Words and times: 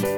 Kurz 0.00 0.08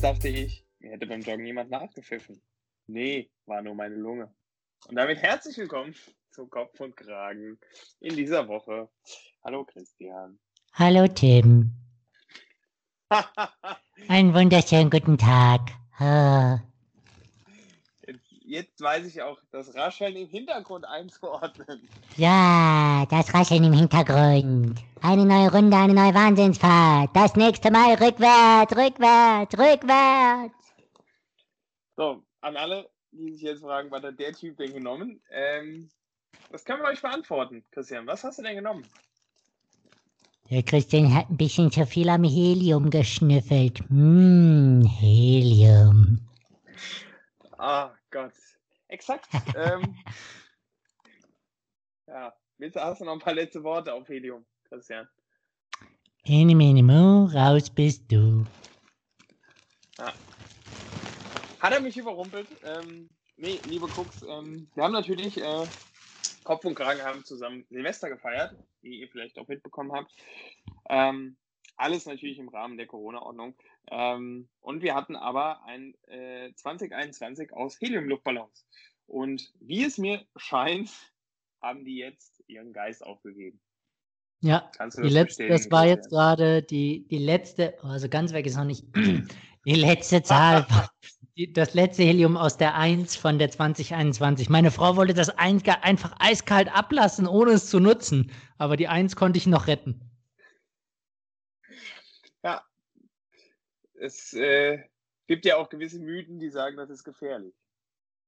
dachte 0.00 0.28
ich, 0.28 0.64
mir 0.78 0.92
hätte 0.92 1.06
beim 1.06 1.20
Joggen 1.20 1.44
jemand 1.44 1.70
nachgepfiffen. 1.70 2.40
Nee, 2.86 3.30
war 3.44 3.60
nur 3.60 3.74
meine 3.74 3.96
Lunge. 3.96 4.34
Und 4.88 4.96
damit 4.96 5.18
herzlich 5.18 5.58
willkommen 5.58 5.94
zu 6.30 6.46
Kopf 6.46 6.80
und 6.80 6.96
Kragen 6.96 7.60
in 8.00 8.16
dieser 8.16 8.48
Woche. 8.48 8.88
Hallo 9.44 9.66
Christian. 9.66 10.38
Hallo 10.78 11.08
Tim. 11.08 11.72
Einen 14.08 14.32
wunderschönen 14.32 14.90
guten 14.90 15.18
Tag. 15.18 15.72
Ah, 15.98 16.60
Jetzt, 18.06 18.20
jetzt 18.42 18.80
weiß 18.80 19.04
ich 19.06 19.20
auch 19.20 19.40
das 19.50 19.74
Rascheln 19.74 20.14
im 20.14 20.28
Hintergrund 20.28 20.84
einzuordnen. 20.84 21.88
Ja, 22.16 23.04
das 23.10 23.34
Rascheln 23.34 23.64
im 23.64 23.72
Hintergrund. 23.72 24.80
Eine 25.02 25.24
neue 25.24 25.50
Runde, 25.50 25.76
eine 25.76 25.94
neue 25.94 26.14
Wahnsinnsfahrt. 26.14 27.10
Das 27.12 27.34
nächste 27.34 27.72
Mal 27.72 27.94
rückwärts, 27.94 28.76
rückwärts, 28.76 29.58
rückwärts. 29.58 30.54
So, 31.96 32.22
an 32.40 32.56
alle, 32.56 32.88
die 33.10 33.32
sich 33.32 33.42
jetzt 33.42 33.62
fragen, 33.62 33.90
was 33.90 34.04
hat 34.04 34.20
der 34.20 34.32
Typ 34.32 34.56
denn 34.58 34.74
genommen? 34.74 35.20
Ähm, 35.32 35.88
das 36.52 36.64
können 36.64 36.82
wir 36.82 36.88
euch 36.88 37.02
beantworten, 37.02 37.64
Christian. 37.72 38.06
Was 38.06 38.22
hast 38.22 38.38
du 38.38 38.44
denn 38.44 38.54
genommen? 38.54 38.86
Der 40.50 40.62
Christian 40.62 41.14
hat 41.14 41.28
ein 41.28 41.36
bisschen 41.36 41.70
zu 41.70 41.86
viel 41.86 42.08
am 42.08 42.24
Helium 42.24 42.88
geschnüffelt. 42.88 43.80
Hm, 43.88 44.82
Helium. 44.98 46.20
Ah, 47.58 47.90
Gott. 48.10 48.32
Exakt. 48.88 49.28
ähm, 49.54 49.94
ja, 52.06 52.32
willst 52.56 52.76
du, 52.76 52.80
hast 52.80 53.02
du 53.02 53.04
noch 53.04 53.12
ein 53.12 53.18
paar 53.18 53.34
letzte 53.34 53.62
Worte 53.62 53.92
auf 53.92 54.08
Helium, 54.08 54.46
Christian? 54.64 55.06
Ene, 56.24 56.54
mene, 56.54 56.82
mo, 56.82 57.26
raus 57.26 57.68
bist 57.68 58.10
du. 58.10 58.46
Hat 61.60 61.72
er 61.72 61.80
mich 61.80 61.96
überrumpelt? 61.96 62.48
Ähm, 62.64 63.10
nee, 63.36 63.58
liebe 63.68 63.86
Cooks, 63.86 64.22
ähm, 64.26 64.68
wir 64.74 64.84
haben 64.84 64.92
natürlich 64.92 65.38
äh, 65.38 65.66
Kopf 66.48 66.64
und 66.64 66.76
Kragen 66.76 67.02
haben 67.02 67.26
zusammen 67.26 67.66
Silvester 67.68 68.08
gefeiert, 68.08 68.56
wie 68.80 69.00
ihr 69.00 69.08
vielleicht 69.10 69.38
auch 69.38 69.46
mitbekommen 69.48 69.92
habt. 69.92 70.10
Ähm, 70.88 71.36
alles 71.76 72.06
natürlich 72.06 72.38
im 72.38 72.48
Rahmen 72.48 72.78
der 72.78 72.86
Corona-Ordnung. 72.86 73.54
Ähm, 73.90 74.48
und 74.60 74.80
wir 74.80 74.94
hatten 74.94 75.14
aber 75.14 75.62
ein 75.66 75.92
äh, 76.06 76.50
2021 76.54 77.52
aus 77.52 77.78
Helium-Luftballons. 77.78 78.66
Und 79.06 79.52
wie 79.60 79.84
es 79.84 79.98
mir 79.98 80.24
scheint, 80.36 80.90
haben 81.60 81.84
die 81.84 81.98
jetzt 81.98 82.42
ihren 82.46 82.72
Geist 82.72 83.04
aufgegeben. 83.04 83.60
Ja, 84.40 84.70
Kannst 84.74 84.96
du 84.96 85.02
die 85.02 85.08
das 85.08 85.14
letzte, 85.14 85.48
das 85.48 85.70
war 85.70 85.86
jetzt 85.86 86.08
gerade 86.08 86.62
die, 86.62 87.06
die 87.08 87.18
letzte, 87.18 87.78
also 87.84 88.08
ganz 88.08 88.32
weg 88.32 88.46
ist 88.46 88.56
noch 88.56 88.64
nicht, 88.64 88.86
die 89.66 89.74
letzte 89.74 90.22
Zahl, 90.22 90.66
das 91.46 91.74
letzte 91.74 92.02
Helium 92.02 92.36
aus 92.36 92.56
der 92.56 92.74
1 92.74 93.14
von 93.16 93.38
der 93.38 93.50
2021. 93.50 94.48
Meine 94.50 94.70
Frau 94.70 94.96
wollte 94.96 95.14
das 95.14 95.30
1 95.30 95.62
ga- 95.62 95.78
einfach 95.82 96.14
eiskalt 96.18 96.68
ablassen, 96.74 97.26
ohne 97.28 97.52
es 97.52 97.70
zu 97.70 97.78
nutzen, 97.78 98.32
aber 98.58 98.76
die 98.76 98.88
1 98.88 99.14
konnte 99.14 99.38
ich 99.38 99.46
noch 99.46 99.66
retten. 99.68 100.00
Ja. 102.42 102.62
Es 103.94 104.32
äh, 104.32 104.82
gibt 105.26 105.44
ja 105.44 105.56
auch 105.56 105.68
gewisse 105.68 105.98
Mythen, 106.00 106.38
die 106.40 106.50
sagen, 106.50 106.76
das 106.76 106.90
ist 106.90 107.04
gefährlich. 107.04 107.54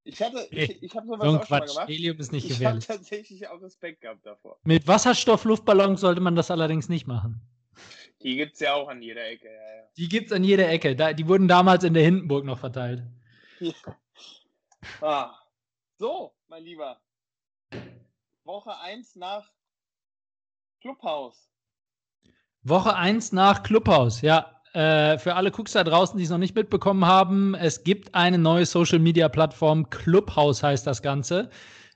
Ich 0.02 0.20
hatte, 0.22 0.46
ich, 0.50 0.82
ich 0.82 0.96
habe 0.96 1.06
sowas 1.06 1.26
So 1.26 1.30
ein 1.34 1.40
auch 1.40 1.46
schon 1.46 1.58
mal 1.58 1.60
Quatsch, 1.60 1.74
gemacht. 1.74 1.88
Helium 1.88 2.18
ist 2.18 2.32
nicht 2.32 2.44
Ich 2.46 2.52
habe 2.52 2.58
gefährlich. 2.78 2.86
tatsächlich 2.86 3.48
auch 3.48 3.60
Respekt 3.60 4.00
gehabt 4.00 4.24
davor. 4.24 4.58
Mit 4.64 4.86
Wasserstoff-Luftballons 4.86 6.00
sollte 6.00 6.20
man 6.20 6.34
das 6.36 6.50
allerdings 6.50 6.88
nicht 6.88 7.06
machen. 7.06 7.40
Die 8.22 8.36
gibt 8.36 8.54
es 8.54 8.60
ja 8.60 8.74
auch 8.74 8.88
an 8.88 9.02
jeder 9.02 9.26
Ecke. 9.26 9.46
Ja, 9.46 9.52
ja. 9.52 9.82
Die 9.96 10.08
gibt 10.08 10.26
es 10.26 10.32
an 10.32 10.44
jeder 10.44 10.68
Ecke. 10.68 10.94
Da, 10.94 11.12
die 11.12 11.26
wurden 11.26 11.48
damals 11.48 11.84
in 11.84 11.94
der 11.94 12.02
Hindenburg 12.02 12.44
noch 12.44 12.58
verteilt. 12.58 13.02
Ja. 13.60 13.72
Ah. 15.02 15.34
So, 15.98 16.32
mein 16.48 16.64
Lieber. 16.64 16.98
Woche 18.44 18.74
1 18.78 19.16
nach 19.16 19.50
Clubhaus. 20.80 21.50
Woche 22.62 22.96
1 22.96 23.32
nach 23.32 23.62
Clubhouse, 23.62 24.22
ja. 24.22 24.62
Äh, 24.72 25.18
für 25.18 25.34
alle 25.34 25.50
Cooks 25.50 25.72
da 25.72 25.84
draußen, 25.84 26.16
die 26.16 26.24
es 26.24 26.30
noch 26.30 26.38
nicht 26.38 26.54
mitbekommen 26.54 27.04
haben, 27.04 27.54
es 27.54 27.84
gibt 27.84 28.14
eine 28.14 28.38
neue 28.38 28.64
Social-Media-Plattform, 28.64 29.90
Clubhouse 29.90 30.62
heißt 30.62 30.86
das 30.86 31.02
Ganze. 31.02 31.50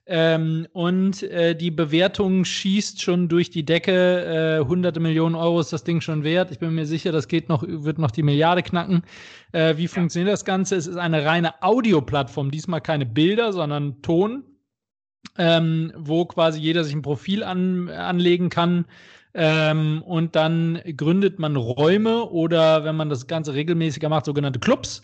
Ähm, 0.07 0.67
und 0.73 1.23
äh, 1.23 1.55
die 1.55 1.71
Bewertung 1.71 2.45
schießt 2.45 3.01
schon 3.01 3.27
durch 3.27 3.49
die 3.49 3.65
Decke. 3.65 4.59
Äh, 4.61 4.65
hunderte 4.67 4.99
Millionen 4.99 5.33
Euro 5.33 5.59
ist 5.59 5.73
das 5.73 5.83
Ding 5.83 5.99
schon 5.99 6.23
wert. 6.23 6.51
Ich 6.51 6.59
bin 6.59 6.75
mir 6.75 6.85
sicher, 6.85 7.11
das 7.11 7.27
geht 7.27 7.49
noch, 7.49 7.63
wird 7.67 7.97
noch 7.97 8.11
die 8.11 8.21
Milliarde 8.21 8.61
knacken. 8.61 9.01
Äh, 9.51 9.77
wie 9.77 9.87
funktioniert 9.87 10.31
das 10.31 10.45
Ganze? 10.45 10.75
Es 10.75 10.85
ist 10.85 10.97
eine 10.97 11.25
reine 11.25 11.63
Audioplattform, 11.63 12.51
diesmal 12.51 12.81
keine 12.81 13.07
Bilder, 13.07 13.51
sondern 13.51 14.03
Ton, 14.03 14.43
ähm, 15.39 15.91
wo 15.97 16.25
quasi 16.25 16.59
jeder 16.59 16.83
sich 16.83 16.93
ein 16.93 17.01
Profil 17.01 17.43
an, 17.43 17.89
anlegen 17.89 18.49
kann. 18.49 18.85
Ähm, 19.33 20.03
und 20.03 20.35
dann 20.35 20.81
gründet 20.95 21.39
man 21.39 21.55
Räume 21.55 22.29
oder 22.29 22.85
wenn 22.85 22.95
man 22.95 23.09
das 23.09 23.25
Ganze 23.25 23.55
regelmäßiger 23.55 24.07
macht, 24.07 24.25
sogenannte 24.25 24.59
Clubs. 24.59 25.01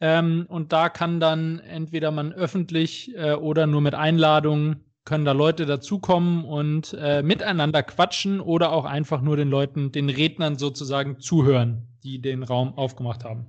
Ähm, 0.00 0.46
und 0.48 0.72
da 0.72 0.88
kann 0.88 1.20
dann 1.20 1.58
entweder 1.58 2.10
man 2.10 2.32
öffentlich 2.32 3.14
äh, 3.16 3.34
oder 3.34 3.66
nur 3.66 3.80
mit 3.80 3.94
Einladungen 3.94 4.84
können 5.04 5.24
da 5.24 5.32
Leute 5.32 5.66
dazukommen 5.66 6.44
und 6.44 6.96
äh, 6.98 7.22
miteinander 7.22 7.82
quatschen 7.82 8.40
oder 8.40 8.72
auch 8.72 8.84
einfach 8.84 9.22
nur 9.22 9.36
den 9.36 9.48
Leuten, 9.48 9.92
den 9.92 10.08
Rednern 10.08 10.56
sozusagen 10.56 11.18
zuhören, 11.18 11.88
die 12.04 12.20
den 12.20 12.42
Raum 12.42 12.74
aufgemacht 12.74 13.24
haben. 13.24 13.46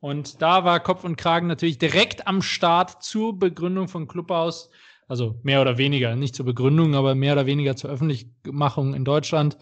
Und 0.00 0.42
da 0.42 0.64
war 0.64 0.80
Kopf 0.80 1.04
und 1.04 1.16
Kragen 1.16 1.46
natürlich 1.46 1.78
direkt 1.78 2.26
am 2.26 2.42
Start 2.42 3.02
zur 3.02 3.38
Begründung 3.38 3.88
von 3.88 4.08
Clubhaus, 4.08 4.70
also 5.08 5.38
mehr 5.42 5.60
oder 5.60 5.78
weniger, 5.78 6.16
nicht 6.16 6.34
zur 6.34 6.46
Begründung, 6.46 6.94
aber 6.94 7.14
mehr 7.14 7.34
oder 7.34 7.46
weniger 7.46 7.76
zur 7.76 7.90
Öffentlichmachung 7.90 8.94
in 8.94 9.04
Deutschland 9.04 9.58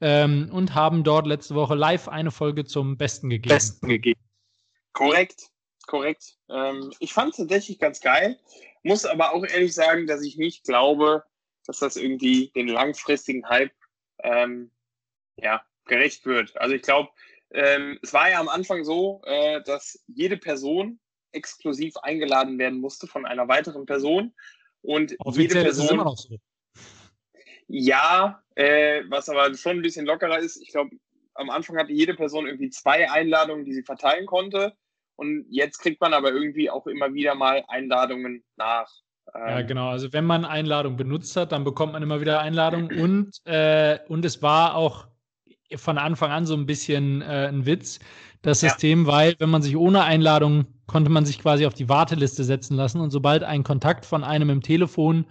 ähm, 0.00 0.48
und 0.50 0.74
haben 0.74 1.04
dort 1.04 1.26
letzte 1.26 1.54
Woche 1.54 1.74
live 1.74 2.08
eine 2.08 2.30
Folge 2.30 2.64
zum 2.64 2.96
Besten 2.96 3.30
gegeben. 3.30 3.58
gegeben. 3.82 4.20
Korrekt, 4.92 5.51
korrekt. 5.86 6.36
Ähm, 6.48 6.92
ich 6.98 7.12
fand 7.12 7.30
es 7.30 7.36
tatsächlich 7.38 7.78
ganz 7.78 8.00
geil, 8.00 8.38
muss 8.82 9.04
aber 9.04 9.32
auch 9.32 9.44
ehrlich 9.44 9.74
sagen, 9.74 10.06
dass 10.06 10.22
ich 10.22 10.36
nicht 10.36 10.64
glaube, 10.64 11.24
dass 11.66 11.78
das 11.78 11.96
irgendwie 11.96 12.50
den 12.54 12.68
langfristigen 12.68 13.48
Hype 13.48 13.72
ähm, 14.22 14.70
ja, 15.36 15.62
gerecht 15.86 16.26
wird. 16.26 16.56
Also 16.56 16.74
ich 16.74 16.82
glaube, 16.82 17.10
ähm, 17.50 17.98
es 18.02 18.12
war 18.12 18.30
ja 18.30 18.40
am 18.40 18.48
Anfang 18.48 18.84
so, 18.84 19.22
äh, 19.24 19.62
dass 19.62 20.02
jede 20.06 20.36
Person 20.36 20.98
exklusiv 21.32 21.96
eingeladen 21.98 22.58
werden 22.58 22.80
musste 22.80 23.06
von 23.06 23.26
einer 23.26 23.48
weiteren 23.48 23.86
Person. 23.86 24.34
Und 24.82 25.10
jede 25.10 25.24
Offiziell 25.24 25.66
ist 25.66 25.72
es 25.72 25.78
Person 25.78 25.94
immer 25.94 26.04
noch 26.04 26.18
so. 26.18 26.36
Ja, 27.68 28.42
äh, 28.54 29.02
was 29.08 29.28
aber 29.28 29.54
schon 29.54 29.78
ein 29.78 29.82
bisschen 29.82 30.06
lockerer 30.06 30.38
ist. 30.38 30.60
Ich 30.60 30.72
glaube, 30.72 30.96
am 31.34 31.50
Anfang 31.50 31.78
hatte 31.78 31.92
jede 31.92 32.14
Person 32.14 32.46
irgendwie 32.46 32.70
zwei 32.70 33.10
Einladungen, 33.10 33.64
die 33.64 33.72
sie 33.72 33.82
verteilen 33.82 34.26
konnte. 34.26 34.76
Und 35.22 35.46
jetzt 35.50 35.78
kriegt 35.78 36.00
man 36.00 36.12
aber 36.14 36.32
irgendwie 36.32 36.68
auch 36.68 36.86
immer 36.88 37.14
wieder 37.14 37.36
mal 37.36 37.62
Einladungen 37.68 38.42
nach. 38.56 38.88
Ja, 39.34 39.60
Ähm, 39.60 39.66
genau. 39.68 39.88
Also 39.88 40.12
wenn 40.12 40.24
man 40.24 40.44
Einladung 40.44 40.96
benutzt 40.96 41.36
hat, 41.36 41.52
dann 41.52 41.62
bekommt 41.62 41.92
man 41.92 42.02
immer 42.02 42.20
wieder 42.20 42.40
Einladung 42.40 42.90
und, 43.00 43.30
äh, 43.44 44.00
und 44.08 44.24
es 44.24 44.42
war 44.42 44.74
auch 44.74 45.06
von 45.76 45.96
Anfang 45.96 46.32
an 46.32 46.44
so 46.44 46.54
ein 46.54 46.66
bisschen 46.66 47.22
äh, 47.22 47.46
ein 47.48 47.64
Witz, 47.64 48.00
das 48.42 48.60
Ja. 48.60 48.70
System, 48.70 49.06
weil 49.06 49.36
wenn 49.38 49.48
man 49.48 49.62
sich 49.62 49.76
ohne 49.76 50.02
Einladung 50.02 50.66
konnte 50.86 51.10
man 51.10 51.24
sich 51.24 51.38
quasi 51.38 51.66
auf 51.66 51.74
die 51.74 51.88
Warteliste 51.88 52.44
setzen 52.44 52.76
lassen 52.76 53.00
und 53.00 53.10
sobald 53.10 53.44
ein 53.44 53.62
Kontakt 53.62 54.04
von 54.04 54.24
einem 54.24 54.50
im 54.50 54.60
Telefon, 54.60 55.24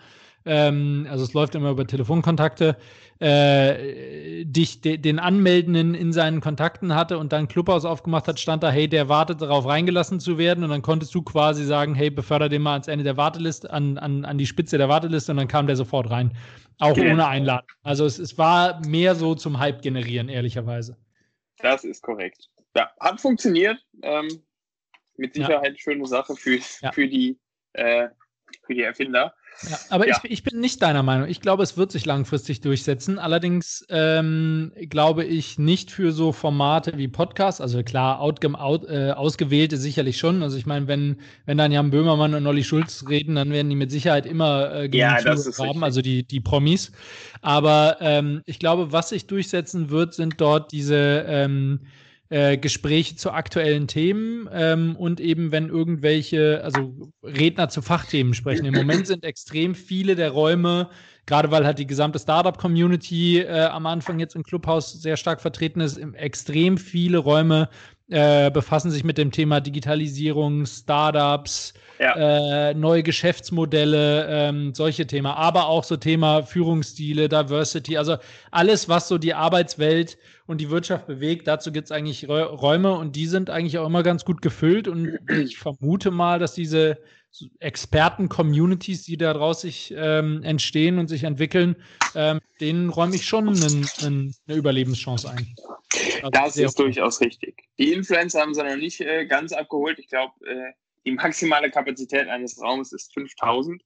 ähm, 0.46 1.08
also 1.10 1.24
es 1.24 1.34
läuft 1.34 1.56
immer 1.56 1.72
über 1.72 1.86
Telefonkontakte, 1.86 2.78
äh, 3.20 4.44
dich 4.46 4.82
de, 4.82 4.98
den 4.98 5.20
Anmeldenden 5.20 5.94
in 5.94 6.12
seinen 6.12 6.42
Kontakten 6.42 6.96
hatte 6.96 7.18
und 7.20 7.32
dann 7.32 7.48
Clubhaus 7.48 7.86
aufgemacht 7.86 8.28
hat, 8.28 8.40
stand 8.40 8.64
da, 8.64 8.72
hey, 8.72 8.88
der 8.88 9.10
wartet 9.10 9.42
darauf 9.42 9.66
reingelassen 9.68 10.20
zu 10.20 10.38
werden 10.38 10.64
und 10.64 10.70
dann 10.72 10.82
konntest 10.82 11.14
du 11.14 11.22
quasi 11.22 11.64
sagen, 11.64 11.94
hey, 11.94 12.10
beförder 12.10 12.50
den 12.50 12.64
mal 12.64 12.74
ans 12.74 12.88
Ende 12.88 13.04
der 13.04 13.18
Warteliste, 13.18 13.72
an, 13.72 13.98
an, 14.00 14.26
an 14.26 14.38
die 14.38 14.48
Spitze 14.48 14.78
der 14.78 14.90
Warteliste 14.90 15.32
und 15.32 15.38
dann 15.38 15.48
kam 15.48 15.68
der 15.68 15.76
sofort 15.76 16.10
rein. 16.10 16.36
Auch 16.80 16.96
Genau. 16.96 17.14
ohne 17.14 17.28
Einladung. 17.28 17.68
Also 17.84 18.06
es, 18.06 18.18
es 18.18 18.38
war 18.40 18.84
mehr 18.88 19.14
so 19.14 19.36
zum 19.36 19.60
Hype 19.60 19.84
generieren, 19.84 20.30
ehrlicherweise. 20.30 20.98
das 21.60 21.84
ist 21.84 22.02
korrekt. 22.02 22.50
Ja, 22.76 22.90
hat 23.00 23.22
funktioniert. 23.22 23.78
Ähm, 24.02 24.28
mit 25.18 25.38
Ja. 25.38 25.46
Sicherheit 25.46 25.80
schöne 25.80 26.08
Sache 26.08 26.36
für, 26.36 26.58
Ja. 26.82 26.92
für, 26.92 27.08
die, 27.08 27.38
äh, 27.74 28.08
für 28.66 28.74
die 28.74 28.82
Erfinder. 28.82 29.36
Ja, 29.70 29.80
aber 29.90 30.08
ja. 30.08 30.18
Ich, 30.24 30.32
ich, 30.32 30.44
bin 30.44 30.60
nicht 30.60 30.82
deiner 30.82 31.04
Meinung. 31.04 31.28
Ich 31.30 31.40
glaube, 31.40 31.64
es 31.64 31.78
wird 31.78 31.92
sich 31.92 32.06
langfristig 32.06 32.62
durchsetzen. 32.62 33.20
Allerdings 33.20 33.86
ähm, 33.90 34.72
glaube 34.90 35.24
ich 35.24 35.60
nicht 35.60 35.92
für 35.92 36.12
so 36.12 36.32
Formate 36.32 36.98
wie 36.98 37.08
Podcasts. 37.08 37.62
Also 37.62 37.84
klar, 37.84 38.20
out, 38.20 38.44
out, 38.56 38.86
äh, 38.90 39.12
ausgewählte 39.12 39.78
sicherlich 39.78 40.18
schon. 40.18 40.42
Also 40.44 40.58
ich 40.58 40.66
meine, 40.66 40.88
wenn, 40.88 41.18
wenn 41.46 41.58
dann 41.58 41.72
Jan 41.72 41.92
Böhmermann 41.92 42.34
und 42.34 42.48
Olli 42.48 42.64
Schulz 42.64 43.06
reden, 43.08 43.36
dann 43.36 43.52
werden 43.52 43.70
die 43.70 43.76
mit 43.76 43.92
Sicherheit 43.92 44.26
immer 44.26 44.72
äh, 44.74 44.90
ja, 44.92 45.18
haben, 45.24 45.84
also 45.84 46.02
die, 46.02 46.24
die 46.24 46.40
Promis. 46.40 46.92
Aber 47.42 47.98
ähm, 48.02 48.42
ich 48.46 48.60
glaube, 48.60 48.92
was 48.92 49.10
sich 49.10 49.28
durchsetzen 49.28 49.90
wird, 49.90 50.14
sind 50.14 50.42
dort 50.42 50.72
diese 50.72 51.26
ähm, 51.28 51.82
äh, 52.32 52.58
Gespräche 52.58 53.18
zu 53.18 53.32
aktuellen 53.32 53.88
Themen 53.88 54.50
ähm, 54.54 54.96
und 54.96 55.20
eben, 55.20 55.52
wenn 55.52 55.68
irgendwelche, 55.68 56.62
also 56.64 57.12
Redner 57.22 57.68
zu 57.68 57.82
Fachthemen 57.82 58.34
sprechen. 58.34 58.66
Im 58.66 58.74
Moment 58.74 59.06
sind 59.06 59.26
extrem 59.26 59.76
viele 59.76 60.16
der 60.16 60.32
Räume, 60.32 60.90
gerade 61.26 61.52
weil 61.52 61.66
halt 61.66 61.78
die 61.78 61.88
gesamte 61.88 62.20
Startup-Community 62.20 63.40
äh, 63.40 63.66
am 63.66 63.86
Anfang 63.86 64.18
jetzt 64.18 64.38
im 64.38 64.44
Clubhaus 64.44 64.94
sehr 64.94 65.18
stark 65.18 65.42
vertreten 65.42 65.82
ist, 65.82 65.98
extrem 65.98 66.78
viele 66.78 67.18
Räume 67.18 67.68
äh, 68.10 68.52
befassen 68.52 68.92
sich 68.92 69.04
mit 69.04 69.18
dem 69.18 69.32
Thema 69.32 69.62
Digitalisierung, 69.62 70.66
Startups, 70.66 71.74
ja. 72.00 72.70
äh, 72.70 72.74
neue 72.74 73.04
Geschäftsmodelle, 73.04 74.28
ähm, 74.30 74.74
solche 74.74 75.08
Themen, 75.08 75.28
aber 75.28 75.68
auch 75.68 75.84
so 75.84 75.98
Thema 75.98 76.44
Führungsstile, 76.44 77.30
Diversity, 77.30 77.98
also 77.98 78.18
alles, 78.50 78.90
was 78.90 79.08
so 79.08 79.18
die 79.18 79.34
Arbeitswelt 79.34 80.18
und 80.48 80.60
die 80.60 80.70
Wirtschaft 80.70 81.08
bewegt. 81.08 81.48
Dazu 81.48 81.72
gibt 81.72 81.86
es 81.86 81.92
eigentlich 81.92 82.28
Räume 82.28 82.94
und 82.94 83.16
die 83.16 83.28
sind 83.28 83.50
eigentlich 83.50 83.78
auch 83.78 83.88
immer 83.88 84.04
ganz 84.04 84.26
gut 84.26 84.42
gefüllt. 84.42 84.88
Und 84.88 85.18
ich 85.30 85.58
vermute 85.58 86.12
mal, 86.12 86.40
dass 86.40 86.54
diese 86.54 86.98
Experten-Communities, 87.60 89.04
die 89.04 89.18
daraus 89.18 89.62
sich 89.62 89.94
ähm, 89.96 90.44
entstehen 90.44 90.98
und 90.98 91.08
sich 91.08 91.24
entwickeln, 91.24 91.76
ähm, 92.16 92.40
denen 92.60 92.90
räume 92.90 93.16
ich 93.16 93.26
schon 93.26 93.48
einen, 93.48 93.88
einen, 94.02 94.36
eine 94.48 94.58
Überlebenschance 94.58 95.30
ein. 95.30 95.56
Also 96.22 96.30
das 96.30 96.58
ist 96.58 96.80
durchaus 96.80 97.22
richtig. 97.22 97.64
Die 97.78 97.94
Influencer 97.94 98.42
haben 98.42 98.54
sie 98.54 98.64
noch 98.64 98.76
nicht 98.76 99.02
äh, 99.02 99.26
ganz 99.26 99.54
abgeholt. 99.54 100.00
Ich 100.00 100.08
glaube, 100.08 100.34
äh, 100.46 100.74
die 101.06 101.12
maximale 101.12 101.72
Kapazität 101.72 102.28
eines 102.28 102.62
Raumes 102.62 102.92
ist 102.92 103.14
5000. 103.14 103.82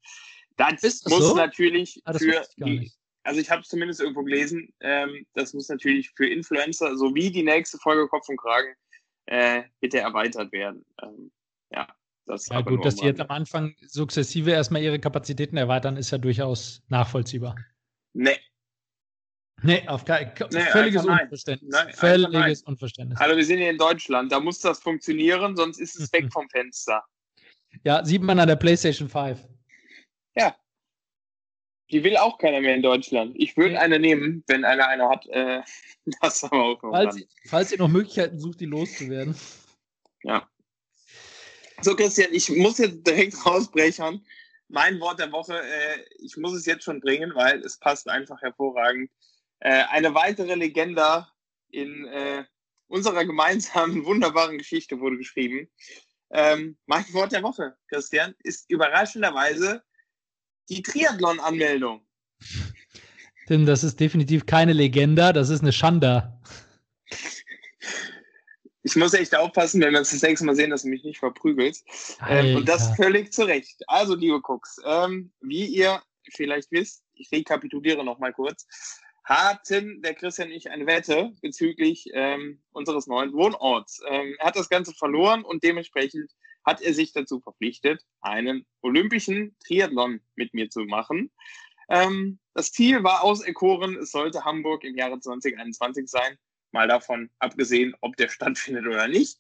Das, 0.57 0.81
das 0.81 1.05
muss 1.05 1.29
so? 1.29 1.35
natürlich 1.35 2.01
ah, 2.05 2.13
das 2.13 2.21
für 2.21 2.41
die, 2.57 2.91
also 3.23 3.41
ich 3.41 3.49
habe 3.49 3.61
es 3.61 3.67
zumindest 3.67 3.99
irgendwo 3.99 4.23
gelesen, 4.23 4.73
ähm, 4.81 5.25
das 5.33 5.53
muss 5.53 5.67
natürlich 5.67 6.11
für 6.11 6.27
Influencer 6.27 6.95
sowie 6.95 7.31
die 7.31 7.43
nächste 7.43 7.77
Folge 7.77 8.07
Kopf 8.07 8.29
und 8.29 8.37
Kragen 8.37 8.75
äh, 9.25 9.63
bitte 9.81 9.99
erweitert 9.99 10.51
werden. 10.51 10.85
Ähm, 11.01 11.31
ja, 11.71 11.87
das 12.25 12.47
ja 12.47 12.61
gut, 12.61 12.83
dass 12.85 12.95
die 12.95 13.05
jetzt 13.05 13.21
am 13.21 13.29
Anfang 13.29 13.75
sukzessive 13.87 14.51
erstmal 14.51 14.81
ihre 14.81 14.99
Kapazitäten 14.99 15.57
erweitern, 15.57 15.97
ist 15.97 16.11
ja 16.11 16.17
durchaus 16.17 16.81
nachvollziehbar. 16.87 17.55
Nee. 18.13 18.37
Nee, 19.61 19.87
auf 19.87 20.03
kein, 20.03 20.33
nee, 20.51 20.61
völliges 20.65 21.05
Unverständnis. 21.05 21.71
Nein, 21.71 21.93
völliges 21.93 22.63
Unverständnis. 22.63 23.19
Also 23.19 23.37
wir 23.37 23.45
sind 23.45 23.59
hier 23.59 23.69
in 23.69 23.77
Deutschland, 23.77 24.31
da 24.31 24.39
muss 24.39 24.59
das 24.59 24.79
funktionieren, 24.79 25.55
sonst 25.55 25.79
ist 25.79 25.97
es 25.97 26.11
weg 26.11 26.27
vom 26.33 26.49
Fenster. 26.49 27.03
Ja, 27.83 28.03
sieht 28.03 28.21
man 28.21 28.39
an 28.39 28.47
der 28.47 28.57
PlayStation 28.57 29.09
5. 29.09 29.39
Ja, 30.35 30.55
die 31.91 32.03
will 32.03 32.17
auch 32.17 32.37
keiner 32.37 32.61
mehr 32.61 32.75
in 32.75 32.81
Deutschland. 32.81 33.35
Ich 33.35 33.55
würde 33.57 33.79
eine 33.79 33.99
nehmen, 33.99 34.43
wenn 34.47 34.65
einer 34.65 34.87
eine 34.87 35.07
hat. 35.07 35.25
Äh, 35.27 35.61
das 36.21 36.43
aber 36.43 36.63
auch 36.63 36.79
falls, 36.81 37.23
falls 37.47 37.71
ihr 37.71 37.77
noch 37.77 37.87
Möglichkeiten 37.87 38.39
sucht, 38.39 38.59
die 38.59 38.65
loszuwerden. 38.65 39.35
Ja. 40.23 40.47
So, 41.85 41.95
Christian, 41.95 42.33
ich 42.33 42.49
muss 42.49 42.79
jetzt 42.79 43.05
direkt 43.05 43.35
rausbrechen. 43.45 44.25
Mein 44.69 44.99
Wort 44.99 45.19
der 45.19 45.31
Woche, 45.31 45.53
äh, 45.53 46.03
ich 46.17 46.35
muss 46.35 46.55
es 46.55 46.65
jetzt 46.65 46.83
schon 46.83 46.99
bringen, 46.99 47.31
weil 47.35 47.59
es 47.59 47.77
passt 47.77 48.09
einfach 48.09 48.41
hervorragend. 48.41 49.11
Äh, 49.59 49.83
eine 49.91 50.15
weitere 50.15 50.55
Legende 50.55 51.27
in 51.69 52.07
äh, 52.07 52.43
unserer 52.87 53.23
gemeinsamen 53.23 54.03
wunderbaren 54.05 54.57
Geschichte 54.57 54.99
wurde 54.99 55.17
geschrieben. 55.17 55.69
Ähm, 56.31 56.75
mein 56.87 57.05
Wort 57.13 57.33
der 57.33 57.43
Woche, 57.43 57.75
Christian, 57.87 58.33
ist 58.39 58.67
überraschenderweise 58.67 59.83
die 60.69 60.81
Triathlon-Anmeldung. 60.81 62.03
Tim, 63.45 63.67
das 63.67 63.83
ist 63.83 63.99
definitiv 63.99 64.47
keine 64.47 64.73
Legende, 64.73 65.33
das 65.33 65.49
ist 65.49 65.61
eine 65.61 65.71
Schande. 65.71 66.33
Ich 68.85 68.95
muss 68.95 69.15
echt 69.15 69.35
aufpassen, 69.35 69.81
wenn 69.81 69.93
wir 69.93 69.99
uns 69.99 70.11
das 70.11 70.21
nächste 70.21 70.45
Mal 70.45 70.55
sehen, 70.55 70.69
dass 70.69 70.83
du 70.83 70.89
mich 70.89 71.03
nicht 71.03 71.17
verprügelst. 71.17 71.83
Ähm, 72.29 72.57
und 72.57 72.69
das 72.69 72.95
völlig 72.95 73.33
zu 73.33 73.43
Recht. 73.43 73.81
Also, 73.87 74.13
liebe 74.13 74.39
Cooks, 74.43 74.77
ähm, 74.85 75.31
wie 75.41 75.65
ihr 75.65 76.03
vielleicht 76.35 76.71
wisst, 76.71 77.03
ich 77.15 77.31
rekapituliere 77.31 78.05
nochmal 78.05 78.31
kurz, 78.31 78.67
hatten 79.23 80.03
der 80.03 80.13
Christian 80.13 80.49
und 80.49 80.53
ich 80.53 80.69
eine 80.69 80.85
Wette 80.85 81.33
bezüglich 81.41 82.05
ähm, 82.13 82.61
unseres 82.73 83.07
neuen 83.07 83.33
Wohnorts. 83.33 84.01
Ähm, 84.07 84.35
er 84.37 84.45
hat 84.45 84.55
das 84.55 84.69
Ganze 84.69 84.93
verloren 84.93 85.43
und 85.43 85.63
dementsprechend 85.63 86.31
hat 86.63 86.79
er 86.79 86.93
sich 86.93 87.11
dazu 87.11 87.39
verpflichtet, 87.39 88.03
einen 88.21 88.67
olympischen 88.83 89.57
Triathlon 89.65 90.21
mit 90.35 90.53
mir 90.53 90.69
zu 90.69 90.81
machen. 90.81 91.31
Ähm, 91.89 92.37
das 92.53 92.71
Ziel 92.71 93.03
war 93.03 93.23
auserkoren, 93.23 93.97
es 93.97 94.11
sollte 94.11 94.45
Hamburg 94.45 94.83
im 94.83 94.95
Jahre 94.95 95.19
2021 95.19 96.07
sein. 96.07 96.37
Mal 96.75 96.89
davon 96.89 97.29
abgesehen, 97.39 97.95
ob 98.01 98.17
der 98.17 98.27
stattfindet 98.27 98.85
oder 98.87 99.07
nicht, 99.07 99.39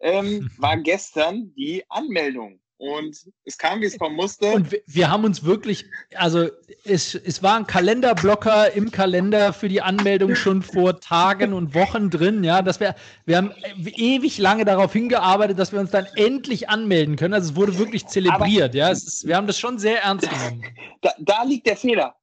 ähm, 0.00 0.50
war 0.58 0.76
gestern 0.76 1.54
die 1.54 1.84
Anmeldung. 1.88 2.58
Und 2.76 3.16
es 3.44 3.56
kam, 3.56 3.80
wie 3.80 3.84
es 3.84 3.96
kommen 3.96 4.16
musste. 4.16 4.46
Und 4.50 4.76
wir, 4.86 5.08
haben 5.08 5.22
uns 5.22 5.44
wirklich, 5.44 5.84
also 6.16 6.48
es, 6.82 7.14
es 7.14 7.40
war 7.40 7.56
ein 7.56 7.68
Kalenderblocker 7.68 8.72
im 8.72 8.90
Kalender 8.90 9.52
für 9.52 9.68
die 9.68 9.80
Anmeldung 9.80 10.34
schon 10.34 10.62
vor 10.62 10.98
Tagen 10.98 11.52
und 11.52 11.76
Wochen 11.76 12.10
drin, 12.10 12.42
ja, 12.42 12.60
dass 12.60 12.80
wir, 12.80 12.96
wir 13.24 13.36
haben 13.36 13.52
ewig 13.84 14.38
lange 14.38 14.64
darauf 14.64 14.92
hingearbeitet, 14.92 15.60
dass 15.60 15.70
wir 15.70 15.78
uns 15.78 15.92
dann 15.92 16.08
endlich 16.16 16.68
anmelden 16.68 17.14
können. 17.14 17.34
Also 17.34 17.50
es 17.50 17.56
wurde 17.56 17.78
wirklich 17.78 18.08
zelebriert, 18.08 18.70
Aber, 18.70 18.76
ja. 18.76 18.90
Ist, 18.90 19.28
wir 19.28 19.36
haben 19.36 19.46
das 19.46 19.60
schon 19.60 19.78
sehr 19.78 20.02
ernst 20.02 20.28
genommen. 20.28 20.64
Da, 21.02 21.12
da 21.18 21.42
liegt 21.44 21.68
der 21.68 21.76
Fehler. 21.76 22.16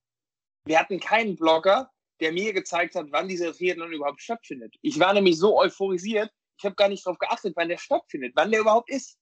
Wir 0.65 0.79
hatten 0.79 0.99
keinen 0.99 1.37
Blogger, 1.37 1.89
der 2.19 2.31
mir 2.31 2.53
gezeigt 2.53 2.95
hat, 2.95 3.07
wann 3.11 3.27
dieser 3.27 3.53
Triathlon 3.53 3.91
überhaupt 3.91 4.21
stattfindet. 4.21 4.75
Ich 4.81 4.99
war 4.99 5.13
nämlich 5.13 5.37
so 5.37 5.57
euphorisiert, 5.59 6.31
ich 6.57 6.65
habe 6.65 6.75
gar 6.75 6.89
nicht 6.89 7.05
darauf 7.05 7.17
geachtet, 7.19 7.53
wann 7.55 7.69
der 7.69 7.77
stattfindet, 7.77 8.33
wann 8.35 8.51
der 8.51 8.61
überhaupt 8.61 8.89
ist. 8.89 9.17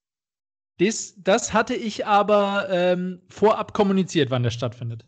Das, 0.79 1.15
das 1.17 1.53
hatte 1.53 1.75
ich 1.75 2.05
aber 2.05 2.67
ähm, 2.69 3.21
vorab 3.29 3.73
kommuniziert, 3.73 4.29
wann 4.29 4.44
der 4.44 4.51
stattfindet. 4.51 5.05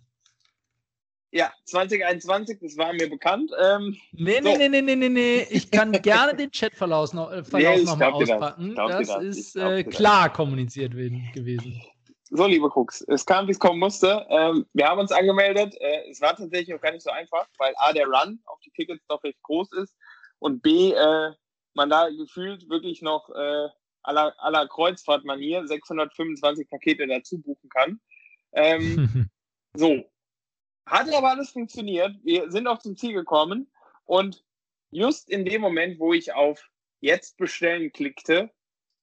Ja, 1.31 1.53
2021, 1.65 2.57
das 2.59 2.75
war 2.77 2.91
mir 2.93 3.07
bekannt. 3.07 3.51
Ähm, 3.61 3.95
nee, 4.13 4.41
so. 4.41 4.57
nee, 4.57 4.67
nee, 4.67 4.81
nee, 4.81 4.95
nee, 4.95 5.09
nee, 5.09 5.47
Ich 5.51 5.69
kann 5.69 5.91
gerne 6.01 6.35
den 6.35 6.49
Chatverlauf 6.49 7.13
noch, 7.13 7.31
äh, 7.31 7.43
nee, 7.53 7.83
noch 7.83 7.97
mal 7.97 8.11
auspacken. 8.11 8.73
Das, 8.75 9.07
das 9.07 9.23
ist 9.23 9.55
äh, 9.55 9.83
klar 9.83 10.33
kommuniziert 10.33 10.93
gewesen. 10.93 11.79
So, 12.31 12.45
liebe 12.45 12.69
Cooks, 12.69 13.01
es 13.07 13.25
kam, 13.25 13.47
wie 13.47 13.51
es 13.51 13.59
kommen 13.59 13.79
musste. 13.79 14.25
Ähm, 14.29 14.67
wir 14.73 14.87
haben 14.87 14.99
uns 14.99 15.11
angemeldet. 15.11 15.75
Äh, 15.81 16.09
es 16.09 16.21
war 16.21 16.35
tatsächlich 16.35 16.75
auch 16.75 16.81
gar 16.81 16.91
nicht 16.91 17.01
so 17.01 17.09
einfach, 17.09 17.47
weil 17.57 17.73
A, 17.77 17.91
der 17.91 18.05
Run 18.05 18.39
auf 18.45 18.59
die 18.59 18.69
Tickets 18.69 19.03
doch 19.07 19.23
recht 19.23 19.41
groß 19.41 19.71
ist 19.73 19.95
und 20.37 20.61
B, 20.61 20.91
äh, 20.91 21.31
man 21.73 21.89
da 21.89 22.09
gefühlt 22.09 22.69
wirklich 22.69 23.01
noch 23.01 23.29
äh, 23.29 23.69
aller, 24.03 24.35
aller 24.37 24.67
Kreuzfahrtmanier 24.67 25.65
625 25.67 26.69
Pakete 26.69 27.07
dazu 27.07 27.41
buchen 27.41 27.69
kann. 27.69 27.99
Ähm, 28.51 29.29
so. 29.73 30.03
Hat 30.85 31.11
aber 31.13 31.31
alles 31.31 31.51
funktioniert. 31.51 32.15
Wir 32.23 32.51
sind 32.51 32.67
auch 32.67 32.79
zum 32.79 32.95
Ziel 32.95 33.13
gekommen 33.13 33.71
und 34.05 34.43
just 34.91 35.29
in 35.29 35.45
dem 35.45 35.61
Moment, 35.61 35.99
wo 35.99 36.13
ich 36.13 36.33
auf 36.33 36.69
Jetzt 36.99 37.37
bestellen 37.37 37.91
klickte, 37.91 38.51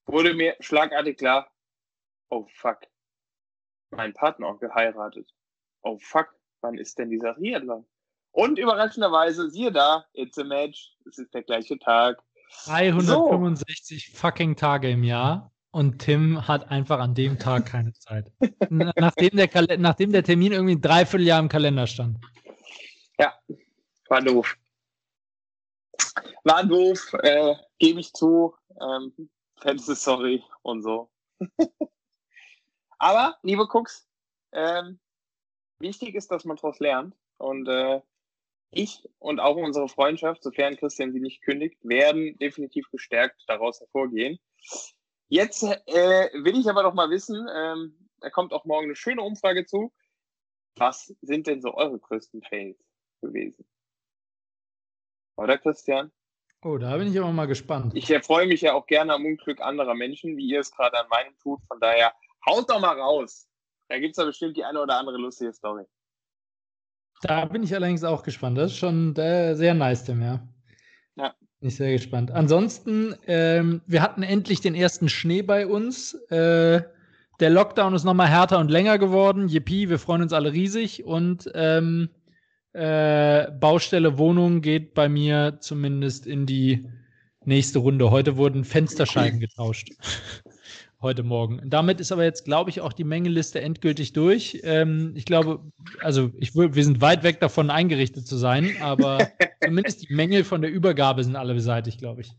wurde 0.04 0.34
mir 0.34 0.56
schlagartig 0.60 1.16
klar, 1.16 1.50
oh 2.28 2.46
fuck, 2.52 2.80
mein 3.96 4.14
Partner 4.14 4.48
auch 4.48 4.60
geheiratet. 4.60 5.28
Oh 5.82 5.98
fuck, 5.98 6.28
wann 6.60 6.78
ist 6.78 6.98
denn 6.98 7.10
dieser 7.10 7.34
Triathlon? 7.34 7.86
Und 8.32 8.58
überraschenderweise, 8.58 9.50
siehe 9.50 9.72
da, 9.72 10.04
it's 10.12 10.38
a 10.38 10.44
match, 10.44 10.94
es 11.08 11.18
ist 11.18 11.32
der 11.32 11.42
gleiche 11.42 11.78
Tag, 11.78 12.22
365 12.66 14.12
so. 14.12 14.18
fucking 14.18 14.56
Tage 14.56 14.90
im 14.90 15.04
Jahr 15.04 15.52
und 15.70 15.98
Tim 15.98 16.46
hat 16.46 16.70
einfach 16.70 17.00
an 17.00 17.14
dem 17.14 17.38
Tag 17.38 17.66
keine 17.66 17.92
Zeit. 17.92 18.30
nachdem, 18.70 19.36
der 19.36 19.78
nachdem 19.78 20.12
der 20.12 20.22
Termin 20.22 20.52
irgendwie 20.52 20.74
ein 20.74 20.80
Dreivierteljahr 20.80 21.40
im 21.40 21.48
Kalender 21.48 21.86
stand. 21.86 22.18
Ja, 23.18 23.34
war 24.08 24.22
doof. 24.22 24.56
War 26.44 26.64
doof, 26.64 27.12
äh, 27.22 27.54
gebe 27.78 28.00
ich 28.00 28.12
zu. 28.12 28.54
Ähm, 28.80 29.30
sorry 29.76 30.42
und 30.62 30.82
so. 30.82 31.10
Aber, 32.98 33.36
liebe 33.42 33.66
Cooks, 33.72 34.08
ähm, 34.52 34.98
wichtig 35.78 36.14
ist, 36.14 36.30
dass 36.30 36.44
man 36.44 36.56
daraus 36.56 36.78
lernt. 36.80 37.14
Und 37.38 37.68
äh, 37.68 38.00
ich 38.70 39.08
und 39.18 39.40
auch 39.40 39.56
unsere 39.56 39.88
Freundschaft, 39.88 40.42
sofern 40.42 40.76
Christian 40.76 41.12
sie 41.12 41.20
nicht 41.20 41.42
kündigt, 41.42 41.78
werden 41.82 42.36
definitiv 42.38 42.90
gestärkt 42.90 43.42
daraus 43.46 43.80
hervorgehen. 43.80 44.38
Jetzt 45.28 45.62
äh, 45.62 46.30
will 46.32 46.58
ich 46.58 46.68
aber 46.68 46.82
doch 46.82 46.94
mal 46.94 47.10
wissen, 47.10 47.46
ähm, 47.54 48.08
da 48.20 48.30
kommt 48.30 48.52
auch 48.52 48.64
morgen 48.64 48.86
eine 48.86 48.96
schöne 48.96 49.22
Umfrage 49.22 49.66
zu. 49.66 49.92
was 50.76 51.14
sind 51.22 51.46
denn 51.46 51.62
so 51.62 51.74
eure 51.74 51.98
größten 51.98 52.42
Fails 52.42 52.78
gewesen? 53.22 53.66
Oder 55.36 55.58
Christian? 55.58 56.12
Oh, 56.62 56.78
da 56.78 56.96
bin 56.96 57.10
ich 57.10 57.18
aber 57.18 57.32
mal 57.32 57.46
gespannt. 57.46 57.92
Ich 57.94 58.10
erfreue 58.10 58.46
mich 58.46 58.62
ja 58.62 58.74
auch 58.74 58.86
gerne 58.86 59.14
am 59.14 59.24
Unglück 59.24 59.60
anderer 59.60 59.94
Menschen, 59.94 60.36
wie 60.36 60.48
ihr 60.48 60.60
es 60.60 60.70
gerade 60.70 60.98
an 60.98 61.08
meinem 61.08 61.36
tut. 61.38 61.60
Von 61.68 61.78
daher, 61.80 62.12
haut 62.48 62.68
doch 62.70 62.80
mal 62.80 62.98
raus. 62.98 63.46
Da 63.88 63.98
gibt 63.98 64.12
es 64.12 64.16
ja 64.16 64.24
bestimmt 64.24 64.56
die 64.56 64.64
eine 64.64 64.80
oder 64.80 64.98
andere 64.98 65.18
lustige 65.18 65.52
Story. 65.52 65.84
Da 67.22 67.44
bin 67.46 67.62
ich 67.62 67.74
allerdings 67.74 68.04
auch 68.04 68.22
gespannt. 68.22 68.58
Das 68.58 68.72
ist 68.72 68.78
schon 68.78 69.16
äh, 69.16 69.54
sehr 69.54 69.74
nice, 69.74 70.04
dem, 70.04 70.22
ja. 70.22 70.46
Ja. 71.16 71.34
Bin 71.60 71.68
ich 71.68 71.76
sehr 71.76 71.92
gespannt. 71.92 72.30
Ansonsten, 72.30 73.14
ähm, 73.26 73.80
wir 73.86 74.02
hatten 74.02 74.22
endlich 74.22 74.60
den 74.60 74.74
ersten 74.74 75.08
Schnee 75.08 75.42
bei 75.42 75.66
uns. 75.66 76.14
Äh, 76.30 76.82
der 77.40 77.50
Lockdown 77.50 77.94
ist 77.94 78.04
nochmal 78.04 78.28
härter 78.28 78.58
und 78.58 78.70
länger 78.70 78.98
geworden. 78.98 79.48
Yippie, 79.48 79.88
wir 79.88 79.98
freuen 79.98 80.22
uns 80.22 80.32
alle 80.32 80.52
riesig. 80.52 81.04
Und 81.04 81.50
ähm, 81.54 82.10
äh, 82.72 83.50
Baustelle 83.52 84.18
Wohnung 84.18 84.60
geht 84.60 84.94
bei 84.94 85.08
mir 85.08 85.58
zumindest 85.60 86.26
in 86.26 86.44
die 86.44 86.86
nächste 87.44 87.78
Runde. 87.78 88.10
Heute 88.10 88.36
wurden 88.36 88.64
Fensterscheiben 88.64 89.40
getauscht. 89.40 89.92
Heute 91.06 91.22
Morgen. 91.22 91.60
Damit 91.64 92.00
ist 92.00 92.10
aber 92.10 92.24
jetzt, 92.24 92.46
glaube 92.46 92.68
ich, 92.68 92.80
auch 92.80 92.92
die 92.92 93.04
Mengeliste 93.04 93.60
endgültig 93.60 94.12
durch. 94.12 94.58
Ähm, 94.64 95.12
ich 95.14 95.24
glaube, 95.24 95.60
also 96.00 96.32
ich, 96.36 96.56
wir 96.56 96.82
sind 96.84 97.00
weit 97.00 97.22
weg 97.22 97.38
davon, 97.38 97.70
eingerichtet 97.70 98.26
zu 98.26 98.36
sein, 98.36 98.76
aber 98.80 99.18
zumindest 99.62 100.02
die 100.02 100.12
Mängel 100.12 100.42
von 100.42 100.62
der 100.62 100.72
Übergabe 100.72 101.22
sind 101.22 101.36
alle 101.36 101.54
beseitigt, 101.54 102.00
glaube 102.00 102.22
ich. 102.22 102.32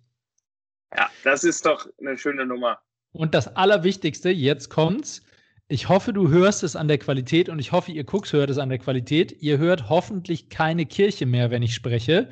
Ja, 0.94 1.10
das 1.24 1.46
ist 1.46 1.66
doch 1.66 1.88
eine 2.02 2.18
schöne 2.18 2.46
Nummer. 2.46 2.78
Und 3.14 3.34
das 3.34 3.56
Allerwichtigste, 3.56 4.32
jetzt 4.32 4.70
kommt's. 4.70 5.24
Ich 5.70 5.88
hoffe, 5.88 6.12
du 6.12 6.28
hörst 6.28 6.62
es 6.62 6.76
an 6.76 6.90
der 6.90 6.98
Qualität 6.98 7.48
und 7.48 7.60
ich 7.60 7.72
hoffe, 7.72 7.94
ihr 7.94 8.04
Cooks 8.04 8.34
hört 8.34 8.50
es 8.50 8.58
an 8.58 8.68
der 8.68 8.80
Qualität. 8.80 9.32
Ihr 9.42 9.60
hört 9.60 9.88
hoffentlich 9.88 10.50
keine 10.50 10.86
Kirche 10.86 11.26
mehr, 11.26 11.52
wenn 11.52 11.64
ich 11.64 11.74
spreche. 11.74 12.28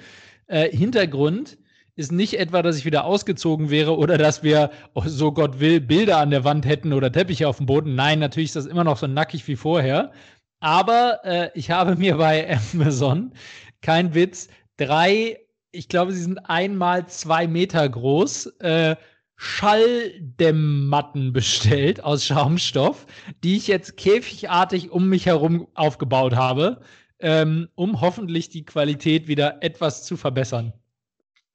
Äh, 0.48 0.70
Hintergrund 0.76 1.58
ist 1.96 2.12
nicht 2.12 2.38
etwa, 2.38 2.62
dass 2.62 2.78
ich 2.78 2.86
wieder 2.86 3.06
ausgezogen 3.06 3.70
wäre 3.70 3.98
oder 3.98 4.18
dass 4.18 4.44
wir, 4.44 4.70
oh, 4.94 5.04
so 5.06 5.32
Gott 5.32 5.60
will, 5.60 5.80
Bilder 5.80 6.18
an 6.18 6.32
der 6.32 6.44
Wand 6.44 6.66
hätten 6.66 6.94
oder 6.94 7.12
Teppiche 7.12 7.48
auf 7.48 7.58
dem 7.58 7.66
Boden. 7.66 7.96
Nein, 7.96 8.20
natürlich 8.20 8.50
ist 8.50 8.58
das 8.58 8.66
immer 8.66 8.84
noch 8.84 8.98
so 8.98 9.08
nackig 9.08 9.48
wie 9.48 9.56
vorher. 9.56 10.12
Aber 10.60 11.20
äh, 11.24 11.50
ich 11.54 11.72
habe 11.72 11.96
mir 11.96 12.18
bei 12.18 12.58
Amazon, 12.74 13.34
kein 13.82 14.14
Witz, 14.14 14.50
drei, 14.78 15.40
ich 15.72 15.88
glaube, 15.88 16.12
sie 16.12 16.22
sind 16.22 16.40
einmal 16.50 17.08
zwei 17.08 17.48
Meter 17.48 17.88
groß, 17.88 18.48
äh, 18.60 18.96
Schalldämmmatten 19.38 21.34
bestellt 21.34 22.04
aus 22.04 22.26
Schaumstoff, 22.26 23.06
die 23.44 23.58
ich 23.58 23.68
jetzt 23.68 23.98
käfigartig 23.98 24.92
um 24.92 25.10
mich 25.10 25.26
herum 25.26 25.68
aufgebaut 25.76 26.36
habe, 26.36 26.82
ähm, 27.20 27.68
um 27.76 28.00
hoffentlich 28.00 28.50
die 28.50 28.64
Qualität 28.64 29.28
wieder 29.28 29.62
etwas 29.62 30.06
zu 30.06 30.16
verbessern. 30.16 30.74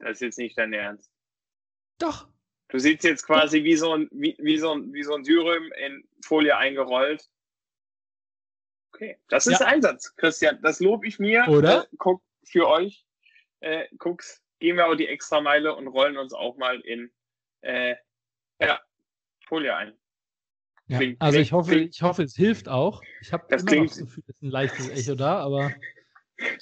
Das 0.00 0.12
ist 0.12 0.20
jetzt 0.20 0.38
nicht 0.38 0.58
dein 0.58 0.72
Ernst. 0.72 1.10
Doch. 1.98 2.28
Du 2.68 2.78
sitzt 2.78 3.04
jetzt 3.04 3.26
quasi 3.26 3.64
wie 3.64 3.76
so 3.76 3.92
ein, 3.92 4.08
wie, 4.12 4.36
wie 4.38 4.58
so 4.58 4.72
ein, 4.72 4.92
wie 4.92 5.02
so 5.02 5.14
ein 5.14 5.22
Dürüm 5.22 5.72
in 5.72 6.08
Folie 6.24 6.56
eingerollt. 6.56 7.28
Okay, 8.92 9.18
das 9.28 9.46
ist 9.46 9.60
ja. 9.60 9.66
Einsatz, 9.66 10.14
Christian. 10.16 10.60
Das 10.62 10.80
lobe 10.80 11.06
ich 11.06 11.18
mir. 11.18 11.46
Oder? 11.48 11.84
Äh, 11.84 11.86
guck, 11.98 12.22
für 12.44 12.68
euch. 12.68 13.06
Äh, 13.60 13.86
guck's, 13.98 14.42
gehen 14.58 14.76
wir 14.76 14.86
auch 14.86 14.94
die 14.94 15.08
extra 15.08 15.40
Meile 15.40 15.74
und 15.74 15.88
rollen 15.88 16.16
uns 16.16 16.32
auch 16.32 16.56
mal 16.56 16.80
in 16.80 17.10
äh, 17.62 17.94
ja, 18.60 18.80
Folie 19.46 19.74
ein. 19.74 19.94
Ja, 20.86 20.98
klingt, 20.98 21.22
also 21.22 21.38
ich 21.38 21.52
hoffe, 21.52 21.72
klingt, 21.72 21.94
ich 21.94 22.02
hoffe, 22.02 22.22
es 22.22 22.34
hilft 22.34 22.68
auch. 22.68 23.02
Ich 23.20 23.32
habe 23.32 23.46
immer 23.48 23.64
klingt, 23.64 23.90
noch 23.90 23.92
so 23.94 24.06
viel, 24.06 24.24
ein 24.42 24.50
leichtes 24.50 24.88
Echo 24.88 25.14
da, 25.14 25.38
aber. 25.38 25.72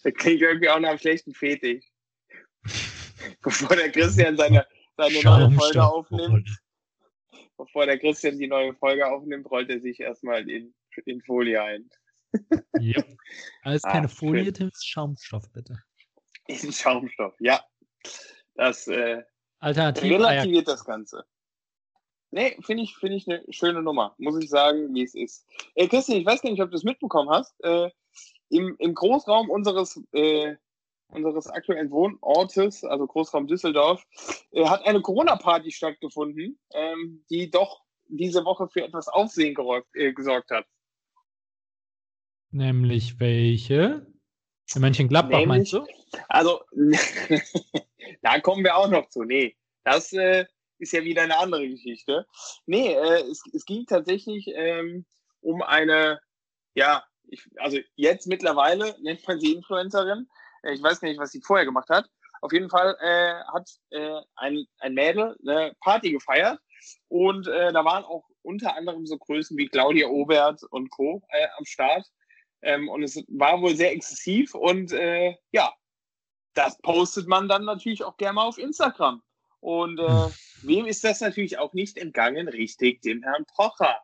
Das 0.03 0.13
klingt 0.15 0.43
irgendwie 0.43 0.69
auch 0.69 0.81
nach 0.81 0.89
einem 0.89 0.99
schlechten 0.99 1.33
Fetisch. 1.33 1.85
Bevor 3.43 3.77
der 3.77 3.91
Christian 3.91 4.37
seine, 4.37 4.67
seine 4.97 5.23
neue 5.23 5.51
Folge 5.53 5.85
aufnimmt, 5.85 6.61
bevor 7.57 7.87
der 7.87 7.99
Christian 7.99 8.39
die 8.39 8.49
neue 8.49 8.75
Folge 8.75 9.07
aufnimmt, 9.07 9.49
rollt 9.51 9.71
er 9.71 9.81
sich 9.81 10.01
erstmal 10.01 10.49
in, 10.49 10.75
in 11.07 11.21
Folie 11.23 11.63
ein. 11.63 11.89
Ja. 12.81 13.03
Alles 13.63 13.83
ah, 13.85 13.91
keine 13.91 14.09
Folie, 14.09 14.53
Tim, 14.53 14.71
Schaumstoff, 14.79 15.51
bitte. 15.53 15.83
In 16.47 16.73
Schaumstoff, 16.73 17.35
ja. 17.41 17.65
Das 18.55 18.87
äh, 18.87 19.23
Alternativ 19.61 20.13
relativiert 20.13 20.69
das 20.69 20.85
Ganze. 20.85 21.25
Nee, 22.31 22.57
finde 22.61 22.83
ich, 22.83 22.95
find 22.97 23.15
ich 23.15 23.27
eine 23.27 23.43
schöne 23.51 23.83
Nummer, 23.83 24.15
muss 24.19 24.39
ich 24.43 24.51
sagen, 24.51 24.95
wie 24.95 25.03
es 25.03 25.15
ist. 25.15 25.47
Äh, 25.75 25.89
Christian, 25.89 26.19
ich 26.19 26.27
weiß 26.27 26.43
gar 26.43 26.51
nicht, 26.51 26.63
ob 26.63 26.71
du 26.71 26.77
es 26.77 26.85
mitbekommen 26.85 27.31
hast. 27.31 27.55
Äh, 27.65 27.91
im, 28.51 28.77
Im 28.79 28.95
Großraum 28.95 29.51
unseres, 29.51 30.01
äh, 30.13 30.57
unseres 31.09 31.47
aktuellen 31.49 31.91
Wohnortes, 31.91 32.85
also 32.85 33.07
Großraum 33.07 33.47
Düsseldorf, 33.47 34.05
äh, 34.53 34.67
hat 34.67 34.87
eine 34.87 35.01
Corona-Party 35.01 35.71
stattgefunden, 35.71 36.59
ähm, 36.73 37.25
die 37.31 37.51
doch 37.51 37.83
diese 38.09 38.45
Woche 38.45 38.69
für 38.69 38.85
etwas 38.85 39.09
Aufsehen 39.09 39.57
äh, 39.95 40.13
gesorgt 40.13 40.51
hat. 40.51 40.67
Nämlich 42.51 43.21
welche? 43.21 44.07
In 44.75 44.81
Mönchengladbach 44.81 45.39
Nämlich, 45.39 45.49
meinst 45.49 45.73
du? 45.73 45.87
Also, 46.29 46.61
da 48.23 48.41
kommen 48.41 48.65
wir 48.65 48.77
auch 48.77 48.89
noch 48.89 49.09
zu. 49.09 49.25
Nee, 49.25 49.57
das 49.85 50.13
äh, 50.13 50.47
ist 50.79 50.93
ja 50.93 51.03
wieder 51.03 51.23
eine 51.23 51.39
andere 51.39 51.69
Geschichte. 51.69 52.27
Nee, 52.67 52.95
äh, 52.95 53.23
es, 53.31 53.43
es, 53.53 53.65
ging 53.65 53.87
tatsächlich 53.87 54.47
ähm, 54.55 55.05
um 55.41 55.63
eine, 55.63 56.21
ja, 56.75 57.05
ich, 57.29 57.45
also 57.57 57.79
jetzt 57.97 58.27
mittlerweile 58.27 58.97
nennt 59.03 59.27
man 59.27 59.41
sie 59.41 59.55
Influencerin. 59.55 60.29
Äh, 60.63 60.73
ich 60.73 60.83
weiß 60.83 61.03
nicht, 61.03 61.19
was 61.19 61.31
sie 61.31 61.41
vorher 61.41 61.65
gemacht 61.65 61.89
hat. 61.89 62.09
Auf 62.41 62.53
jeden 62.53 62.71
Fall 62.71 62.97
äh, 63.01 63.35
hat 63.53 63.69
äh, 63.91 64.21
ein, 64.37 64.65
ein 64.79 64.95
Mädel 64.95 65.37
eine 65.43 65.75
Party 65.81 66.13
gefeiert 66.13 66.61
und 67.09 67.49
äh, 67.49 67.73
da 67.73 67.85
waren 67.85 68.05
auch 68.05 68.25
unter 68.43 68.77
anderem 68.77 69.07
so 69.07 69.19
Größen 69.19 69.57
wie 69.57 69.69
Claudia 69.69 70.07
Obert 70.07 70.63
und 70.71 70.91
Co. 70.91 71.23
Äh, 71.31 71.49
am 71.57 71.65
Start. 71.65 72.07
Ähm, 72.63 72.89
und 72.89 73.03
es 73.03 73.23
war 73.29 73.61
wohl 73.61 73.75
sehr 73.75 73.93
exzessiv 73.93 74.55
und 74.55 74.93
äh, 74.93 75.37
ja, 75.53 75.73
das 76.55 76.79
postet 76.79 77.29
man 77.29 77.49
dann 77.49 77.65
natürlich 77.65 78.03
auch 78.03 78.17
gerne 78.17 78.35
mal 78.35 78.47
auf 78.47 78.59
Instagram. 78.59 79.23
Und 79.61 80.01
hm. 80.01 80.33
wem 80.63 80.87
ist 80.87 81.05
das 81.05 81.21
natürlich 81.21 81.59
auch 81.59 81.73
nicht 81.73 81.99
entgangen? 81.99 82.49
Richtig, 82.49 83.03
dem 83.03 83.23
Herrn 83.23 83.45
Pocher. 83.57 84.01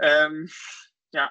Ähm, 0.00 0.50
ja, 1.12 1.30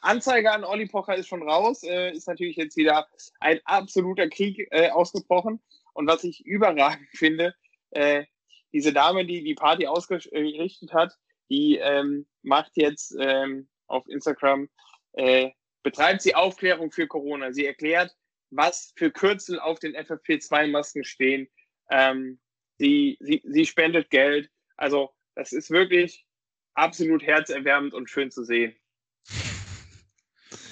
Anzeige 0.00 0.52
an 0.52 0.64
Olli 0.64 0.86
Pocher 0.86 1.16
ist 1.16 1.28
schon 1.28 1.42
raus, 1.42 1.82
äh, 1.82 2.12
ist 2.12 2.28
natürlich 2.28 2.56
jetzt 2.56 2.76
wieder 2.76 3.06
ein 3.40 3.60
absoluter 3.64 4.28
Krieg 4.28 4.66
äh, 4.70 4.90
ausgebrochen. 4.90 5.60
Und 5.92 6.06
was 6.06 6.24
ich 6.24 6.44
überragend 6.46 7.08
finde, 7.12 7.54
äh, 7.90 8.24
diese 8.72 8.92
Dame, 8.92 9.26
die 9.26 9.42
die 9.42 9.54
Party 9.54 9.86
ausgerichtet 9.86 10.92
hat, 10.92 11.16
die 11.50 11.76
ähm, 11.76 12.26
macht 12.42 12.72
jetzt 12.76 13.16
ähm, 13.18 13.68
auf 13.88 14.08
Instagram 14.08 14.68
äh, 15.14 15.50
betreibt 15.82 16.22
sie 16.22 16.34
Aufklärung 16.34 16.90
für 16.90 17.06
Corona. 17.06 17.52
Sie 17.52 17.66
erklärt, 17.66 18.14
was 18.50 18.92
für 18.96 19.10
Kürzel 19.10 19.58
auf 19.58 19.78
den 19.78 19.94
FFP2-Masken 19.96 21.04
stehen. 21.04 21.48
Ähm, 21.90 22.38
sie, 22.78 23.16
sie, 23.20 23.42
sie 23.44 23.66
spendet 23.66 24.10
Geld. 24.10 24.50
Also 24.76 25.10
das 25.34 25.52
ist 25.52 25.70
wirklich 25.70 26.26
absolut 26.74 27.22
herzerwärmend 27.22 27.94
und 27.94 28.10
schön 28.10 28.30
zu 28.30 28.44
sehen. 28.44 28.74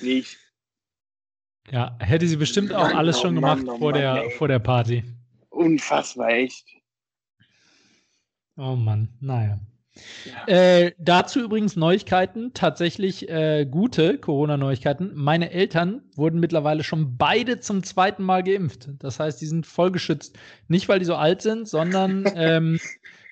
Nicht. 0.01 0.39
Ja, 1.71 1.97
hätte 2.01 2.27
sie 2.27 2.37
bestimmt 2.37 2.73
auch 2.73 2.95
alles 2.95 3.21
schon 3.21 3.35
gemacht 3.35 3.65
Mann, 3.65 3.75
oh 3.75 3.79
vor, 3.79 3.93
Mann, 3.93 4.01
der, 4.01 4.31
vor 4.31 4.49
der 4.49 4.59
Party. 4.59 5.05
Unfassbar, 5.51 6.31
echt. 6.31 6.67
Oh 8.57 8.75
Mann, 8.75 9.09
naja. 9.21 9.61
Äh, 10.47 10.93
dazu 10.99 11.41
übrigens 11.41 11.77
Neuigkeiten, 11.77 12.53
tatsächlich 12.55 13.29
äh, 13.29 13.67
gute 13.67 14.19
Corona-Neuigkeiten. 14.19 15.13
Meine 15.15 15.51
Eltern 15.51 16.03
wurden 16.15 16.41
mittlerweile 16.41 16.85
schon 16.85 17.17
beide 17.17 17.61
zum 17.61 17.83
zweiten 17.83 18.23
Mal 18.23 18.43
geimpft. 18.43 18.89
Das 18.99 19.19
heißt, 19.21 19.41
die 19.41 19.47
sind 19.47 19.67
voll 19.67 19.91
geschützt. 19.91 20.39
Nicht, 20.69 20.89
weil 20.89 21.01
die 21.01 21.05
so 21.05 21.17
alt 21.17 21.43
sind, 21.43 21.69
sondern 21.69 22.25
ähm, 22.37 22.79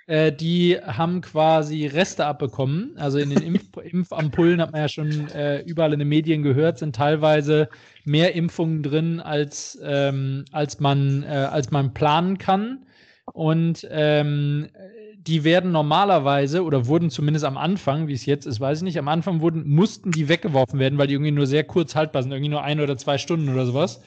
äh, 0.06 0.32
die 0.32 0.78
haben 0.80 1.20
quasi 1.20 1.86
Reste 1.86 2.26
abbekommen. 2.26 2.96
Also 2.96 3.18
in 3.18 3.30
den 3.30 3.42
Impf 3.42 3.76
Impfampullen 3.82 4.60
hat 4.60 4.72
man 4.72 4.82
ja 4.82 4.88
schon 4.88 5.28
äh, 5.30 5.60
überall 5.62 5.92
in 5.92 5.98
den 5.98 6.08
Medien 6.08 6.42
gehört, 6.42 6.78
sind 6.78 6.94
teilweise 6.94 7.68
mehr 8.04 8.34
Impfungen 8.34 8.82
drin, 8.82 9.20
als, 9.20 9.78
ähm, 9.82 10.44
als, 10.52 10.80
man, 10.80 11.22
äh, 11.24 11.26
als 11.26 11.70
man 11.70 11.92
planen 11.92 12.38
kann. 12.38 12.86
Und 13.32 13.86
ähm, 13.90 14.68
die 15.26 15.42
werden 15.42 15.72
normalerweise 15.72 16.62
oder 16.62 16.86
wurden 16.86 17.10
zumindest 17.10 17.44
am 17.44 17.56
Anfang, 17.56 18.06
wie 18.06 18.12
es 18.12 18.26
jetzt 18.26 18.46
ist, 18.46 18.60
weiß 18.60 18.78
ich 18.78 18.84
nicht, 18.84 18.98
am 18.98 19.08
Anfang 19.08 19.40
wurden, 19.40 19.68
mussten 19.68 20.12
die 20.12 20.28
weggeworfen 20.28 20.78
werden, 20.78 20.98
weil 20.98 21.08
die 21.08 21.14
irgendwie 21.14 21.32
nur 21.32 21.46
sehr 21.46 21.64
kurz 21.64 21.96
haltbar 21.96 22.22
sind, 22.22 22.30
irgendwie 22.30 22.50
nur 22.50 22.62
ein 22.62 22.80
oder 22.80 22.96
zwei 22.96 23.18
Stunden 23.18 23.48
oder 23.48 23.66
sowas. 23.66 24.02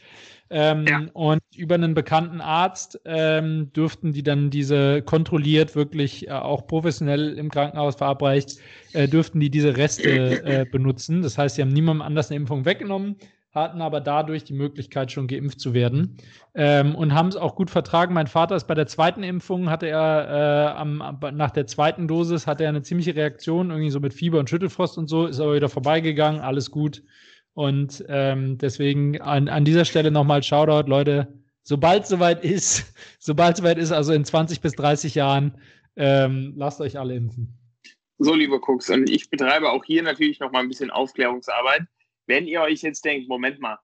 Ähm, 0.51 0.86
ja. 0.88 1.01
Und 1.13 1.41
über 1.56 1.75
einen 1.75 1.94
bekannten 1.94 2.41
Arzt 2.41 3.00
ähm, 3.06 3.72
dürften 3.74 4.13
die 4.13 4.24
dann 4.24 4.50
diese 4.50 5.01
kontrolliert, 5.03 5.75
wirklich 5.75 6.27
äh, 6.27 6.32
auch 6.32 6.65
professionell 6.65 7.38
im 7.38 7.51
Krankenhaus 7.51 7.96
verabreicht, 7.96 8.58
äh, 8.94 9.08
dürften 9.08 9.39
die 9.39 9.51
diese 9.51 9.77
Reste 9.77 10.44
äh, 10.44 10.65
benutzen. 10.65 11.22
Das 11.22 11.38
heißt, 11.38 11.56
sie 11.56 11.62
haben 11.62 11.70
niemandem 11.70 12.01
anders 12.01 12.32
eine 12.32 12.38
Impfung 12.38 12.65
weggenommen, 12.65 13.18
hatten 13.51 13.82
aber 13.82 14.01
dadurch 14.01 14.44
die 14.44 14.53
Möglichkeit, 14.53 15.12
schon 15.12 15.27
geimpft 15.27 15.60
zu 15.60 15.75
werden 15.75 16.18
ähm, 16.56 16.96
und 16.96 17.13
haben 17.13 17.27
es 17.27 17.36
auch 17.36 17.56
gut 17.56 17.70
vertragen. 17.70 18.15
Mein 18.15 18.27
Vater 18.27 18.56
ist 18.56 18.65
bei 18.65 18.75
der 18.75 18.88
zweiten 18.88 19.22
Impfung, 19.22 19.70
hatte 19.70 19.88
er 19.88 20.74
äh, 20.75 20.79
am, 20.79 21.20
nach 21.34 21.51
der 21.51 21.68
zweiten 21.68 22.08
Dosis 22.08 22.48
hatte 22.48 22.63
er 22.63 22.70
eine 22.70 22.82
ziemliche 22.82 23.15
Reaktion, 23.15 23.70
irgendwie 23.70 23.91
so 23.91 24.00
mit 24.00 24.15
Fieber 24.15 24.39
und 24.39 24.50
Schüttelfrost 24.50 24.98
und 24.98 25.08
so, 25.08 25.27
ist 25.27 25.39
aber 25.39 25.56
wieder 25.56 25.70
vorbeigegangen, 25.70 26.41
alles 26.41 26.72
gut. 26.72 27.03
Und 27.60 28.06
ähm, 28.08 28.58
deswegen 28.58 29.20
an, 29.20 29.50
an 29.50 29.66
dieser 29.66 29.84
Stelle 29.84 30.12
nochmal 30.12 30.42
Shoutout, 30.44 30.89
Leute. 30.89 31.28
Sobald 31.62 32.08
soweit 32.08 32.42
ist, 32.42 32.94
sobald 33.20 33.58
soweit 33.58 33.78
ist, 33.78 33.92
also 33.92 34.13
in 34.13 34.24
20 34.24 34.62
bis 34.62 34.72
30 34.75 35.13
Jahren, 35.16 35.60
ähm, 35.98 36.54
lasst 36.56 36.80
euch 36.80 36.98
alle 36.98 37.16
impfen. 37.16 37.60
So, 38.18 38.34
lieber 38.34 38.62
Cooks, 38.66 38.89
und 38.89 39.10
ich 39.10 39.30
betreibe 39.30 39.72
auch 39.72 39.84
hier 39.84 40.04
natürlich 40.04 40.39
nochmal 40.39 40.62
ein 40.62 40.70
bisschen 40.70 40.89
Aufklärungsarbeit. 40.89 41.82
Wenn 42.28 42.48
ihr 42.48 42.62
euch 42.62 42.82
jetzt 42.82 43.04
denkt, 43.04 43.28
Moment 43.28 43.60
mal, 43.60 43.78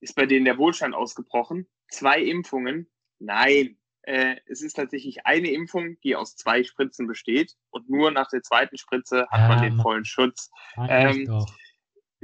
ist 0.00 0.14
bei 0.14 0.26
denen 0.26 0.44
der 0.44 0.58
Wohlstand 0.58 0.94
ausgebrochen? 0.94 1.66
Zwei 1.88 2.20
Impfungen? 2.20 2.88
Nein, 3.18 3.76
äh, 4.02 4.36
es 4.46 4.62
ist 4.62 4.74
tatsächlich 4.74 5.26
eine 5.26 5.50
Impfung, 5.50 5.98
die 6.04 6.14
aus 6.14 6.36
zwei 6.36 6.62
Spritzen 6.62 7.08
besteht 7.08 7.56
und 7.70 7.90
nur 7.90 8.12
nach 8.12 8.28
der 8.28 8.42
zweiten 8.42 8.78
Spritze 8.78 9.26
hat 9.32 9.40
ja, 9.40 9.48
man 9.48 9.62
den 9.62 9.80
vollen 9.80 10.04
Schutz. 10.04 10.48
Ähm, 10.76 11.26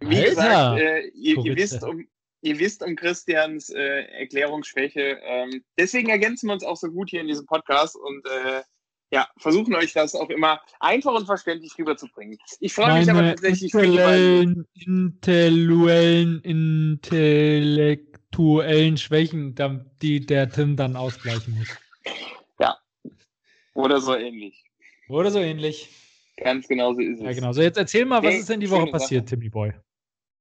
wie 0.09 0.19
Alter. 0.19 0.31
gesagt, 0.31 0.81
äh, 0.81 1.01
ihr, 1.15 1.45
ihr, 1.45 1.57
wisst 1.57 1.83
um, 1.83 2.07
ihr 2.43 2.59
wisst 2.59 2.83
um 2.83 2.97
Christians 2.97 3.71
äh, 3.71 4.03
Erklärungsschwäche. 4.21 5.19
Ähm, 5.23 5.63
deswegen 5.79 6.09
ergänzen 6.09 6.49
wir 6.49 6.55
uns 6.55 6.65
auch 6.65 6.77
so 6.77 6.89
gut 6.89 7.11
hier 7.11 7.21
in 7.21 7.29
diesem 7.29 7.47
Podcast 7.47 7.97
und 7.97 8.27
äh, 8.27 8.63
ja, 9.13 9.29
versuchen 9.37 9.75
euch 9.75 9.93
das 9.93 10.15
auch 10.15 10.31
immer 10.31 10.63
einfach 10.81 11.15
und 11.15 11.27
verständlich 11.27 11.77
rüberzubringen. 11.79 12.39
Ich 12.61 12.73
freue 12.73 12.99
mich 12.99 13.11
aber 13.11 13.21
tatsächlich 13.21 13.75
intellektuellen, 13.75 14.67
intellektuellen, 14.75 16.41
intellektuellen 16.41 18.97
Schwächen, 18.97 19.55
die 20.01 20.25
der 20.25 20.49
Tim 20.49 20.77
dann 20.77 20.97
ausgleichen 20.97 21.59
muss. 21.59 21.69
Ja. 22.59 22.79
Oder 23.75 24.01
so 24.01 24.17
ähnlich. 24.17 24.65
Oder 25.09 25.31
so 25.31 25.41
ähnlich. 25.41 25.91
Ganz 26.39 26.67
genau 26.67 26.95
so 26.95 27.01
ist 27.01 27.19
es. 27.19 27.25
Ja, 27.25 27.33
genau. 27.33 27.53
So, 27.53 27.61
jetzt 27.61 27.77
erzähl 27.77 28.07
mal, 28.07 28.23
was 28.23 28.35
ist 28.35 28.49
denn 28.49 28.61
die 28.61 28.71
Woche 28.71 28.91
passiert, 28.91 29.29
Timmy 29.29 29.51
Boy? 29.51 29.75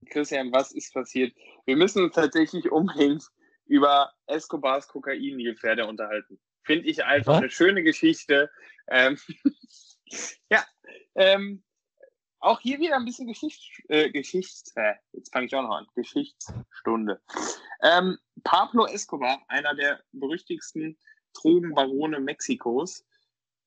Christian, 0.09 0.51
was 0.51 0.71
ist 0.71 0.93
passiert? 0.93 1.33
Wir 1.65 1.75
müssen 1.75 2.03
uns 2.03 2.15
tatsächlich 2.15 2.71
unbedingt 2.71 3.23
über 3.65 4.11
Escobars 4.27 4.87
Kokain-Nilpferde 4.87 5.85
unterhalten. 5.85 6.39
Finde 6.63 6.87
ich 6.87 7.03
einfach 7.03 7.33
was? 7.33 7.39
eine 7.39 7.49
schöne 7.49 7.83
Geschichte. 7.83 8.49
Ähm, 8.87 9.17
ja, 10.49 10.63
ähm, 11.15 11.63
auch 12.39 12.59
hier 12.59 12.79
wieder 12.79 12.95
ein 12.95 13.05
bisschen 13.05 13.27
Geschichts, 13.27 13.69
äh, 13.87 14.09
Geschichts 14.09 14.73
äh, 14.75 14.95
jetzt 15.13 15.31
fange 15.31 15.45
ich 15.45 15.55
auch 15.55 15.61
noch 15.61 15.75
an, 15.75 15.87
Geschichtsstunde. 15.95 17.21
Ähm, 17.83 18.17
Pablo 18.43 18.87
Escobar, 18.87 19.43
einer 19.47 19.75
der 19.75 20.01
berüchtigsten 20.11 20.97
Drogenbarone 21.33 22.19
Mexikos, 22.19 23.05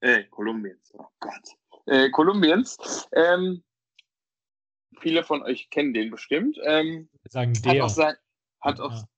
äh, 0.00 0.24
Kolumbiens, 0.24 0.92
oh 0.94 1.06
Gott, 1.20 1.48
äh, 1.86 2.10
Kolumbiens. 2.10 3.08
Ähm, 3.12 3.62
viele 5.00 5.24
von 5.24 5.42
euch 5.42 5.70
kennen 5.70 5.94
den 5.94 6.10
bestimmt. 6.10 6.58
Ähm, 6.64 7.08
sagen 7.28 7.52
der. 7.64 7.72
Hat 7.72 7.80
auch, 7.80 7.88
sein, 7.88 8.14
hat 8.60 8.80
auch, 8.80 8.92
ja. 8.92 9.08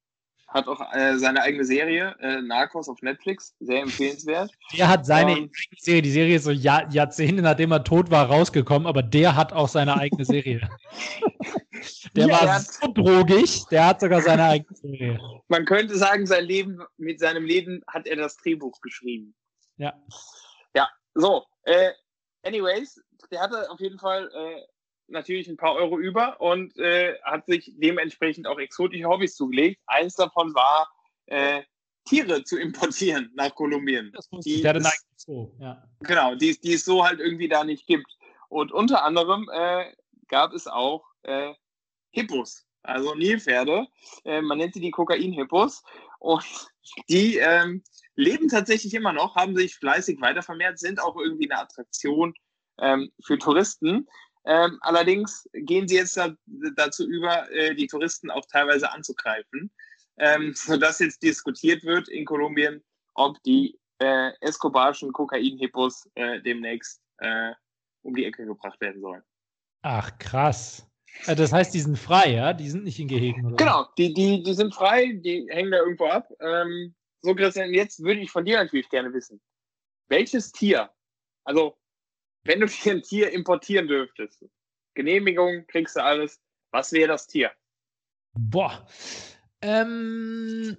hat 0.48 0.68
auch 0.68 0.92
äh, 0.92 1.18
seine 1.18 1.42
eigene 1.42 1.64
Serie, 1.64 2.14
äh, 2.20 2.40
Narcos 2.42 2.88
auf 2.88 3.02
Netflix, 3.02 3.54
sehr 3.60 3.82
empfehlenswert. 3.82 4.50
Der 4.76 4.88
hat 4.88 5.06
seine 5.06 5.36
um, 5.42 5.50
Serie, 5.78 6.02
die 6.02 6.10
Serie 6.10 6.36
ist 6.36 6.44
so 6.44 6.50
Jahr, 6.50 6.90
Jahrzehnte 6.92 7.42
nachdem 7.42 7.72
er 7.72 7.84
tot 7.84 8.10
war 8.10 8.26
rausgekommen, 8.26 8.86
aber 8.86 9.02
der 9.02 9.36
hat 9.36 9.52
auch 9.52 9.68
seine 9.68 9.96
eigene 9.96 10.24
Serie. 10.24 10.68
der 12.16 12.26
ja, 12.26 12.32
war 12.32 12.54
hat, 12.54 12.62
so 12.62 12.92
drogig, 12.92 13.64
der 13.70 13.86
hat 13.86 14.00
sogar 14.00 14.22
seine 14.22 14.44
eigene 14.44 14.76
Serie. 14.76 15.20
Man 15.48 15.64
könnte 15.64 15.96
sagen, 15.96 16.26
sein 16.26 16.44
Leben, 16.44 16.80
mit 16.96 17.20
seinem 17.20 17.44
Leben 17.44 17.82
hat 17.88 18.06
er 18.06 18.16
das 18.16 18.36
Drehbuch 18.36 18.80
geschrieben. 18.80 19.34
Ja. 19.76 19.94
Ja, 20.74 20.88
so. 21.14 21.44
Äh, 21.64 21.90
anyways, 22.42 23.00
der 23.30 23.40
hatte 23.40 23.70
auf 23.70 23.80
jeden 23.80 23.98
Fall 23.98 24.30
äh, 24.32 24.62
natürlich 25.08 25.48
ein 25.48 25.56
paar 25.56 25.74
Euro 25.74 25.98
über 25.98 26.40
und 26.40 26.76
äh, 26.78 27.14
hat 27.22 27.46
sich 27.46 27.72
dementsprechend 27.76 28.46
auch 28.46 28.58
exotische 28.58 29.06
Hobbys 29.06 29.36
zugelegt. 29.36 29.80
Eins 29.86 30.14
davon 30.14 30.54
war, 30.54 30.90
äh, 31.26 31.62
Tiere 32.06 32.44
zu 32.44 32.58
importieren 32.58 33.32
nach 33.34 33.54
Kolumbien. 33.54 34.12
Das 34.14 34.28
die 34.44 34.62
der 34.62 34.76
ist, 34.76 35.04
so, 35.16 35.54
ja. 35.58 35.82
Genau, 36.00 36.34
die, 36.34 36.58
die 36.60 36.74
es 36.74 36.84
so 36.84 37.04
halt 37.04 37.20
irgendwie 37.20 37.48
da 37.48 37.64
nicht 37.64 37.86
gibt. 37.86 38.06
Und 38.48 38.72
unter 38.72 39.04
anderem 39.04 39.48
äh, 39.52 39.92
gab 40.28 40.52
es 40.52 40.66
auch 40.66 41.04
äh, 41.22 41.52
Hippos, 42.10 42.64
also 42.82 43.14
Nilpferde. 43.14 43.86
Äh, 44.24 44.40
man 44.40 44.58
nennt 44.58 44.74
sie 44.74 44.80
die 44.80 44.92
Kokain-Hippos. 44.92 45.82
Und 46.20 46.44
die 47.08 47.38
ähm, 47.38 47.82
leben 48.14 48.48
tatsächlich 48.48 48.94
immer 48.94 49.12
noch, 49.12 49.34
haben 49.34 49.56
sich 49.56 49.74
fleißig 49.74 50.20
weitervermehrt, 50.20 50.78
sind 50.78 51.00
auch 51.00 51.16
irgendwie 51.16 51.50
eine 51.50 51.60
Attraktion 51.60 52.34
ähm, 52.78 53.10
für 53.24 53.38
Touristen. 53.38 54.06
Ähm, 54.46 54.78
allerdings 54.82 55.48
gehen 55.52 55.88
sie 55.88 55.96
jetzt 55.96 56.16
da, 56.16 56.34
dazu 56.76 57.06
über, 57.06 57.50
äh, 57.50 57.74
die 57.74 57.88
Touristen 57.88 58.30
auch 58.30 58.46
teilweise 58.46 58.90
anzugreifen, 58.90 59.70
ähm, 60.18 60.52
sodass 60.56 61.00
jetzt 61.00 61.22
diskutiert 61.22 61.84
wird 61.84 62.08
in 62.08 62.24
Kolumbien, 62.24 62.82
ob 63.14 63.42
die 63.42 63.78
äh, 63.98 64.30
Escobarschen 64.40 65.12
Kokain-Hippos 65.12 66.08
äh, 66.14 66.40
demnächst 66.42 67.00
äh, 67.18 67.52
um 68.02 68.14
die 68.14 68.24
Ecke 68.24 68.46
gebracht 68.46 68.80
werden 68.80 69.00
sollen. 69.00 69.22
Ach, 69.82 70.16
krass. 70.18 70.86
Äh, 71.26 71.34
das 71.34 71.52
heißt, 71.52 71.74
die 71.74 71.80
sind 71.80 71.98
frei, 71.98 72.34
ja? 72.34 72.52
Die 72.52 72.68
sind 72.68 72.84
nicht 72.84 73.00
in 73.00 73.08
Gehegen, 73.08 73.46
oder? 73.46 73.56
Genau, 73.56 73.86
die, 73.98 74.14
die, 74.14 74.42
die 74.42 74.54
sind 74.54 74.74
frei, 74.74 75.12
die 75.12 75.48
hängen 75.50 75.72
da 75.72 75.78
irgendwo 75.78 76.06
ab. 76.06 76.30
Ähm, 76.40 76.94
so, 77.22 77.34
Christian, 77.34 77.74
jetzt 77.74 78.02
würde 78.02 78.20
ich 78.20 78.30
von 78.30 78.44
dir 78.44 78.58
natürlich 78.58 78.88
gerne 78.90 79.12
wissen. 79.12 79.40
Welches 80.08 80.52
Tier, 80.52 80.90
also 81.44 81.76
wenn 82.46 82.60
du 82.60 82.66
dir 82.66 82.92
ein 82.92 83.02
Tier 83.02 83.30
importieren 83.30 83.88
dürftest, 83.88 84.44
Genehmigung, 84.94 85.66
kriegst 85.66 85.96
du 85.96 86.02
alles, 86.02 86.40
was 86.70 86.92
wäre 86.92 87.08
das 87.08 87.26
Tier? 87.26 87.50
Boah. 88.34 88.86
Ähm. 89.62 90.76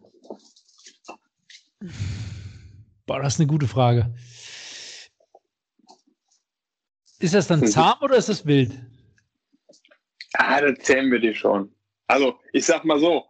Boah, 3.06 3.22
das 3.22 3.36
ist 3.36 3.40
eine 3.40 3.48
gute 3.48 3.68
Frage. 3.68 4.14
Ist 7.20 7.34
das 7.34 7.48
dann 7.48 7.66
zahm 7.68 7.98
oder 8.02 8.18
ist 8.18 8.30
das 8.30 8.46
wild? 8.46 8.72
Ah, 10.34 10.62
das 10.62 10.80
zählen 10.80 11.12
wir 11.12 11.20
dir 11.20 11.34
schon. 11.34 11.74
Also, 12.08 12.40
ich 12.54 12.66
sag 12.66 12.86
mal 12.86 13.00
so, 13.00 13.26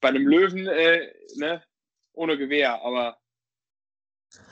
bei 0.00 0.08
einem 0.08 0.26
Löwen, 0.26 0.66
äh, 0.66 1.12
ne, 1.36 1.62
ohne 2.12 2.38
Gewehr, 2.38 2.80
aber. 2.82 3.18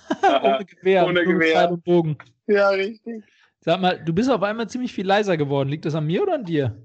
ohne 0.22 0.64
Gewehr, 0.64 1.07
ohne 1.07 1.24
Gewehr. 1.24 1.70
Und 1.70 1.85
Bogen. 1.85 2.18
Ja, 2.50 2.70
richtig. 2.70 3.22
Sag 3.60 3.80
mal, 3.80 4.02
du 4.04 4.12
bist 4.12 4.28
auf 4.28 4.42
einmal 4.42 4.68
ziemlich 4.68 4.92
viel 4.92 5.06
leiser 5.06 5.36
geworden. 5.36 5.68
Liegt 5.68 5.84
das 5.84 5.94
an 5.94 6.06
mir 6.06 6.22
oder 6.22 6.34
an 6.34 6.44
dir? 6.44 6.84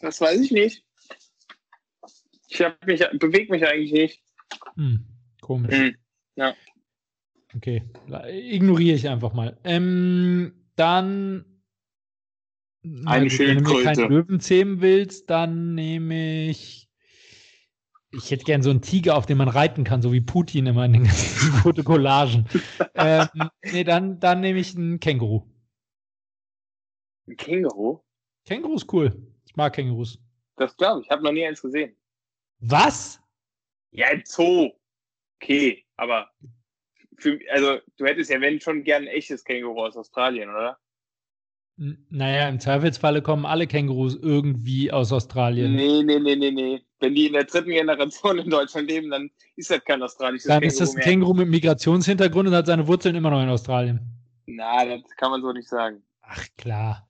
Das 0.00 0.20
weiß 0.20 0.40
ich 0.40 0.50
nicht. 0.50 0.84
Ich 2.48 2.58
mich, 2.86 3.04
bewege 3.18 3.52
mich 3.52 3.64
eigentlich 3.66 3.92
nicht. 3.92 4.22
Hm, 4.74 5.06
komisch. 5.40 5.74
Hm, 5.76 5.96
ja. 6.34 6.54
Okay, 7.54 7.84
ignoriere 8.28 8.96
ich 8.96 9.08
einfach 9.08 9.32
mal. 9.32 9.58
Ähm, 9.62 10.54
dann. 10.74 11.44
Eine 13.04 13.30
Schildkröte. 13.30 13.56
Wenn 13.56 13.64
du 13.64 13.78
mir 13.78 13.84
keinen 13.84 14.10
Löwen 14.10 14.40
zähmen 14.40 14.80
willst, 14.80 15.30
dann 15.30 15.74
nehme 15.74 16.48
ich 16.48 16.85
ich 18.12 18.30
hätte 18.30 18.44
gern 18.44 18.62
so 18.62 18.70
einen 18.70 18.82
Tiger, 18.82 19.16
auf 19.16 19.26
dem 19.26 19.38
man 19.38 19.48
reiten 19.48 19.84
kann, 19.84 20.02
so 20.02 20.12
wie 20.12 20.20
Putin 20.20 20.66
immer 20.66 20.84
in 20.84 20.92
den 20.92 21.04
ganzen 21.04 21.52
Fotokollagen. 21.62 22.48
ähm, 22.94 23.28
nee, 23.64 23.84
dann, 23.84 24.20
dann 24.20 24.40
nehme 24.40 24.58
ich 24.58 24.76
einen 24.76 25.00
Känguru. 25.00 25.42
Ein 27.26 27.36
Känguru? 27.36 28.00
Känguru 28.44 28.76
ist 28.76 28.92
cool. 28.92 29.16
Ich 29.44 29.56
mag 29.56 29.74
Kängurus. 29.74 30.18
Das 30.56 30.76
glaube 30.76 31.00
ich. 31.00 31.06
Ich 31.06 31.10
habe 31.10 31.22
noch 31.22 31.32
nie 31.32 31.46
eins 31.46 31.60
gesehen. 31.60 31.96
Was? 32.60 33.20
Ja, 33.90 34.08
ein 34.08 34.22
Zoo. 34.24 34.70
Okay, 35.40 35.84
aber 35.96 36.30
für, 37.18 37.38
also 37.50 37.78
du 37.96 38.06
hättest 38.06 38.30
ja, 38.30 38.40
wenn 38.40 38.60
schon 38.60 38.84
gern 38.84 39.02
ein 39.02 39.08
echtes 39.08 39.44
Känguru 39.44 39.84
aus 39.84 39.96
Australien, 39.96 40.48
oder? 40.48 40.78
Naja, 41.76 42.48
im 42.48 42.58
Zweifelsfalle 42.58 43.20
kommen 43.20 43.44
alle 43.44 43.66
Kängurus 43.66 44.16
irgendwie 44.16 44.90
aus 44.90 45.12
Australien. 45.12 45.74
Nee, 45.74 46.02
nee, 46.02 46.18
nee, 46.18 46.36
nee, 46.36 46.50
nee. 46.50 46.85
Wenn 47.00 47.14
die 47.14 47.26
in 47.26 47.34
der 47.34 47.44
dritten 47.44 47.70
Generation 47.70 48.38
in 48.38 48.48
Deutschland 48.48 48.88
leben, 48.88 49.10
dann 49.10 49.30
ist 49.56 49.70
das 49.70 49.84
kein 49.84 50.02
australisches 50.02 50.46
Känguru. 50.46 50.60
Dann 50.60 50.68
ist 50.68 50.80
das 50.80 50.90
ein 50.90 50.96
mehr. 50.96 51.04
Känguru 51.04 51.34
mit 51.34 51.48
Migrationshintergrund 51.48 52.48
und 52.48 52.54
hat 52.54 52.66
seine 52.66 52.86
Wurzeln 52.86 53.14
immer 53.14 53.30
noch 53.30 53.42
in 53.42 53.48
Australien. 53.50 54.00
Na, 54.46 54.84
das 54.84 55.02
kann 55.16 55.30
man 55.30 55.42
so 55.42 55.52
nicht 55.52 55.68
sagen. 55.68 56.02
Ach, 56.22 56.44
klar. 56.56 57.08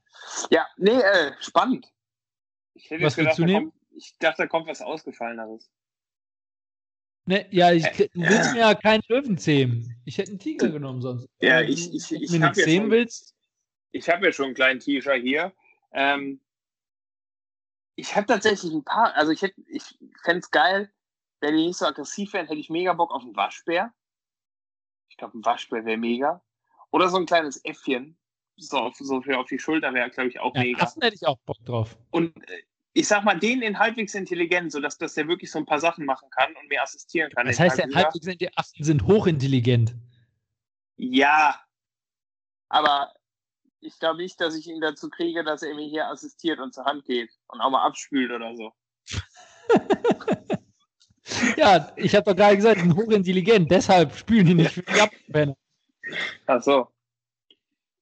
Ja, 0.50 0.66
nee, 0.76 0.90
äh, 0.90 1.32
spannend. 1.40 1.92
was 2.74 2.88
gedacht, 2.88 3.16
willst 3.16 3.38
du 3.38 3.44
nehmen? 3.44 3.70
Kommt, 3.70 3.74
ich 3.96 4.16
dachte, 4.18 4.42
da 4.42 4.46
kommt 4.48 4.66
was 4.66 4.82
Ausgefalleneres. 4.82 5.70
Ne, 7.28 7.46
ja, 7.50 7.72
ich, 7.72 7.84
du 7.84 8.08
willst 8.14 8.52
mir 8.54 8.60
ja 8.60 8.74
keinen 8.74 9.02
Löwen 9.08 9.36
zähmen. 9.36 9.96
Ich 10.04 10.18
hätte 10.18 10.30
einen 10.30 10.38
Tiger 10.38 10.68
genommen 10.68 11.02
sonst. 11.02 11.28
Ja, 11.40 11.58
Wenn 11.60 11.68
ich, 11.68 11.92
ich, 11.92 12.12
ich 12.12 12.30
mir 12.30 12.38
habe 12.40 12.46
nichts 12.46 12.58
ja, 12.58 12.64
sehen 12.64 12.82
schon- 12.82 12.90
willst. 12.92 13.34
ich 13.92 14.08
hab 14.08 14.22
ja 14.22 14.32
schon 14.32 14.46
einen 14.46 14.54
kleinen 14.54 14.80
T-Shirt 14.80 15.22
hier. 15.22 15.52
Ähm, 15.92 16.40
ich 17.96 18.14
habe 18.14 18.26
tatsächlich 18.26 18.72
ein 18.72 18.84
paar, 18.84 19.14
also 19.14 19.32
ich, 19.32 19.42
hätt- 19.42 19.56
ich 19.66 19.98
fände 20.22 20.40
es 20.40 20.50
geil, 20.50 20.92
wenn 21.40 21.56
die 21.56 21.66
nicht 21.66 21.78
so 21.78 21.86
aggressiv 21.86 22.32
wären, 22.32 22.46
hätte 22.46 22.60
ich 22.60 22.70
mega 22.70 22.92
Bock 22.92 23.10
auf 23.10 23.22
einen 23.22 23.36
Waschbär. 23.36 23.92
Ich 25.08 25.16
glaube, 25.16 25.38
ein 25.38 25.44
Waschbär 25.44 25.84
wäre 25.84 25.96
mega. 25.96 26.42
Oder 26.90 27.08
so 27.08 27.16
ein 27.16 27.26
kleines 27.26 27.62
Äffchen. 27.64 28.18
So, 28.56 28.78
auf, 28.78 28.96
so 28.96 29.20
für 29.20 29.38
auf 29.38 29.46
die 29.46 29.58
Schulter 29.58 29.92
wäre, 29.92 30.08
glaube 30.10 30.28
ich, 30.30 30.40
auch 30.40 30.54
Ja, 30.54 30.62
mega. 30.62 30.82
Affen 30.84 31.02
hätte 31.02 31.16
ich 31.16 31.26
auch 31.26 31.38
Bock 31.40 31.58
drauf. 31.64 31.96
Und 32.10 32.36
äh, 32.50 32.62
ich 32.94 33.06
sag 33.06 33.24
mal, 33.24 33.38
den 33.38 33.60
in 33.60 33.78
halbwegs 33.78 34.14
intelligent, 34.14 34.72
sodass 34.72 34.96
dass 34.96 35.12
der 35.14 35.28
wirklich 35.28 35.50
so 35.50 35.58
ein 35.58 35.66
paar 35.66 35.80
Sachen 35.80 36.06
machen 36.06 36.30
kann 36.30 36.54
und 36.56 36.68
mir 36.68 36.82
assistieren 36.82 37.30
kann. 37.32 37.46
Das 37.46 37.60
heißt, 37.60 37.76
der 37.78 37.88
halbwegs 37.94 38.24
sind 38.24 38.40
die 38.40 38.56
Affen 38.56 38.82
sind 38.84 39.06
hochintelligent. 39.06 39.94
Ja, 40.96 41.60
aber 42.70 43.12
ich 43.86 43.98
glaube 43.98 44.18
nicht, 44.18 44.40
dass 44.40 44.54
ich 44.54 44.66
ihn 44.66 44.80
dazu 44.80 45.08
kriege, 45.08 45.44
dass 45.44 45.62
er 45.62 45.74
mir 45.74 45.88
hier 45.88 46.08
assistiert 46.08 46.58
und 46.60 46.74
zur 46.74 46.84
Hand 46.84 47.04
geht 47.04 47.30
und 47.48 47.60
auch 47.60 47.70
mal 47.70 47.84
abspült 47.84 48.30
oder 48.30 48.54
so. 48.56 48.72
Ja, 51.56 51.92
ich 51.96 52.14
habe 52.14 52.24
doch 52.24 52.36
gerade 52.36 52.56
gesagt, 52.56 52.76
die 52.76 52.82
sind 52.82 52.96
hochintelligent, 52.96 53.70
deshalb 53.70 54.14
spülen 54.14 54.46
die 54.46 54.54
nicht 54.54 54.70
für 54.70 54.82
die 54.82 55.00
Apfelpenner. 55.00 55.56
Ach 56.46 56.62
so. 56.62 56.88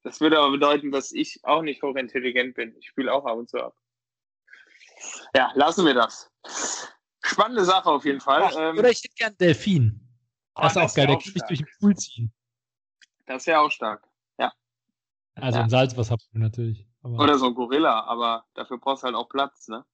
Das 0.02 0.20
würde 0.20 0.38
aber 0.38 0.50
bedeuten, 0.50 0.92
dass 0.92 1.10
ich 1.10 1.40
auch 1.42 1.62
nicht 1.62 1.82
hochintelligent 1.82 2.54
bin. 2.54 2.76
Ich 2.76 2.88
spüle 2.88 3.12
auch 3.12 3.24
ab 3.24 3.38
und 3.38 3.48
zu 3.48 3.58
ab. 3.58 3.74
Ja, 5.34 5.50
lassen 5.54 5.86
wir 5.86 5.94
das. 5.94 6.30
Spannende 7.22 7.64
Sache 7.64 7.88
auf 7.88 8.04
jeden 8.04 8.20
Fall. 8.20 8.52
Ähm, 8.56 8.78
Oder 8.78 8.90
ich 8.90 8.98
hätte 9.02 9.14
gern 9.16 9.36
Delfin. 9.38 9.98
ah, 10.54 10.64
Das 10.64 10.76
ist 10.76 10.82
auch 10.82 10.94
geil, 10.94 11.06
der 11.06 11.16
kann 11.16 11.32
mich 11.32 11.42
durch 11.44 11.58
den 11.60 11.68
Pool 11.80 11.96
ziehen. 11.96 12.32
Das 13.26 13.46
wäre 13.46 13.60
auch 13.60 13.70
stark. 13.70 14.06
Also 15.36 15.58
Ja. 15.58 15.64
ein 15.64 15.70
Salzwasserpool 15.70 16.40
natürlich. 16.40 16.86
Oder 17.02 17.38
so 17.38 17.46
ein 17.46 17.54
Gorilla, 17.54 18.04
aber 18.04 18.44
dafür 18.54 18.78
brauchst 18.78 19.02
du 19.02 19.06
halt 19.06 19.16
auch 19.16 19.28
Platz, 19.28 19.68
ne? 19.68 19.84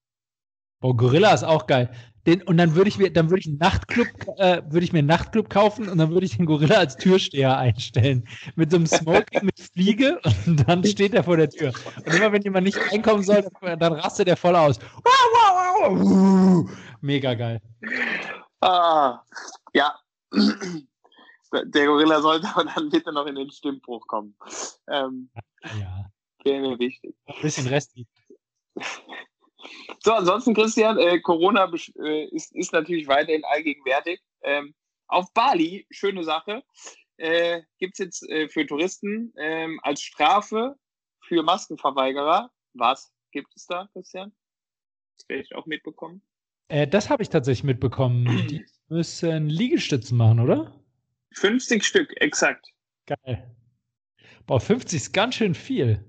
Oh, 0.82 0.94
Gorilla 0.94 1.34
ist 1.34 1.44
auch 1.44 1.66
geil. 1.66 1.90
Den, 2.26 2.42
und 2.42 2.56
dann 2.58 2.74
würde 2.74 2.88
ich 2.88 2.98
mir, 2.98 3.12
dann 3.12 3.30
würde 3.30 3.40
ich 3.40 3.46
einen 3.48 3.58
Nachtclub, 3.58 4.06
äh, 4.38 4.62
würde 4.66 4.84
ich 4.84 4.92
mir 4.92 5.00
einen 5.00 5.08
Nachtclub 5.08 5.50
kaufen 5.50 5.88
und 5.88 5.98
dann 5.98 6.10
würde 6.10 6.24
ich 6.26 6.36
den 6.36 6.46
Gorilla 6.46 6.76
als 6.76 6.96
Türsteher 6.96 7.56
einstellen. 7.58 8.26
Mit 8.56 8.70
so 8.70 8.76
einem 8.76 8.86
Smoking 8.86 9.44
mit 9.44 9.58
Fliege 9.58 10.20
und 10.46 10.68
dann 10.68 10.84
steht 10.84 11.14
er 11.14 11.24
vor 11.24 11.36
der 11.36 11.50
Tür. 11.50 11.72
Und 11.96 12.14
immer 12.14 12.32
wenn 12.32 12.42
jemand 12.42 12.66
nicht 12.66 12.78
reinkommen 12.92 13.22
soll, 13.22 13.46
dann, 13.60 13.78
dann 13.78 13.92
rastet 13.94 14.28
er 14.28 14.36
voll 14.36 14.54
aus. 14.56 14.78
Mega 17.00 17.34
geil. 17.34 17.60
Ah, 18.60 19.20
ja. 19.74 19.94
Der 21.52 21.86
Gorilla 21.86 22.20
sollte 22.20 22.48
aber 22.48 22.64
dann 22.64 22.90
bitte 22.90 23.12
noch 23.12 23.26
in 23.26 23.34
den 23.34 23.50
Stimmbruch 23.50 24.06
kommen. 24.06 24.36
Ähm, 24.88 25.30
Ja. 25.78 26.10
Wäre 26.44 26.60
mir 26.60 26.78
wichtig. 26.78 27.14
Ein 27.26 27.42
bisschen 27.42 27.66
Rest. 27.66 27.94
So, 30.02 30.14
ansonsten, 30.14 30.54
Christian, 30.54 30.98
äh, 30.98 31.20
Corona 31.20 31.70
äh, 32.02 32.24
ist, 32.28 32.54
ist 32.54 32.72
natürlich 32.72 33.06
weiterhin 33.06 33.44
allgegenwärtig. 33.44 34.20
Ähm, 34.42 34.74
auf 35.06 35.30
Bali, 35.34 35.86
schöne 35.90 36.24
Sache, 36.24 36.62
äh, 37.18 37.60
gibt 37.78 37.94
es 37.94 37.98
jetzt 37.98 38.30
äh, 38.30 38.48
für 38.48 38.66
Touristen 38.66 39.34
ähm, 39.36 39.78
als 39.82 40.00
Strafe 40.00 40.76
für 41.20 41.42
Maskenverweigerer. 41.42 42.50
Was 42.72 43.12
gibt 43.32 43.54
es 43.54 43.66
da, 43.66 43.88
Christian? 43.92 44.32
Das 45.18 45.28
werde 45.28 45.42
ich 45.42 45.54
auch 45.54 45.66
mitbekommen. 45.66 46.22
Äh, 46.68 46.88
das 46.88 47.10
habe 47.10 47.22
ich 47.22 47.28
tatsächlich 47.28 47.64
mitbekommen. 47.64 48.46
Die 48.48 48.64
müssen 48.88 49.50
Liegestützen 49.50 50.16
machen, 50.16 50.40
oder? 50.40 50.79
50 51.32 51.84
Stück, 51.84 52.12
exakt. 52.20 52.72
Geil. 53.06 53.54
Boah, 54.46 54.60
50 54.60 55.00
ist 55.00 55.12
ganz 55.12 55.36
schön 55.36 55.54
viel. 55.54 56.04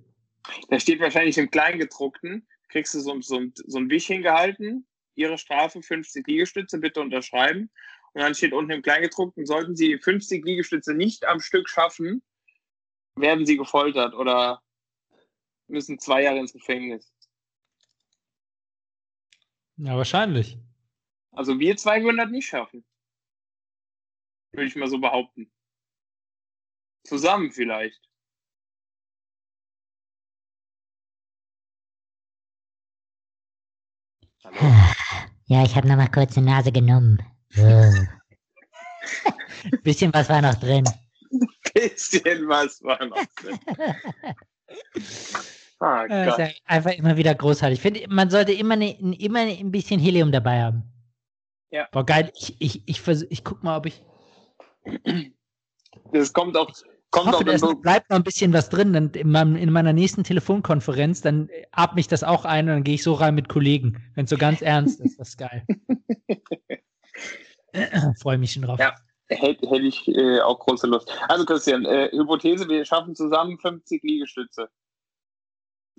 Da 0.70 0.80
steht 0.80 1.00
wahrscheinlich 1.00 1.38
im 1.38 1.52
Kleingedruckten, 1.52 2.48
kriegst 2.70 2.94
du 2.94 3.00
so, 3.00 3.20
so, 3.22 3.42
so 3.54 3.78
ein 3.78 3.90
Wich 3.90 4.08
hingehalten, 4.08 4.88
Ihre 5.16 5.38
Strafe 5.38 5.82
50 5.82 6.26
Liegestütze, 6.26 6.80
bitte 6.80 7.02
unterschreiben. 7.02 7.70
Und 8.14 8.22
dann 8.22 8.36
steht 8.36 8.54
unten 8.54 8.72
im 8.72 8.82
Kleingedruckten, 8.82 9.46
sollten 9.46 9.76
Sie 9.76 9.98
50 9.98 10.44
Liegestütze 10.44 10.94
nicht 10.94 11.26
am 11.26 11.40
Stück 11.40 11.70
schaffen, 11.70 12.22
werden 13.16 13.46
Sie 13.46 13.58
gefoltert 13.58 14.14
oder 14.14 14.62
müssen 15.68 16.00
zwei 16.00 16.24
Jahre 16.24 16.40
ins 16.40 16.54
Gefängnis. 16.54 17.14
Ja, 19.78 19.96
wahrscheinlich. 19.96 20.58
Also 21.32 21.60
wir 21.60 21.78
zwei 21.78 22.04
würden 22.04 22.18
das 22.18 22.30
nicht 22.30 22.48
schaffen. 22.48 22.84
Würde 24.52 24.68
ich 24.68 24.76
mal 24.76 24.90
so 24.90 25.00
behaupten. 25.00 25.50
Zusammen 27.06 27.52
vielleicht. 27.52 28.00
Hallo? 34.44 34.58
Ja, 35.46 35.64
ich 35.64 35.76
habe 35.76 35.88
noch 35.88 35.96
mal 35.96 36.10
kurz 36.10 36.38
eine 36.38 36.48
Nase 36.48 36.72
genommen. 36.72 37.24
So. 37.50 37.62
Bisschen 39.84 40.12
was 40.14 40.30
war 40.30 40.42
noch 40.42 40.56
drin. 40.56 40.84
Bisschen 41.74 42.48
was 42.48 42.82
war 42.84 43.06
noch 43.06 43.26
drin. 43.36 43.60
Ah, 45.84 46.04
ist 46.04 46.30
Gott. 46.30 46.40
ja 46.40 46.50
einfach 46.66 46.92
immer 46.92 47.18
wieder 47.18 47.34
großartig. 47.34 47.80
Ich 47.80 47.82
finde, 47.82 48.08
man 48.08 48.30
sollte 48.30 48.54
immer, 48.54 48.76
ne, 48.76 48.92
immer 49.18 49.40
ein 49.40 49.72
bisschen 49.72 50.00
Helium 50.00 50.32
dabei 50.32 50.62
haben. 50.62 50.84
Boah, 51.92 52.06
geil. 52.06 52.32
Ich, 52.36 52.62
ich, 52.62 52.88
ich, 52.88 53.02
ich 53.32 53.44
guck 53.44 53.64
mal, 53.64 53.78
ob 53.78 53.88
ich. 53.88 54.00
Das 56.14 56.32
kommt 56.34 56.56
auch, 56.58 56.70
Ich 56.70 56.84
kommt 57.12 57.32
hoffe, 57.34 57.54
auch 57.54 57.58
so, 57.58 57.76
bleibt 57.76 58.10
noch 58.10 58.18
ein 58.18 58.24
bisschen 58.24 58.54
was 58.54 58.70
drin. 58.70 58.94
Dann 58.94 59.10
in, 59.12 59.32
meinem, 59.32 59.56
in 59.56 59.72
meiner 59.72 59.94
nächsten 59.94 60.24
Telefonkonferenz, 60.24 61.22
dann 61.22 61.50
atme 61.72 62.00
ich 62.00 62.08
das 62.08 62.24
auch 62.24 62.46
ein 62.46 62.68
und 62.68 62.76
dann 62.76 62.84
gehe 62.84 62.96
ich 62.96 63.04
so 63.04 63.14
rein 63.14 63.36
mit 63.36 63.50
Kollegen. 63.50 64.02
Wenn 64.16 64.24
es 64.26 64.30
so 64.30 64.38
ganz 64.38 64.62
ernst 64.62 65.00
ist, 65.02 65.20
das 65.20 65.30
ist 65.30 65.38
geil. 65.38 65.66
Freue 68.22 68.38
mich 68.38 68.54
schon 68.54 68.64
drauf. 68.64 68.80
Ja. 68.80 68.94
hätte, 69.30 69.70
hätte 69.70 69.86
ich 69.86 70.08
äh, 70.08 70.42
auch 70.42 70.60
große 70.60 70.88
Lust. 70.88 71.10
Also 71.30 71.46
Christian, 71.46 71.86
äh, 71.86 72.10
Hypothese, 72.12 72.68
wir 72.68 72.84
schaffen 72.86 73.16
zusammen 73.16 73.58
50 73.60 74.04
Liegestütze. 74.04 74.70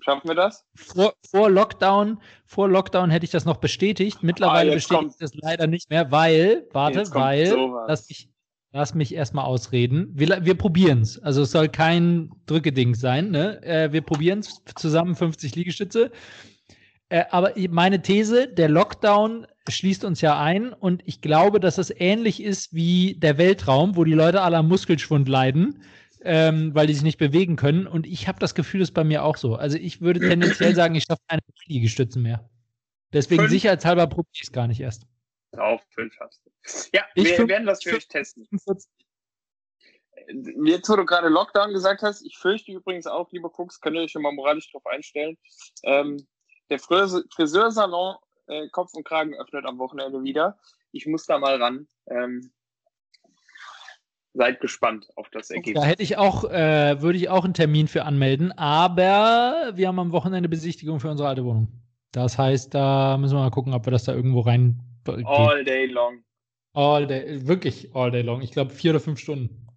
Schaffen 0.01 0.27
wir 0.27 0.35
das? 0.35 0.65
Vor, 0.75 1.13
vor 1.29 1.49
Lockdown, 1.49 2.21
vor 2.45 2.67
Lockdown 2.67 3.09
hätte 3.09 3.23
ich 3.25 3.31
das 3.31 3.45
noch 3.45 3.57
bestätigt. 3.57 4.21
Mittlerweile 4.21 4.71
Ah, 4.71 4.73
jetzt 4.73 4.87
bestätige 4.89 5.07
ich 5.07 5.11
kommt- 5.19 5.21
das 5.21 5.33
leider 5.35 5.67
nicht 5.67 5.89
mehr, 5.89 6.11
weil, 6.11 6.67
warte, 6.73 7.05
weil, 7.13 7.55
lass 7.87 8.09
mich, 8.09 8.29
lass 8.73 8.95
mich 8.95 9.13
erstmal 9.13 9.45
ausreden. 9.45 10.09
Wir, 10.13 10.43
wir 10.43 10.55
probieren 10.55 11.01
es. 11.01 11.19
Also 11.19 11.43
es 11.43 11.51
soll 11.51 11.69
kein 11.69 12.31
Drückeding 12.47 12.95
sein. 12.95 13.29
Ne? 13.29 13.63
Äh, 13.63 13.93
wir 13.93 14.01
probieren 14.01 14.39
es 14.39 14.61
zusammen 14.75 15.15
50 15.15 15.55
Liegestütze. 15.55 16.11
Äh, 17.09 17.25
aber 17.29 17.53
meine 17.69 18.01
These, 18.01 18.47
der 18.47 18.69
Lockdown 18.69 19.45
schließt 19.69 20.03
uns 20.03 20.21
ja 20.21 20.41
ein 20.41 20.73
und 20.73 21.03
ich 21.05 21.21
glaube, 21.21 21.59
dass 21.59 21.77
es 21.77 21.93
ähnlich 21.95 22.43
ist 22.43 22.73
wie 22.73 23.15
der 23.15 23.37
Weltraum, 23.37 23.95
wo 23.95 24.03
die 24.03 24.13
Leute 24.13 24.41
alle 24.41 24.57
am 24.57 24.67
Muskelschwund 24.67 25.29
leiden, 25.29 25.83
ähm, 26.23 26.73
weil 26.73 26.87
die 26.87 26.95
sich 26.95 27.03
nicht 27.03 27.19
bewegen 27.19 27.55
können. 27.55 27.85
Und 27.85 28.07
ich 28.07 28.27
habe 28.27 28.39
das 28.39 28.55
Gefühl, 28.55 28.79
das 28.79 28.89
ist 28.89 28.95
bei 28.95 29.03
mir 29.03 29.23
auch 29.23 29.37
so. 29.37 29.55
Also 29.55 29.77
ich 29.77 30.01
würde 30.01 30.19
tendenziell 30.19 30.73
sagen, 30.75 30.95
ich 30.95 31.03
schaffe 31.03 31.21
keine 31.27 31.41
Liegestützen 31.67 32.23
mehr. 32.23 32.49
Deswegen 33.13 33.41
Fünf? 33.41 33.51
sicherheitshalber 33.51 34.07
probiere 34.07 34.31
ich 34.33 34.41
es 34.41 34.51
gar 34.51 34.67
nicht 34.67 34.79
erst. 34.79 35.05
Auf 35.57 35.81
fünf 35.91 36.17
hast 36.19 36.43
du. 36.45 36.51
Ja, 36.93 37.03
Ich 37.15 37.25
wir 37.25 37.35
fünf- 37.35 37.49
werden 37.49 37.65
das 37.67 37.83
für 37.83 37.95
euch 37.95 38.07
testen. 38.07 38.45
45. 38.47 38.89
Jetzt, 40.65 40.89
wo 40.89 40.95
du 40.95 41.05
gerade 41.05 41.27
Lockdown 41.27 41.73
gesagt 41.73 42.01
hast, 42.01 42.21
ich 42.25 42.37
fürchte 42.37 42.71
übrigens 42.71 43.07
auch, 43.07 43.31
liebe 43.31 43.49
Cooks, 43.49 43.81
könnt 43.81 43.95
ihr 43.97 44.03
euch 44.03 44.11
schon 44.11 44.21
mal 44.21 44.31
moralisch 44.31 44.71
drauf 44.71 44.85
einstellen. 44.85 45.37
Ähm, 45.83 46.25
der 46.69 46.79
Frise 46.79 47.25
Friseursalon 47.33 48.15
äh, 48.47 48.67
Kopf 48.69 48.93
und 48.93 49.03
Kragen 49.05 49.33
öffnet 49.35 49.65
am 49.65 49.77
Wochenende 49.79 50.23
wieder. 50.23 50.57
Ich 50.91 51.05
muss 51.07 51.25
da 51.25 51.39
mal 51.39 51.61
ran. 51.61 51.87
Ähm, 52.07 52.51
seid 54.33 54.59
gespannt 54.61 55.09
auf 55.15 55.29
das 55.29 55.49
Da 55.49 55.55
Ergebnis. 55.55 55.85
hätte 55.85 56.03
ich 56.03 56.17
auch, 56.17 56.45
äh, 56.45 57.01
würde 57.01 57.17
ich 57.17 57.29
auch 57.29 57.43
einen 57.45 57.53
Termin 57.53 57.87
für 57.87 58.03
anmelden, 58.05 58.51
aber 58.53 59.71
wir 59.75 59.87
haben 59.87 59.99
am 59.99 60.11
Wochenende 60.11 60.49
Besichtigung 60.49 60.99
für 60.99 61.09
unsere 61.11 61.29
alte 61.29 61.43
Wohnung. 61.45 61.67
Das 62.11 62.37
heißt, 62.37 62.73
da 62.73 63.17
müssen 63.17 63.35
wir 63.35 63.41
mal 63.41 63.51
gucken, 63.51 63.73
ob 63.73 63.85
wir 63.85 63.91
das 63.91 64.05
da 64.05 64.13
irgendwo 64.13 64.39
rein. 64.41 64.79
All 65.25 65.63
day 65.63 65.85
long. 65.87 66.23
all 66.73 67.05
day, 67.05 67.45
wirklich 67.47 67.93
all 67.95 68.09
day 68.11 68.21
long. 68.21 68.41
Ich 68.41 68.51
glaube 68.51 68.71
vier 68.73 68.91
oder 68.91 68.99
fünf 68.99 69.19
Stunden. 69.19 69.67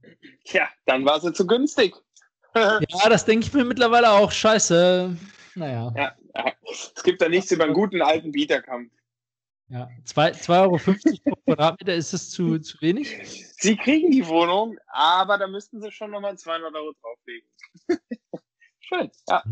Tja, 0.44 0.68
dann 0.86 1.04
war 1.04 1.20
sie 1.20 1.32
zu 1.32 1.46
günstig. 1.46 1.94
Ja, 2.54 3.10
das 3.10 3.26
denke 3.26 3.46
ich 3.46 3.52
mir 3.52 3.64
mittlerweile 3.66 4.10
auch. 4.10 4.32
Scheiße. 4.32 5.14
Naja. 5.56 5.92
Ja, 5.94 6.16
es 6.70 7.02
gibt 7.04 7.20
da 7.20 7.28
nichts 7.28 7.50
über 7.52 7.64
einen 7.64 7.74
guten 7.74 8.00
alten 8.00 8.32
Bieterkampf. 8.32 8.90
Ja. 9.68 9.90
2,50 10.06 10.62
Euro 10.62 10.78
pro 10.78 11.34
Quadratmeter, 11.44 11.94
ist 11.94 12.14
das 12.14 12.30
zu, 12.30 12.58
zu 12.60 12.80
wenig? 12.80 13.14
Sie 13.58 13.76
kriegen 13.76 14.10
die 14.10 14.26
Wohnung, 14.26 14.78
aber 14.86 15.36
da 15.36 15.46
müssten 15.48 15.82
sie 15.82 15.90
schon 15.92 16.12
nochmal 16.12 16.38
200 16.38 16.74
Euro 16.74 16.94
drauflegen. 17.02 17.48
Schön, 18.80 19.10
ja, 19.28 19.42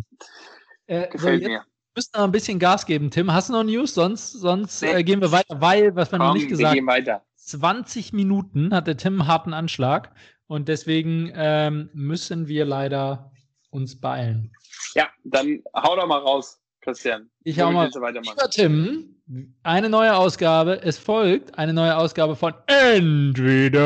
Äh, 0.86 1.02
so, 1.02 1.08
gefällt 1.10 1.42
jetzt 1.42 1.48
mir. 1.50 1.64
Müssen 1.94 2.10
noch 2.14 2.24
ein 2.24 2.32
bisschen 2.32 2.58
Gas 2.58 2.86
geben, 2.86 3.10
Tim. 3.10 3.32
Hast 3.32 3.48
du 3.48 3.52
noch 3.52 3.64
News? 3.64 3.94
Sonst, 3.94 4.32
sonst 4.32 4.82
Nee. 4.82 4.92
äh, 4.92 5.02
gehen 5.04 5.20
wir 5.20 5.32
weiter, 5.32 5.60
weil, 5.60 5.94
was 5.94 6.10
wir 6.12 6.18
noch 6.18 6.34
nicht 6.34 6.48
gesagt 6.48 6.74
weiter. 6.86 7.22
20 7.36 8.12
Minuten 8.12 8.74
hat 8.74 8.86
der 8.86 8.96
Tim 8.96 9.20
einen 9.20 9.28
harten 9.28 9.52
Anschlag 9.52 10.10
und 10.46 10.68
deswegen 10.68 11.30
ähm, 11.34 11.90
müssen 11.92 12.48
wir 12.48 12.64
leider 12.64 13.30
uns 13.70 14.00
beeilen. 14.00 14.52
Ja, 14.94 15.08
dann 15.24 15.62
hau 15.74 15.96
doch 15.96 16.06
mal 16.06 16.20
raus, 16.20 16.60
Christian. 16.80 17.30
Ich 17.44 17.60
hau 17.60 17.70
mal. 17.70 17.90
Lieber 17.92 18.50
Tim, 18.50 19.16
eine 19.62 19.88
neue 19.88 20.16
Ausgabe. 20.16 20.80
Es 20.82 20.98
folgt 20.98 21.56
eine 21.58 21.72
neue 21.72 21.96
Ausgabe 21.96 22.36
von 22.36 22.54
Entweder 22.66 23.80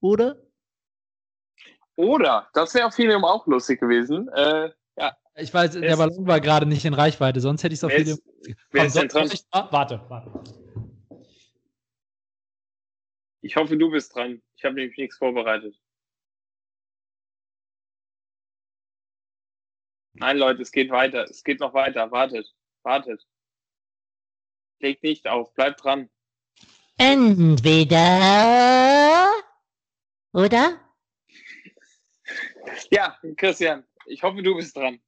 oder 0.00 0.36
oder, 1.96 2.48
das 2.54 2.72
wäre 2.74 2.86
auf 2.86 2.96
Helium 2.96 3.26
auch 3.26 3.46
lustig 3.46 3.78
gewesen. 3.78 4.26
Äh. 4.34 4.70
Ich 5.36 5.54
weiß, 5.54 5.72
der 5.72 5.96
Ballon 5.96 6.26
war 6.26 6.40
gerade 6.40 6.66
nicht 6.66 6.84
in 6.84 6.94
Reichweite, 6.94 7.40
sonst 7.40 7.62
hätte 7.62 7.72
ich 7.72 7.78
es 7.78 7.84
auf? 7.84 7.92
Ich, 7.92 8.16
ah, 9.50 9.68
warte, 9.70 10.04
warte. 10.08 10.32
Ich 13.42 13.56
hoffe, 13.56 13.76
du 13.76 13.90
bist 13.90 14.14
dran. 14.14 14.42
Ich 14.56 14.64
habe 14.64 14.74
nämlich 14.74 14.96
nichts 14.98 15.16
vorbereitet. 15.16 15.74
Nein, 20.14 20.36
Leute, 20.36 20.60
es 20.62 20.72
geht 20.72 20.90
weiter. 20.90 21.24
Es 21.24 21.42
geht 21.42 21.60
noch 21.60 21.72
weiter. 21.72 22.10
Wartet. 22.10 22.54
Wartet. 22.82 23.26
Legt 24.80 25.02
nicht 25.02 25.26
auf. 25.26 25.54
Bleibt 25.54 25.82
dran. 25.82 26.10
Entweder 26.98 28.00
oder? 30.32 30.78
Ja, 32.90 33.18
Christian, 33.36 33.84
ich 34.06 34.22
hoffe, 34.22 34.42
du 34.42 34.54
bist 34.54 34.76
dran. 34.76 35.00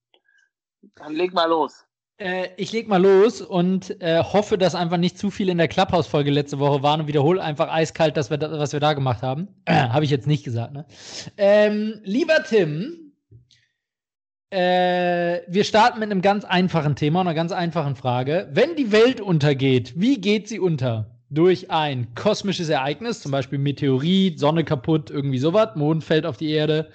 Dann 0.97 1.14
leg 1.14 1.33
mal 1.33 1.49
los. 1.49 1.85
Äh, 2.18 2.49
ich 2.57 2.73
leg 2.73 2.88
mal 2.88 3.03
los 3.03 3.40
und 3.40 4.01
äh, 4.01 4.23
hoffe, 4.23 4.59
dass 4.59 4.75
einfach 4.75 4.97
nicht 4.97 5.18
zu 5.18 5.31
viel 5.31 5.49
in 5.49 5.59
der 5.59 5.68
Clubhouse-Folge 5.68 6.31
letzte 6.31 6.59
Woche 6.59 6.83
waren 6.83 7.01
und 7.01 7.07
wiederhole 7.07 7.42
einfach 7.42 7.73
eiskalt, 7.73 8.16
dass 8.16 8.31
wir 8.31 8.38
da, 8.38 8.59
was 8.59 8.73
wir 8.73 8.81
da 8.81 8.92
gemacht 8.92 9.23
haben. 9.23 9.49
Äh, 9.64 9.75
Habe 9.88 10.05
ich 10.05 10.11
jetzt 10.11 10.27
nicht 10.27 10.45
gesagt, 10.45 10.73
ne? 10.73 10.87
Ähm, 11.37 12.01
lieber 12.05 12.45
Tim, 12.45 13.03
äh, 14.51 15.40
wir 15.49 15.64
starten 15.64 15.99
mit 15.99 16.11
einem 16.11 16.21
ganz 16.21 16.45
einfachen 16.45 16.95
Thema, 16.95 17.23
einer 17.23 17.35
ganz 17.35 17.53
einfachen 17.53 17.97
Frage. 17.97 18.49
Wenn 18.53 18.77
die 18.77 18.92
Welt 18.92 19.21
untergeht, 19.21 19.95
wie 19.97 20.21
geht 20.21 20.47
sie 20.47 20.61
unter? 20.61 21.18
Durch 21.31 21.71
ein 21.71 22.14
kosmisches 22.14 22.68
Ereignis, 22.68 23.21
zum 23.21 23.33
Beispiel 23.33 23.59
Meteorit, 23.59 24.38
Sonne 24.38 24.64
kaputt, 24.64 25.11
irgendwie 25.11 25.38
sowas, 25.38 25.71
Mond 25.77 26.05
fällt 26.05 26.27
auf 26.27 26.37
die 26.37 26.51
Erde, 26.51 26.90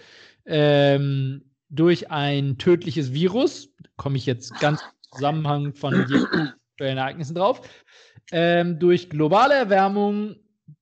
ähm, 0.45 1.46
durch 1.69 2.11
ein 2.11 2.57
tödliches 2.57 3.13
Virus, 3.13 3.69
komme 3.95 4.17
ich 4.17 4.25
jetzt 4.25 4.59
ganz 4.59 4.81
im 4.81 5.11
Zusammenhang 5.11 5.73
von 5.73 5.93
aktuellen 6.71 6.97
Ereignissen 6.97 7.35
drauf, 7.35 7.61
ähm, 8.31 8.79
durch 8.79 9.09
globale 9.09 9.55
Erwärmung, 9.55 10.35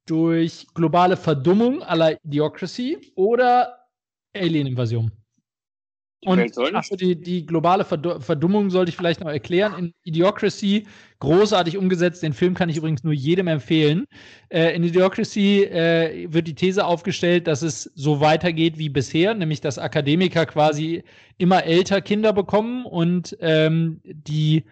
durch 0.05 0.67
globale 0.73 1.17
Verdummung 1.17 1.81
aller 1.83 2.17
Idiocracy 2.23 3.13
oder 3.15 3.79
Alien-Invasion. 4.35 5.11
Und 6.25 6.75
achso, 6.75 6.95
die, 6.95 7.15
die 7.15 7.45
globale 7.45 7.85
Verdummung 7.85 8.69
sollte 8.69 8.89
ich 8.89 8.97
vielleicht 8.97 9.21
noch 9.21 9.29
erklären. 9.29 9.73
In 9.77 9.93
Idiocracy, 10.03 10.85
großartig 11.19 11.77
umgesetzt. 11.77 12.23
Den 12.23 12.33
Film 12.33 12.53
kann 12.53 12.69
ich 12.69 12.77
übrigens 12.77 13.03
nur 13.03 13.13
jedem 13.13 13.47
empfehlen. 13.47 14.05
Äh, 14.49 14.75
in 14.75 14.83
Idiocracy 14.83 15.63
äh, 15.63 16.27
wird 16.31 16.47
die 16.47 16.55
These 16.55 16.85
aufgestellt, 16.85 17.47
dass 17.47 17.61
es 17.61 17.83
so 17.95 18.19
weitergeht 18.21 18.77
wie 18.77 18.89
bisher, 18.89 19.33
nämlich 19.33 19.61
dass 19.61 19.77
Akademiker 19.77 20.45
quasi 20.45 21.03
immer 21.37 21.63
älter 21.63 22.01
Kinder 22.01 22.33
bekommen 22.33 22.85
und 22.85 23.37
ähm, 23.39 24.01
die 24.03 24.63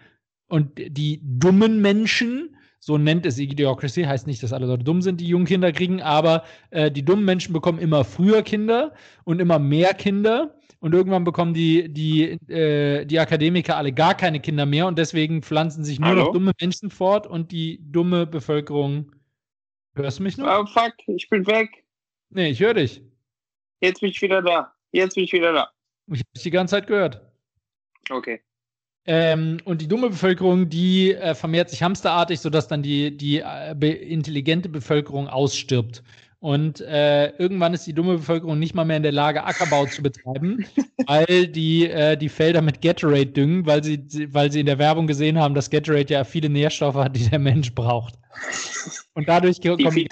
und 0.48 0.72
die 0.76 1.20
dummen 1.22 1.80
Menschen 1.80 2.54
so 2.84 2.98
nennt 2.98 3.24
es 3.24 3.38
Idiocracy, 3.38 4.02
heißt 4.02 4.26
nicht, 4.26 4.42
dass 4.42 4.52
alle 4.52 4.66
Leute 4.66 4.84
dumm 4.84 5.00
sind, 5.00 5.18
die 5.18 5.26
jungen 5.26 5.46
Kinder 5.46 5.72
kriegen, 5.72 6.02
aber 6.02 6.44
äh, 6.68 6.90
die 6.90 7.02
dummen 7.02 7.24
Menschen 7.24 7.54
bekommen 7.54 7.78
immer 7.78 8.04
früher 8.04 8.42
Kinder 8.42 8.92
und 9.24 9.40
immer 9.40 9.58
mehr 9.58 9.94
Kinder 9.94 10.54
und 10.84 10.92
irgendwann 10.92 11.24
bekommen 11.24 11.54
die, 11.54 11.88
die, 11.88 12.32
äh, 12.52 13.06
die 13.06 13.18
Akademiker 13.18 13.78
alle 13.78 13.90
gar 13.90 14.14
keine 14.14 14.38
Kinder 14.38 14.66
mehr 14.66 14.86
und 14.86 14.98
deswegen 14.98 15.42
pflanzen 15.42 15.82
sich 15.82 15.98
nur 15.98 16.10
Hallo? 16.10 16.24
noch 16.24 16.32
dumme 16.32 16.52
Menschen 16.60 16.90
fort 16.90 17.26
und 17.26 17.52
die 17.52 17.80
dumme 17.90 18.26
Bevölkerung. 18.26 19.10
Hörst 19.94 20.18
du 20.18 20.24
mich 20.24 20.36
noch? 20.36 20.46
Oh 20.46 20.66
fuck, 20.66 20.92
ich 21.06 21.26
bin 21.30 21.46
weg. 21.46 21.70
Nee, 22.28 22.50
ich 22.50 22.60
höre 22.60 22.74
dich. 22.74 23.00
Jetzt 23.80 24.02
bin 24.02 24.10
ich 24.10 24.20
wieder 24.20 24.42
da. 24.42 24.74
Jetzt 24.92 25.14
bin 25.14 25.24
ich 25.24 25.32
wieder 25.32 25.54
da. 25.54 25.70
Ich 26.08 26.18
habe 26.18 26.28
dich 26.36 26.42
die 26.42 26.50
ganze 26.50 26.72
Zeit 26.72 26.86
gehört. 26.86 27.32
Okay. 28.10 28.42
Ähm, 29.06 29.62
und 29.64 29.80
die 29.80 29.88
dumme 29.88 30.10
Bevölkerung, 30.10 30.68
die 30.68 31.14
äh, 31.14 31.34
vermehrt 31.34 31.70
sich 31.70 31.82
hamsterartig, 31.82 32.40
sodass 32.40 32.68
dann 32.68 32.82
die, 32.82 33.16
die 33.16 33.38
äh, 33.38 33.74
be 33.74 33.88
intelligente 33.88 34.68
Bevölkerung 34.68 35.28
ausstirbt. 35.28 36.02
Und 36.44 36.82
äh, 36.82 37.28
irgendwann 37.38 37.72
ist 37.72 37.86
die 37.86 37.94
dumme 37.94 38.18
Bevölkerung 38.18 38.58
nicht 38.58 38.74
mal 38.74 38.84
mehr 38.84 38.98
in 38.98 39.02
der 39.02 39.12
Lage, 39.12 39.44
Ackerbau 39.44 39.86
zu 39.86 40.02
betreiben, 40.02 40.66
weil 41.06 41.46
die 41.46 41.88
äh, 41.88 42.18
die 42.18 42.28
Felder 42.28 42.60
mit 42.60 42.82
Gatorade 42.82 43.24
düngen, 43.24 43.64
weil 43.64 43.82
sie, 43.82 44.04
weil 44.30 44.52
sie 44.52 44.60
in 44.60 44.66
der 44.66 44.78
Werbung 44.78 45.06
gesehen 45.06 45.38
haben, 45.38 45.54
dass 45.54 45.70
Gatorade 45.70 46.12
ja 46.12 46.22
viele 46.22 46.50
Nährstoffe 46.50 46.96
hat, 46.96 47.16
die 47.16 47.30
der 47.30 47.38
Mensch 47.38 47.74
braucht. 47.74 48.18
Und 49.14 49.26
dadurch 49.26 49.58
die 49.58 49.68
kommen 49.68 49.94
die 49.94 50.06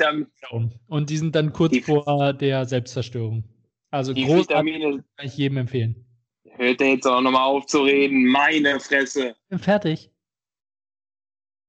um. 0.51 0.73
Und 0.89 1.11
die 1.11 1.19
sind 1.19 1.35
dann 1.35 1.53
kurz 1.53 1.77
vor 1.81 2.33
der 2.33 2.65
Selbstzerstörung. 2.65 3.45
Also 3.91 4.15
großartig 4.15 5.03
kann 5.19 5.27
ich 5.27 5.37
jedem 5.37 5.59
empfehlen. 5.59 6.07
Hört 6.45 6.81
er 6.81 6.95
jetzt 6.95 7.07
auch 7.07 7.21
nochmal 7.21 7.47
auf 7.47 7.67
zu 7.67 7.83
reden? 7.83 8.25
Meine 8.25 8.81
Fresse. 8.81 9.35
Ich 9.43 9.49
bin 9.51 9.59
fertig. 9.59 10.11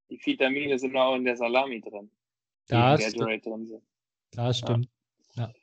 Die 0.09 0.25
Vitamine 0.25 0.79
sind 0.79 0.95
auch 0.95 1.17
in 1.17 1.25
der 1.25 1.35
Salami 1.35 1.81
drin. 1.81 2.09
Da 2.69 2.95
Gatorade 2.95 3.41
drin 3.41 3.67
sind. 3.67 3.83
Das 4.35 4.57
stimmt. 4.57 4.87
Ja. 5.35 5.43
Ja. 5.43 5.53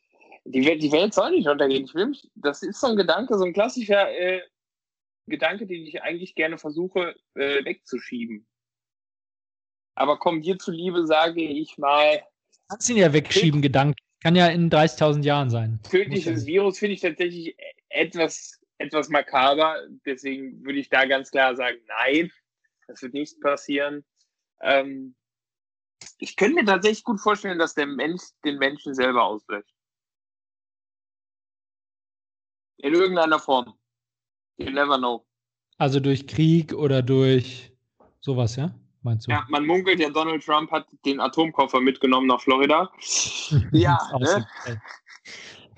Die, 0.45 0.65
Welt, 0.65 0.83
die 0.83 0.93
Welt 0.93 1.15
soll 1.15 1.31
nicht 1.33 1.49
untergehen. 1.49 1.85
Ich 1.85 1.95
will 1.95 2.13
das 2.35 2.63
ist 2.63 2.81
so 2.81 2.89
ein 2.89 2.97
Gedanke, 2.97 3.37
so 3.39 3.45
ein 3.45 3.53
klassischer 3.53 4.11
äh, 4.11 4.41
Gedanke, 5.27 5.67
den 5.67 5.87
ich 5.87 6.03
eigentlich 6.03 6.35
gerne 6.35 6.59
versuche 6.59 7.15
äh, 7.35 7.65
wegzuschieben. 7.65 8.47
Aber 9.95 10.19
komm 10.19 10.43
dir 10.43 10.59
zuliebe, 10.59 11.07
sage 11.07 11.43
ich 11.43 11.77
mal. 11.79 12.23
Kannst 12.69 12.89
ihn 12.89 12.97
ja 12.97 13.13
wegschieben, 13.13 13.63
Gedanke. 13.63 14.03
Kann 14.23 14.37
ja 14.37 14.49
in 14.49 14.71
30.000 14.71 15.23
Jahren 15.23 15.51
sein. 15.51 15.81
Tödliches 15.83 16.47
Virus 16.47 16.79
finde 16.79 16.95
ich 16.95 17.01
tatsächlich 17.01 17.57
etwas, 17.89 18.61
etwas 18.79 19.09
makaber. 19.09 19.77
Deswegen 20.05 20.65
würde 20.65 20.79
ich 20.79 20.91
da 20.91 21.07
ganz 21.07 21.31
klar 21.31 21.57
sagen, 21.57 21.79
nein, 21.87 22.31
das 22.87 23.03
wird 23.03 23.15
nicht 23.15 23.41
passieren. 23.41 24.05
Ähm, 24.63 25.15
ich 26.21 26.37
könnte 26.37 26.57
mir 26.57 26.65
tatsächlich 26.65 27.05
gut 27.05 27.21
vorstellen, 27.21 27.59
dass 27.59 27.75
der 27.75 27.87
Mensch 27.87 28.23
den 28.45 28.59
Menschen 28.59 28.95
selber 28.95 29.25
auslöscht. 29.25 29.75
In 32.79 32.95
irgendeiner 32.95 33.39
Form. 33.39 33.75
You 34.57 34.71
never 34.71 34.99
know. 34.99 35.27
Also 35.79 35.99
durch 36.01 36.27
Krieg 36.27 36.73
oder 36.75 37.03
durch 37.03 37.73
sowas, 38.21 38.57
ja? 38.57 38.75
Meinst 39.03 39.27
du? 39.27 39.31
Ja, 39.33 39.47
man 39.49 39.65
munkelt 39.65 39.99
ja, 39.99 40.11
Donald 40.11 40.45
Trump 40.45 40.71
hat 40.71 40.87
den 41.07 41.21
Atomkoffer 41.21 41.81
mitgenommen 41.81 42.27
nach 42.27 42.41
Florida. 42.41 42.91
ja, 43.73 43.99
ne? 44.19 44.47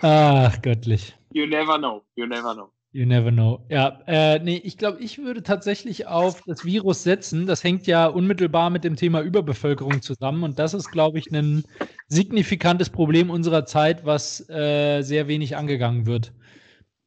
Ach, 0.00 0.60
göttlich. 0.60 1.16
You 1.30 1.46
never 1.46 1.78
know. 1.78 2.04
You 2.16 2.26
never 2.26 2.52
know. 2.54 2.72
You 2.94 3.06
never 3.06 3.30
know. 3.30 3.64
Ja, 3.70 4.00
äh, 4.06 4.38
nee, 4.38 4.60
ich 4.62 4.76
glaube, 4.76 5.00
ich 5.00 5.16
würde 5.16 5.42
tatsächlich 5.42 6.06
auf 6.06 6.42
das 6.46 6.66
Virus 6.66 7.02
setzen. 7.02 7.46
Das 7.46 7.64
hängt 7.64 7.86
ja 7.86 8.06
unmittelbar 8.06 8.68
mit 8.68 8.84
dem 8.84 8.96
Thema 8.96 9.22
Überbevölkerung 9.22 10.02
zusammen. 10.02 10.42
Und 10.42 10.58
das 10.58 10.74
ist, 10.74 10.90
glaube 10.90 11.18
ich, 11.18 11.32
ein 11.32 11.64
signifikantes 12.08 12.90
Problem 12.90 13.30
unserer 13.30 13.64
Zeit, 13.64 14.04
was 14.04 14.46
äh, 14.50 15.00
sehr 15.00 15.26
wenig 15.26 15.56
angegangen 15.56 16.04
wird. 16.04 16.34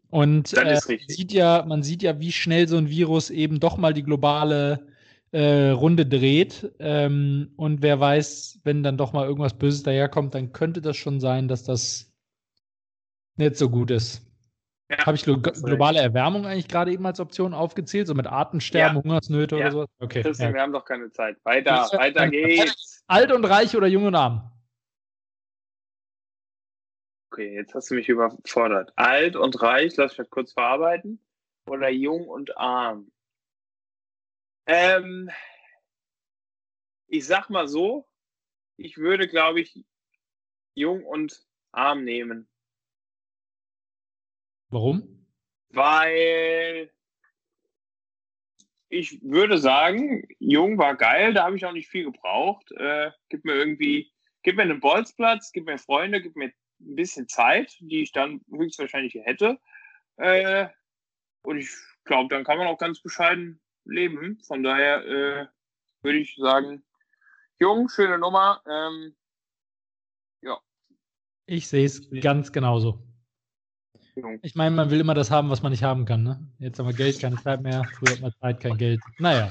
Und 0.10 0.54
äh, 0.54 0.80
sieht 1.08 1.32
ja, 1.32 1.63
man 1.67 1.84
sieht 1.84 2.02
ja, 2.02 2.19
wie 2.19 2.32
schnell 2.32 2.67
so 2.67 2.78
ein 2.78 2.89
Virus 2.89 3.30
eben 3.30 3.60
doch 3.60 3.78
mal 3.78 3.93
die 3.93 4.04
globale 4.04 4.88
äh, 5.34 5.69
Runde 5.69 6.08
dreht. 6.08 6.71
Ähm, 6.80 7.52
und 7.58 7.84
wer 7.84 8.00
weiß, 8.00 8.62
wenn 8.63 8.82
dann 8.82 8.98
doch 8.98 9.13
mal 9.13 9.28
irgendwas 9.28 9.54
Böses 9.54 9.84
daherkommt, 9.84 10.34
dann 10.34 10.52
könnte 10.52 10.82
das 10.82 10.98
schon 10.98 11.19
sein, 11.19 11.48
dass 11.48 11.63
das 11.63 12.12
nicht 13.38 13.58
so 13.58 13.69
gut 13.69 13.91
ist. 13.91 14.26
Ja, 14.89 15.06
Habe 15.06 15.15
ich 15.15 15.24
glo 15.24 15.39
globale 15.39 16.00
Erwärmung 16.00 16.45
eigentlich 16.45 16.67
gerade 16.67 16.91
eben 16.91 17.06
als 17.08 17.19
Option 17.19 17.56
aufgezählt, 17.56 18.08
so 18.08 18.13
mit 18.13 18.28
Artensterben, 18.28 18.98
ja. 18.98 19.04
Hungersnöte 19.04 19.58
ja. 19.58 19.62
oder 19.62 19.71
so? 19.71 19.86
Okay. 20.00 20.21
Christian, 20.21 20.54
wir 20.54 20.62
haben 20.62 20.74
doch 20.74 20.86
keine 20.86 21.12
Zeit. 21.12 21.38
Weiter, 21.43 21.89
weiter 21.93 22.30
geht's. 22.30 23.04
Alt 23.08 23.32
und 23.32 23.45
reich 23.45 23.76
oder 23.76 23.88
jung 23.88 24.06
und 24.06 24.15
arm? 24.15 24.52
Okay, 27.32 27.56
jetzt 27.56 27.74
hast 27.74 27.89
du 27.89 27.95
mich 27.95 28.08
überfordert. 28.08 28.93
Alt 28.95 29.36
und 29.36 29.62
reich, 29.62 29.95
lass 29.98 30.17
mich 30.17 30.30
kurz 30.30 30.54
verarbeiten. 30.54 31.19
Oder 31.67 31.89
jung 31.89 32.28
und 32.28 32.56
arm? 32.56 33.12
Ähm, 34.67 35.30
ich 37.08 37.26
sag 37.26 37.50
mal 37.50 37.67
so, 37.67 38.08
ich 38.78 38.98
würde, 38.98 39.28
glaube 39.28 39.62
ich, 39.62 39.84
jung 40.76 41.04
und 41.04 41.45
arm 41.71 42.04
nehmen. 42.04 42.48
Warum? 44.69 45.25
Weil 45.69 46.91
ich 48.89 49.21
würde 49.21 49.58
sagen, 49.58 50.28
jung 50.39 50.78
war 50.78 50.95
geil, 50.95 51.34
da 51.34 51.43
habe 51.43 51.58
ich 51.58 51.65
auch 51.65 51.73
nicht 51.73 51.89
viel 51.89 52.06
gebraucht. 52.06 52.71
Äh, 52.71 53.12
gib 53.30 53.43
mir 53.43 53.56
irgendwie, 53.56 54.12
gib 54.43 54.56
mir 54.56 54.63
einen 54.63 54.80
Bolzplatz, 54.80 55.51
gib 55.51 55.65
mir 55.65 55.78
Freunde, 55.78 56.21
gib 56.21 56.36
mir 56.36 56.51
ein 56.80 56.95
bisschen 56.95 57.28
Zeit, 57.28 57.75
die 57.80 58.04
ich 58.04 58.12
dann 58.12 58.41
höchstwahrscheinlich 58.49 59.15
hätte. 59.23 59.60
Äh, 60.17 60.67
und 61.43 61.58
ich 61.58 61.69
glaube, 62.06 62.34
dann 62.34 62.43
kann 62.43 62.58
man 62.58 62.67
auch 62.67 62.78
ganz 62.78 63.01
bescheiden 63.01 63.60
leben. 63.86 64.39
Von 64.47 64.63
daher 64.63 65.06
äh, 65.06 65.47
würde 66.01 66.19
ich 66.19 66.36
sagen, 66.36 66.84
jung, 67.60 67.89
schöne 67.89 68.17
Nummer. 68.17 68.62
Ähm, 68.67 69.15
ja. 70.41 70.60
Ich 71.45 71.67
sehe 71.67 71.86
es 71.86 72.10
ganz 72.21 72.51
genauso. 72.51 73.04
Jung. 74.15 74.39
Ich 74.41 74.56
meine, 74.56 74.75
man 74.75 74.89
will 74.91 74.99
immer 74.99 75.13
das 75.13 75.32
haben, 75.32 75.49
was 75.49 75.62
man 75.62 75.71
nicht 75.71 75.84
haben 75.84 76.06
kann. 76.06 76.23
Ne? 76.23 76.47
Jetzt 76.60 76.80
haben 76.80 76.88
wir 76.88 76.93
Geld, 76.93 77.19
keine 77.19 77.38
Zeit 77.38 77.62
mehr. 77.62 77.84
Früher 77.97 78.13
hat 78.13 78.21
man 78.21 78.34
Zeit, 78.41 78.60
kein 78.60 78.78
Geld. 78.78 79.01
Naja. 79.19 79.49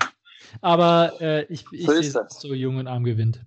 Aber 0.61 1.13
äh, 1.21 1.45
ich, 1.45 1.65
ich 1.73 1.87
So 1.87 1.93
sehe 1.93 2.13
das. 2.13 2.41
so 2.41 2.55
jung 2.55 2.77
und 2.77 2.87
arm 2.87 3.05
gewinnt. 3.05 3.45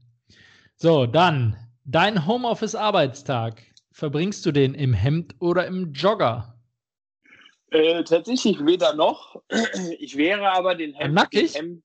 So, 0.76 1.06
dann 1.06 1.56
dein 1.86 2.26
Homeoffice-Arbeitstag. 2.26 3.62
Verbringst 3.92 4.46
du 4.46 4.52
den 4.52 4.76
im 4.76 4.94
Hemd 4.94 5.36
oder 5.40 5.66
im 5.66 5.92
Jogger? 5.92 6.56
Äh, 7.72 8.04
tatsächlich 8.04 8.64
weder 8.64 8.94
noch. 8.94 9.42
Ich 10.00 10.16
wäre 10.18 10.52
aber 10.52 10.76
den 10.76 10.94
Hemd. 10.94 11.16
Nackig? 11.16 11.56
Hemd 11.56 11.82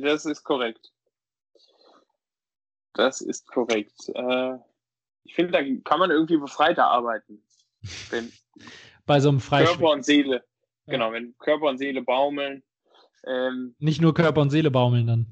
das 0.00 0.24
ist 0.24 0.42
korrekt. 0.44 0.92
Das 2.94 3.20
ist 3.20 3.46
korrekt. 3.46 4.08
Äh, 4.14 4.58
ich 5.24 5.34
finde, 5.34 5.52
da 5.52 5.62
kann 5.84 5.98
man 5.98 6.10
irgendwie 6.10 6.36
befreiter 6.36 6.86
arbeiten. 6.86 7.42
Wenn 8.10 8.32
Bei 9.06 9.20
so 9.20 9.28
einem 9.28 9.38
Körper 9.38 9.64
Freischwimmen. 9.66 9.92
und 9.92 10.04
Seele, 10.04 10.44
Ja. 10.86 10.92
genau, 10.92 11.12
wenn 11.12 11.36
Körper 11.38 11.66
und 11.66 11.78
Seele 11.78 12.02
baumeln, 12.02 12.62
ähm, 13.26 13.74
Nicht 13.78 14.00
nur 14.00 14.14
Körper 14.14 14.40
und 14.42 14.50
Seele 14.50 14.70
baumeln 14.70 15.06
dann. 15.06 15.26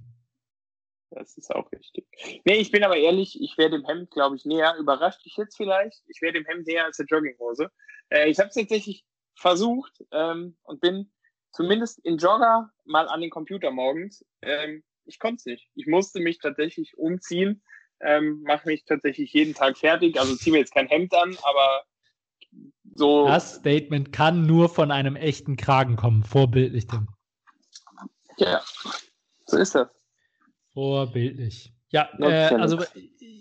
das 1.10 1.36
ist 1.36 1.54
auch 1.54 1.70
richtig. 1.72 2.06
Nee, 2.46 2.56
ich 2.56 2.70
bin 2.70 2.84
aber 2.84 2.96
ehrlich, 2.96 3.38
ich 3.40 3.58
wäre 3.58 3.70
dem 3.70 3.84
Hemd, 3.84 4.10
glaube 4.10 4.34
ich, 4.36 4.46
näher. 4.46 4.76
Überrascht 4.78 5.24
dich 5.26 5.36
jetzt 5.36 5.56
vielleicht? 5.56 6.02
Ich 6.08 6.22
wäre 6.22 6.32
dem 6.32 6.46
Hemd 6.46 6.66
näher 6.66 6.86
als 6.86 6.96
der 6.96 7.06
Jogginghose. 7.06 7.70
Äh, 8.08 8.30
ich 8.30 8.38
habe 8.38 8.48
es 8.48 8.54
tatsächlich 8.54 9.04
versucht 9.34 9.92
ähm, 10.10 10.56
und 10.62 10.80
bin 10.80 11.12
zumindest 11.52 11.98
in 12.04 12.16
Jogger 12.16 12.70
mal 12.84 13.08
an 13.08 13.20
den 13.20 13.28
Computer 13.30 13.70
morgens. 13.70 14.24
Ähm, 14.40 14.82
ich 15.04 15.18
konnte 15.18 15.36
es 15.36 15.44
nicht. 15.44 15.68
Ich 15.74 15.86
musste 15.86 16.18
mich 16.20 16.38
tatsächlich 16.38 16.96
umziehen, 16.96 17.62
ähm, 18.00 18.40
mache 18.46 18.66
mich 18.68 18.84
tatsächlich 18.86 19.32
jeden 19.34 19.52
Tag 19.54 19.76
fertig. 19.76 20.18
Also 20.18 20.34
ziehe 20.36 20.52
mir 20.52 20.60
jetzt 20.60 20.72
kein 20.74 20.88
Hemd 20.88 21.12
an, 21.14 21.36
aber 21.42 21.84
so. 22.94 23.26
Das 23.26 23.56
Statement 23.56 24.12
kann 24.12 24.46
nur 24.46 24.68
von 24.68 24.90
einem 24.90 25.16
echten 25.16 25.56
Kragen 25.56 25.96
kommen. 25.96 26.22
Vorbildlich, 26.22 26.86
Tim. 26.86 27.08
Ja, 28.38 28.62
so 29.46 29.56
ist 29.56 29.74
das. 29.74 29.88
Vorbildlich. 30.72 31.74
Ja, 31.90 32.08
Ja, 32.18 32.50
äh, 32.50 32.54
also, 32.54 32.82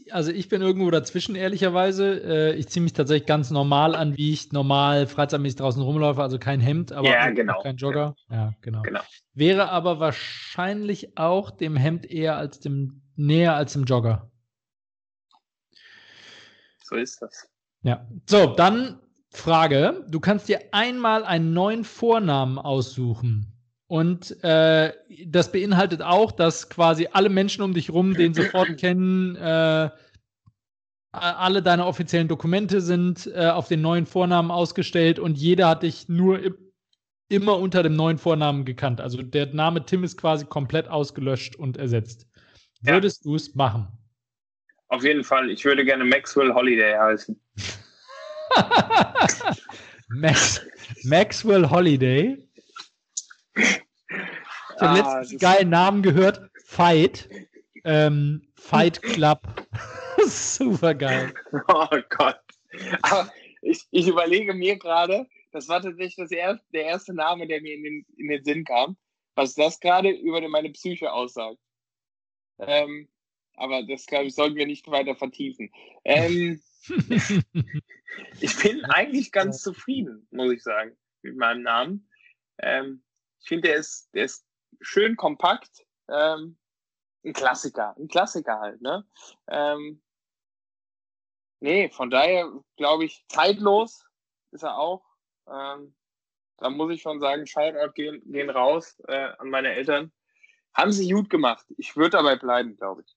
also 0.09 0.31
ich 0.31 0.49
bin 0.49 0.61
irgendwo 0.61 0.91
dazwischen, 0.91 1.35
ehrlicherweise. 1.35 2.21
Äh, 2.21 2.55
ich 2.55 2.67
ziehe 2.67 2.83
mich 2.83 2.91
tatsächlich 2.91 3.25
ganz 3.25 3.49
normal 3.49 3.95
an, 3.95 4.17
wie 4.17 4.33
ich 4.33 4.51
normal 4.51 5.07
freizeitmäßig 5.07 5.57
draußen 5.57 5.81
rumlaufe, 5.81 6.21
also 6.21 6.37
kein 6.37 6.59
Hemd, 6.59 6.91
aber 6.91 7.09
Ja, 7.09 7.29
genau. 7.29 7.61
kein 7.61 7.77
Jogger. 7.77 8.15
Ja, 8.29 8.53
genau. 8.59 8.81
Genau. 8.81 8.99
Wäre 9.33 9.69
aber 9.69 10.01
wahrscheinlich 10.01 11.17
auch 11.17 11.49
dem 11.51 11.77
Hemd 11.77 12.05
eher 12.05 12.35
als 12.35 12.59
dem, 12.59 13.01
näher 13.15 13.55
als 13.55 13.73
dem 13.73 13.85
Jogger. 13.85 14.29
So 16.83 16.97
ist 16.97 17.21
das. 17.21 17.47
Ja. 17.83 18.05
So, 18.29 18.47
dann 18.47 18.99
Frage. 19.31 20.05
Du 20.09 20.19
kannst 20.19 20.49
dir 20.49 20.59
einmal 20.71 21.23
einen 21.23 21.53
neuen 21.53 21.83
Vornamen 21.83 22.59
aussuchen. 22.59 23.47
Und 23.87 24.41
äh, 24.43 24.93
das 25.25 25.51
beinhaltet 25.51 26.01
auch, 26.01 26.31
dass 26.31 26.69
quasi 26.69 27.09
alle 27.11 27.29
Menschen 27.29 27.61
um 27.61 27.73
dich 27.73 27.89
rum 27.89 28.13
den 28.13 28.33
sofort 28.33 28.77
kennen. 28.77 29.35
Äh, 29.35 29.89
alle 31.11 31.61
deine 31.61 31.85
offiziellen 31.85 32.29
Dokumente 32.29 32.79
sind 32.79 33.29
äh, 33.35 33.49
auf 33.49 33.67
den 33.67 33.81
neuen 33.81 34.05
Vornamen 34.05 34.49
ausgestellt 34.49 35.19
und 35.19 35.37
jeder 35.37 35.67
hat 35.67 35.83
dich 35.83 36.07
nur 36.07 36.41
im, 36.41 36.55
immer 37.27 37.57
unter 37.57 37.83
dem 37.83 37.95
neuen 37.97 38.17
Vornamen 38.17 38.63
gekannt. 38.63 39.01
Also 39.01 39.21
der 39.21 39.47
Name 39.47 39.85
Tim 39.85 40.05
ist 40.05 40.17
quasi 40.17 40.45
komplett 40.45 40.87
ausgelöscht 40.87 41.57
und 41.57 41.75
ersetzt. 41.75 42.27
Ja. 42.83 42.93
Würdest 42.93 43.25
du 43.25 43.35
es 43.35 43.55
machen? 43.55 43.87
Auf 44.87 45.03
jeden 45.03 45.23
Fall. 45.23 45.49
Ich 45.49 45.65
würde 45.65 45.83
gerne 45.83 46.05
Maxwell 46.05 46.53
Holiday 46.53 46.97
heißen. 46.97 47.39
Max, 50.09 50.61
Maxwell 51.03 51.69
Holiday. 51.69 52.37
Ich 53.55 54.81
habe 54.81 54.89
Ah, 54.89 54.93
letztens 55.19 55.29
einen 55.31 55.39
geilen 55.39 55.69
Namen 55.69 56.01
gehört. 56.03 56.49
Fight. 56.65 57.29
Ähm, 57.83 58.47
Fight 58.55 59.01
Club. 59.01 59.41
Super 60.25 60.93
geil. 60.93 61.33
Oh 61.67 61.87
Gott. 62.09 62.39
Aber 63.01 63.31
ich, 63.61 63.85
ich 63.91 64.07
überlege 64.07 64.53
mir 64.53 64.77
gerade, 64.77 65.27
das 65.51 65.67
war 65.67 65.81
tatsächlich 65.81 66.15
das 66.15 66.31
erste, 66.31 66.65
der 66.73 66.85
erste 66.85 67.13
Name, 67.13 67.47
der 67.47 67.61
mir 67.61 67.73
in 67.75 67.83
den, 67.83 68.05
in 68.17 68.27
den 68.29 68.43
Sinn 68.43 68.63
kam, 68.63 68.97
was 69.35 69.55
das 69.55 69.79
gerade 69.79 70.09
über 70.09 70.47
meine 70.47 70.69
Psyche 70.69 71.11
aussagt. 71.11 71.57
Ähm, 72.59 73.09
aber 73.55 73.83
das, 73.83 74.05
glaube 74.05 74.25
ich, 74.25 74.35
sollten 74.35 74.55
wir 74.55 74.67
nicht 74.67 74.89
weiter 74.89 75.15
vertiefen. 75.15 75.71
Ähm, 76.05 76.61
ich 78.39 78.57
bin 78.61 78.85
eigentlich 78.85 79.31
ganz 79.31 79.61
zufrieden, 79.61 80.27
muss 80.31 80.53
ich 80.53 80.63
sagen, 80.63 80.97
mit 81.21 81.37
meinem 81.37 81.63
Namen. 81.63 82.09
Ähm, 82.59 83.03
ich 83.41 83.47
finde, 83.47 83.69
der 83.69 83.77
ist, 83.77 84.09
der 84.13 84.25
ist 84.25 84.45
schön 84.79 85.15
kompakt. 85.15 85.85
Ähm, 86.09 86.57
ein 87.23 87.33
Klassiker, 87.33 87.95
ein 87.97 88.07
Klassiker 88.07 88.59
halt, 88.59 88.81
ne? 88.81 89.05
Ähm, 89.47 90.01
nee, 91.59 91.89
von 91.89 92.09
daher 92.09 92.51
glaube 92.77 93.05
ich, 93.05 93.23
zeitlos 93.29 94.03
ist 94.51 94.63
er 94.63 94.77
auch. 94.77 95.05
Ähm, 95.47 95.95
da 96.57 96.69
muss 96.69 96.91
ich 96.91 97.01
schon 97.01 97.19
sagen, 97.19 97.47
Shoutout 97.47 97.93
gehen, 97.93 98.21
gehen 98.31 98.49
raus 98.49 98.99
äh, 99.07 99.29
an 99.37 99.49
meine 99.49 99.73
Eltern. 99.73 100.11
Haben 100.73 100.91
sie 100.91 101.11
gut 101.11 101.29
gemacht. 101.29 101.65
Ich 101.77 101.95
würde 101.95 102.11
dabei 102.11 102.35
bleiben, 102.35 102.75
glaube 102.77 103.03
ich. 103.05 103.15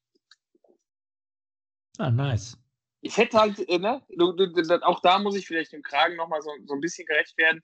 ah, 1.98 2.10
nice. 2.10 2.58
Ich 3.04 3.18
hätte 3.18 3.38
halt, 3.38 3.68
äh, 3.68 3.78
ne, 3.78 4.02
auch 4.82 5.00
da 5.00 5.18
muss 5.18 5.36
ich 5.36 5.46
vielleicht 5.46 5.72
dem 5.72 5.82
Kragen 5.82 6.16
nochmal 6.16 6.40
so, 6.40 6.50
so 6.64 6.74
ein 6.74 6.80
bisschen 6.80 7.06
gerecht 7.06 7.36
werden. 7.36 7.62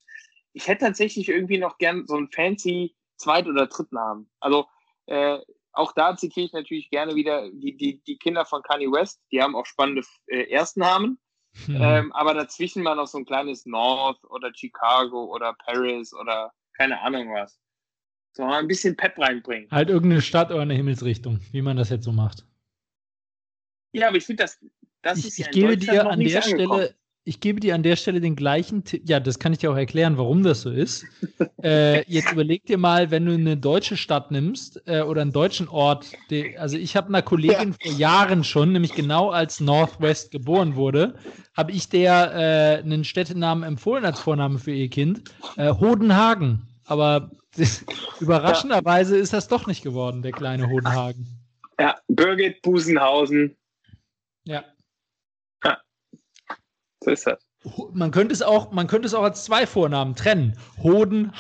Ich 0.52 0.68
hätte 0.68 0.84
tatsächlich 0.84 1.30
irgendwie 1.30 1.56
noch 1.56 1.78
gern 1.78 2.06
so 2.06 2.16
einen 2.16 2.30
fancy 2.30 2.94
Zweit- 3.16 3.46
oder 3.46 3.66
Drittnamen. 3.66 4.30
Also 4.40 4.66
äh, 5.06 5.38
auch 5.72 5.92
da 5.92 6.14
zitiere 6.16 6.46
ich 6.46 6.52
natürlich 6.52 6.90
gerne 6.90 7.14
wieder 7.14 7.50
die, 7.52 7.74
die, 7.74 8.02
die 8.02 8.18
Kinder 8.18 8.44
von 8.44 8.62
Kanye 8.62 8.92
West. 8.92 9.22
Die 9.32 9.40
haben 9.40 9.56
auch 9.56 9.64
spannende 9.64 10.02
äh, 10.26 10.50
Erstnamen. 10.50 11.18
Hm. 11.64 11.76
Ähm, 11.80 12.12
aber 12.12 12.34
dazwischen 12.34 12.82
mal 12.82 12.94
noch 12.94 13.06
so 13.06 13.16
ein 13.16 13.24
kleines 13.24 13.64
North 13.64 14.22
oder 14.24 14.52
Chicago 14.54 15.24
oder 15.34 15.54
Paris 15.64 16.12
oder 16.12 16.52
keine 16.76 17.00
Ahnung 17.00 17.32
was. 17.32 17.58
So 18.32 18.44
mal 18.44 18.58
ein 18.58 18.68
bisschen 18.68 18.94
Pep 18.94 19.18
reinbringen. 19.18 19.70
halt 19.70 19.88
irgendeine 19.88 20.22
Stadt 20.22 20.50
oder 20.50 20.60
eine 20.60 20.74
Himmelsrichtung, 20.74 21.40
wie 21.50 21.62
man 21.62 21.78
das 21.78 21.88
jetzt 21.88 22.04
so 22.04 22.12
macht. 22.12 22.46
Ja, 23.92 24.08
aber 24.08 24.18
ich 24.18 24.24
finde, 24.24 24.44
das, 24.44 24.60
das 25.02 25.18
ich, 25.18 25.26
ist 25.26 25.38
ja 25.38 25.46
ich 25.46 25.52
gebe 25.52 25.76
dir 25.76 26.08
an 26.10 26.20
der 26.20 26.44
angekommen. 26.44 26.80
Stelle, 26.82 26.94
ich 27.24 27.40
gebe 27.40 27.60
dir 27.60 27.74
an 27.74 27.82
der 27.82 27.96
Stelle 27.96 28.20
den 28.20 28.34
gleichen 28.34 28.84
Tipp. 28.84 29.02
Ja, 29.08 29.20
das 29.20 29.38
kann 29.38 29.52
ich 29.52 29.58
dir 29.58 29.70
auch 29.70 29.76
erklären, 29.76 30.16
warum 30.16 30.42
das 30.42 30.62
so 30.62 30.70
ist. 30.70 31.04
äh, 31.62 32.02
jetzt 32.10 32.32
überleg 32.32 32.64
dir 32.64 32.78
mal, 32.78 33.10
wenn 33.10 33.26
du 33.26 33.34
eine 33.34 33.56
deutsche 33.56 33.96
Stadt 33.96 34.30
nimmst 34.30 34.82
äh, 34.86 35.02
oder 35.02 35.22
einen 35.22 35.32
deutschen 35.32 35.68
Ort. 35.68 36.06
Die, 36.30 36.56
also 36.58 36.76
ich 36.76 36.96
habe 36.96 37.08
einer 37.08 37.22
Kollegin 37.22 37.74
vor 37.74 37.92
Jahren 37.92 38.42
schon, 38.42 38.72
nämlich 38.72 38.94
genau 38.94 39.30
als 39.30 39.60
Northwest 39.60 40.30
geboren 40.30 40.76
wurde, 40.76 41.14
habe 41.54 41.72
ich 41.72 41.88
der 41.88 42.32
äh, 42.34 42.82
einen 42.82 43.04
Städtenamen 43.04 43.64
empfohlen 43.64 44.04
als 44.04 44.20
Vorname 44.20 44.58
für 44.58 44.72
ihr 44.72 44.88
Kind. 44.88 45.22
Äh, 45.56 45.72
Hodenhagen. 45.74 46.66
Aber 46.86 47.30
überraschenderweise 48.20 49.16
ist 49.16 49.32
das 49.32 49.46
doch 49.46 49.66
nicht 49.66 49.82
geworden, 49.82 50.22
der 50.22 50.32
kleine 50.32 50.68
Hodenhagen. 50.68 51.26
Ja, 51.78 51.96
Birgit 52.08 52.62
Busenhausen, 52.62 53.56
Ja. 54.44 54.64
So 57.02 57.10
ist 57.10 57.26
das. 57.26 57.46
Man 57.92 58.10
könnte 58.10 58.32
es 58.32 58.42
auch, 58.42 58.72
man 58.72 58.86
könnte 58.86 59.06
es 59.06 59.14
auch 59.14 59.22
als 59.22 59.44
zwei 59.44 59.66
Vornamen 59.66 60.14
trennen. 60.14 60.56
Hoden, 60.82 61.32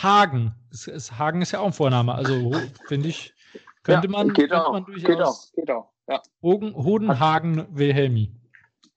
Es, 0.70 0.86
es, 0.86 1.18
Hagen 1.18 1.42
ist 1.42 1.52
ja 1.52 1.60
auch 1.60 1.66
ein 1.66 1.72
Vorname. 1.72 2.14
Also 2.14 2.52
finde 2.86 3.08
ich, 3.08 3.34
könnte 3.82 4.06
ja, 4.06 4.10
man, 4.10 4.28
geht 4.28 4.50
könnte 4.50 4.66
auch, 4.66 4.72
man 4.72 4.84
geht 4.84 5.04
auch, 5.04 5.06
durchaus 5.06 5.52
geht 5.54 5.70
auch. 5.70 5.90
Ja. 6.08 6.22
Hoden, 6.42 6.74
Hoden, 6.74 7.20
Hagen, 7.20 7.66
Wilhelmi. 7.70 8.32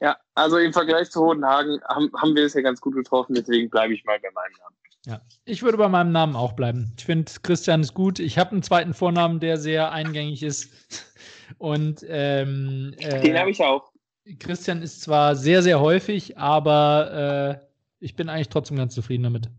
ja, 0.02 0.18
also 0.36 0.58
im 0.58 0.74
Vergleich 0.74 1.12
zu 1.12 1.22
Hodenhagen 1.22 1.80
haben, 1.88 2.12
haben 2.20 2.36
wir 2.36 2.46
es 2.46 2.54
ja 2.56 2.62
ganz 2.62 2.82
gut 2.82 2.96
getroffen, 2.96 3.36
deswegen 3.36 3.70
bleibe 3.70 3.94
ich 3.94 4.04
mal 4.04 4.20
bei 4.20 4.32
meinem 4.32 4.54
Namen. 4.60 4.76
Ja. 5.06 5.22
Ich 5.46 5.64
würde 5.64 5.78
bei 5.78 5.90
meinem 5.90 6.12
Namen 6.12 6.36
auch 6.36 6.54
bleiben. 6.54 6.94
Ich 6.98 7.06
finde, 7.06 7.30
Christian 7.44 7.82
ist 7.82 7.94
gut. 7.94 8.20
Ich 8.20 8.38
habe 8.38 8.52
einen 8.52 8.64
zweiten 8.64 8.94
Vornamen, 8.94 9.40
der 9.42 9.58
sehr 9.58 9.92
eingängig 9.92 10.44
ist. 10.44 10.72
Und 11.58 12.06
ähm, 12.08 12.96
äh, 13.00 13.22
Den 13.22 13.38
habe 13.38 13.52
ich 13.52 13.62
auch. 13.62 13.93
Christian 14.40 14.82
ist 14.82 15.02
zwar 15.02 15.36
sehr, 15.36 15.62
sehr 15.62 15.80
häufig, 15.80 16.38
aber 16.38 17.60
äh, 17.62 17.66
ich 18.00 18.16
bin 18.16 18.30
eigentlich 18.30 18.50
trotzdem 18.50 18.78
ganz 18.78 18.96
zufrieden 18.96 19.24
damit. 19.24 19.50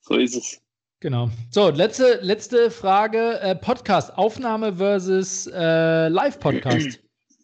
So 0.00 0.16
ist 0.16 0.36
es. 0.36 0.62
Genau. 1.00 1.30
So, 1.50 1.70
letzte, 1.70 2.18
letzte 2.20 2.70
Frage. 2.70 3.40
Äh, 3.40 3.56
Podcast, 3.56 4.16
Aufnahme 4.18 4.76
versus 4.76 5.46
äh, 5.46 6.08
Live-Podcast. 6.08 7.00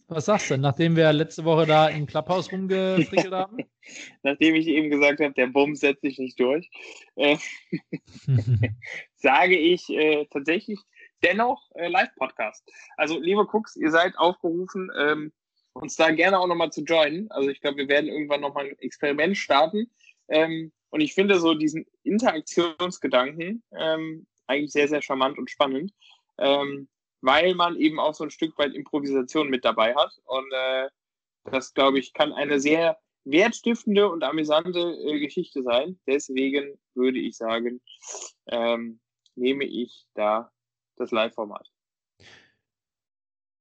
Was 0.09 0.27
sagst 0.27 0.51
du, 0.51 0.59
nachdem 0.59 0.95
wir 0.95 1.13
letzte 1.13 1.45
Woche 1.45 1.67
da 1.67 1.89
im 1.89 2.07
Clubhouse 2.07 2.53
rumgefrickelt 2.53 3.33
haben? 3.33 3.57
Nachdem 4.23 4.55
ich 4.55 4.69
eben 4.69 4.89
gesagt 4.89 5.21
habe, 5.21 5.35
der 5.35 5.49
Bums 5.49 5.81
setzt 5.81 6.03
sich 6.03 6.19
nicht 6.19 6.39
durch, 6.39 6.71
äh, 7.17 7.37
sage 9.17 9.59
ich 9.59 9.89
äh, 9.89 10.27
tatsächlich 10.31 10.79
dennoch 11.23 11.71
äh, 11.75 11.89
Live-Podcast. 11.89 12.69
Also, 12.97 13.19
liebe 13.19 13.47
Cooks, 13.53 13.77
ihr 13.77 13.91
seid 13.91 14.17
aufgerufen, 14.19 14.91
ähm, 14.99 15.33
uns 15.73 15.97
da 15.97 16.11
gerne 16.11 16.39
auch 16.39 16.47
nochmal 16.47 16.73
zu 16.73 16.83
joinen. 16.83 17.31
Also, 17.31 17.51
ich 17.51 17.61
glaube, 17.61 17.79
wir 17.79 17.89
werden 17.89 18.09
irgendwann 18.09 18.41
nochmal 18.41 18.67
ein 18.67 18.79
Experiment 18.79 19.37
starten. 19.37 19.91
Ähm, 20.29 20.73
und 20.91 21.01
ich 21.01 21.15
finde 21.15 21.39
so 21.39 21.55
diesen 21.55 21.87
Interaktionsgedanken 22.05 23.63
ähm, 23.73 24.27
eigentlich 24.47 24.73
sehr, 24.73 24.89
sehr 24.89 25.03
charmant 25.03 25.39
und 25.39 25.51
spannend. 25.51 25.93
Ähm, 26.39 26.89
weil 27.21 27.55
man 27.55 27.77
eben 27.77 27.99
auch 27.99 28.15
so 28.15 28.25
ein 28.25 28.31
Stück 28.31 28.57
weit 28.59 28.75
Improvisation 28.75 29.51
mit 29.51 29.65
dabei 29.65 29.95
hat. 29.95 30.13
Und 30.25 30.53
äh, 30.53 30.89
das, 31.45 31.75
glaube 31.75 31.99
ich, 31.99 32.13
kann 32.13 32.33
eine 32.33 32.61
sehr 32.61 32.99
wertstiftende 33.25 34.09
und 34.09 34.23
amüsante 34.23 34.79
äh, 34.81 35.19
Geschichte 35.19 35.63
sein. 35.63 35.99
Deswegen 36.07 36.79
würde 36.95 37.19
ich 37.19 37.37
sagen, 37.37 37.81
ähm, 38.47 39.01
nehme 39.35 39.65
ich 39.65 40.07
da 40.15 40.53
das 40.97 41.11
Live-Format. 41.11 41.71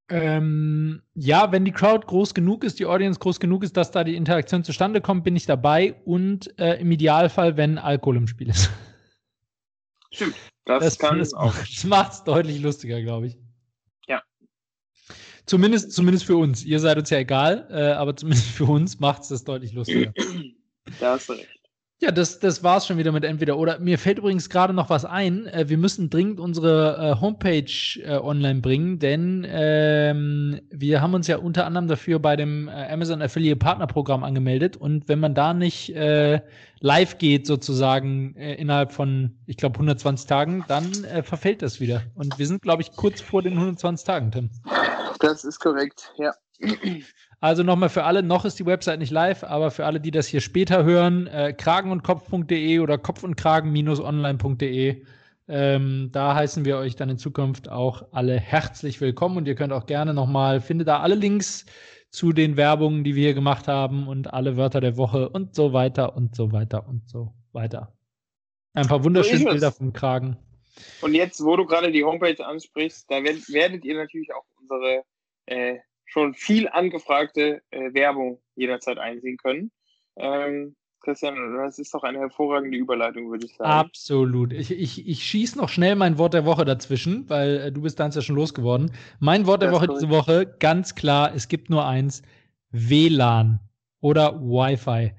Ähm, 0.08 1.02
ja, 1.16 1.52
wenn 1.52 1.66
die 1.66 1.72
Crowd 1.72 2.06
groß 2.06 2.36
genug 2.36 2.64
ist, 2.64 2.80
die 2.80 2.86
Audience 2.86 3.20
groß 3.20 3.40
genug 3.40 3.64
ist, 3.64 3.76
dass 3.76 3.90
da 3.90 4.04
die 4.04 4.16
Interaktion 4.16 4.64
zustande 4.64 5.02
kommt, 5.02 5.24
bin 5.24 5.36
ich 5.36 5.48
dabei 5.48 5.96
und 6.06 6.58
äh, 6.60 6.76
im 6.80 6.92
Idealfall, 6.92 7.58
wenn 7.58 7.80
Alkohol 7.80 8.18
im 8.18 8.28
Spiel 8.28 8.50
ist. 8.50 8.70
Stimmt, 10.12 10.36
das, 10.66 10.84
das 10.84 11.00
kann 11.00 11.18
das, 11.20 11.34
auch. 11.34 11.56
Das 11.56 11.84
macht 11.86 12.14
es 12.14 12.24
deutlich 12.24 12.62
lustiger, 12.62 13.02
glaube 13.02 13.28
ich. 13.28 13.38
Ja. 14.08 14.22
Zumindest, 15.48 15.92
zumindest 15.92 16.26
für 16.26 16.38
uns. 16.38 16.64
Ihr 16.64 16.80
seid 16.80 17.00
uns 17.00 17.10
ja 17.10 17.18
egal, 17.18 17.68
äh, 17.72 17.94
aber 17.94 18.16
zumindest 18.16 18.48
für 18.50 18.66
uns 18.66 19.00
macht 19.00 19.24
es 19.24 19.30
das 19.30 19.44
deutlich 19.44 19.74
lustiger. 19.74 20.14
Da 21.00 21.14
hast 21.14 21.30
du 21.30 21.34
recht. 21.34 21.55
Ja, 22.02 22.12
das, 22.12 22.39
das 22.39 22.62
war 22.62 22.78
es 22.78 22.86
schon 22.86 22.98
wieder 22.98 23.14
mit 23.14 23.24
entweder 23.24 23.58
oder. 23.58 23.80
Mir 23.80 23.98
fällt 23.98 24.18
übrigens 24.18 24.50
gerade 24.50 24.74
noch 24.74 24.89
was 24.89 25.06
ein. 25.06 25.48
Äh, 25.48 25.70
wir 25.70 25.78
müssen 25.78 26.10
dringend 26.10 26.41
unsere 26.41 26.98
äh, 26.98 27.22
Homepage 27.22 27.72
äh, 28.04 28.18
online 28.18 28.60
bringen, 28.60 29.00
denn 29.00 29.48
ähm, 29.48 30.60
wir 30.72 31.02
haben 31.02 31.14
uns 31.14 31.28
ja 31.28 31.38
unter 31.38 31.66
anderem 31.66 31.88
dafür 31.88 32.20
bei 32.20 32.36
dem 32.36 32.68
äh, 32.68 32.72
Amazon 32.91 33.22
Affiliate 33.22 33.58
Partner 33.58 33.88
Programm 33.88 34.26
angemeldet. 34.26 34.76
Und 34.76 35.08
wenn 35.08 35.22
man 35.22 35.36
da 35.36 35.54
nicht 35.54 35.96
äh, 35.96 36.41
live 36.82 37.18
geht, 37.18 37.48
sozusagen 37.48 38.36
äh, 38.36 38.56
innerhalb 38.56 38.91
von, 38.91 39.38
ich 39.46 39.56
glaube, 39.56 39.76
120 39.76 40.28
Tagen, 40.28 40.66
dann 40.68 40.91
verfällt 41.24 41.62
das 41.62 41.80
wieder. 41.80 42.04
Und 42.14 42.38
wir 42.38 42.46
sind, 42.46 42.62
glaube 42.62 42.82
ich, 42.82 42.91
kurz 42.91 43.22
vor 43.22 43.41
den 43.41 43.54
120 43.54 44.06
Tagen, 44.06 44.32
Tim. 44.32 44.50
Das 45.20 45.46
ist 45.46 45.60
korrekt, 45.60 46.12
ja. 46.18 46.34
Also 47.41 47.64
nochmal 47.64 47.89
für 47.89 48.06
alle, 48.06 48.24
noch 48.24 48.45
ist 48.45 48.60
die 48.60 48.66
Website 48.66 48.99
nicht 48.99 49.12
live, 49.12 49.43
aber 49.43 49.70
für 49.70 49.86
alle, 49.86 49.99
die 49.99 50.12
das 50.12 50.28
hier 50.28 50.41
später 50.41 50.84
hören, 50.84 51.28
äh, 51.28 51.53
kragenundkopf.de 51.53 52.80
oder 52.80 52.97
kopfundkragen-online.de. 52.97 55.03
Ähm, 55.47 56.10
da 56.12 56.34
heißen 56.34 56.66
wir 56.66 56.78
euch 56.78 56.95
dann 56.95 57.10
in 57.10 57.20
Zukunft 57.20 57.70
auch 57.70 58.08
alle 58.12 58.39
herzlich 58.39 58.99
willkommen 58.99 59.38
und 59.38 59.47
ihr 59.47 59.53
könnt 59.53 59.74
auch 59.74 59.86
gerne 59.86 60.14
nochmal, 60.14 60.60
findet 60.60 60.88
da 60.88 61.01
alle 61.01 61.14
Links 61.14 61.68
zu 62.10 62.32
den 62.32 62.58
Werbungen, 62.58 63.03
die 63.03 63.16
wir 63.16 63.26
hier 63.26 63.36
gemacht 63.36 63.68
haben 63.68 64.08
und 64.08 64.34
alle 64.34 64.58
Wörter 64.58 64.82
der 64.82 64.97
Woche 64.97 65.30
und 65.30 65.53
so 65.53 65.74
weiter 65.74 66.16
und 66.16 66.36
so 66.36 66.51
weiter 66.51 66.88
und 66.88 67.08
so 67.08 67.36
weiter. 67.51 67.93
Ein 68.74 68.88
paar 68.88 69.03
wunderschöne 69.03 69.43
so 69.43 69.49
Bilder 69.49 69.72
vom 69.72 69.93
Kragen. 69.93 70.38
Und 71.01 71.14
jetzt, 71.14 71.43
wo 71.43 71.56
du 71.56 71.66
gerade 71.66 71.91
die 71.91 72.03
Homepage 72.03 72.43
ansprichst, 72.43 73.10
da 73.10 73.24
werdet 73.24 73.86
ihr 73.86 73.95
natürlich 73.95 74.34
auch 74.34 74.45
unsere 74.60 75.03
äh, 75.45 75.78
schon 76.06 76.34
viel 76.34 76.68
angefragte 76.68 77.62
äh, 77.72 77.93
Werbung 77.93 78.39
jederzeit 78.56 78.97
einsehen 78.97 79.38
können. 79.38 79.72
Ähm, 80.16 80.76
Christian, 81.06 81.36
das 81.58 81.78
ist 81.78 81.93
doch 81.93 82.03
eine 82.03 82.18
hervorragende 82.20 82.78
Überleitung, 82.78 83.30
würde 83.30 83.45
ich 83.45 83.56
sagen. 83.56 83.70
Absolut. 83.70 84.51
Ich, 84.51 84.72
ich, 84.72 85.08
ich 85.08 85.24
schieße 85.24 85.58
noch 85.58 85.70
schnell 85.70 85.95
mein 85.95 86.18
Wort 86.18 86.34
der 86.34 86.45
Woche 86.45 86.66
dazwischen, 86.66 87.30
weil 87.30 87.58
äh, 87.58 87.72
du 87.72 87.82
bist 87.82 87.99
dann 87.99 88.12
ja 88.12 88.22
schon 88.22 88.36
losgeworden. 88.36 88.91
Mein 89.20 89.45
Wort 89.45 89.62
der 89.62 89.72
das 89.72 89.80
Woche 89.80 89.88
diese 89.93 90.10
Woche, 90.10 90.56
ganz 90.60 90.95
klar, 90.95 91.34
es 91.36 91.47
gibt 91.47 91.70
nur 91.70 91.86
eins, 91.86 92.24
WLAN 92.72 93.60
oder 94.01 94.41
Wi-Fi. 94.41 95.14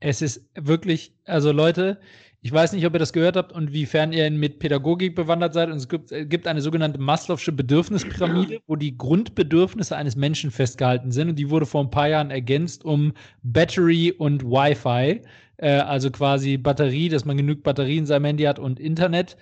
Es 0.00 0.20
ist 0.20 0.48
wirklich, 0.54 1.14
also 1.24 1.52
Leute, 1.52 2.00
ich 2.42 2.52
weiß 2.52 2.72
nicht, 2.72 2.86
ob 2.86 2.94
ihr 2.94 2.98
das 2.98 3.12
gehört 3.12 3.36
habt 3.36 3.52
und 3.52 3.72
wiefern 3.72 4.12
ihr 4.12 4.30
mit 4.30 4.60
Pädagogik 4.60 5.14
bewandert 5.14 5.52
seid. 5.52 5.68
Und 5.68 5.76
es 5.76 5.88
gibt, 5.88 6.10
äh, 6.10 6.24
gibt 6.24 6.46
eine 6.46 6.62
sogenannte 6.62 6.98
Maslow'sche 6.98 7.52
Bedürfnispyramide, 7.52 8.60
wo 8.66 8.76
die 8.76 8.96
Grundbedürfnisse 8.96 9.94
eines 9.94 10.16
Menschen 10.16 10.50
festgehalten 10.50 11.12
sind. 11.12 11.28
Und 11.30 11.36
die 11.36 11.50
wurde 11.50 11.66
vor 11.66 11.82
ein 11.82 11.90
paar 11.90 12.08
Jahren 12.08 12.30
ergänzt 12.30 12.84
um 12.84 13.12
Battery 13.42 14.12
und 14.12 14.42
Wi-Fi. 14.42 15.20
Äh, 15.58 15.70
also 15.70 16.10
quasi 16.10 16.56
Batterie, 16.56 17.10
dass 17.10 17.26
man 17.26 17.36
genügend 17.36 17.62
Batterien 17.62 18.00
in 18.00 18.06
seinem 18.06 18.24
Handy 18.24 18.44
hat 18.44 18.58
und 18.58 18.80
Internet 18.80 19.36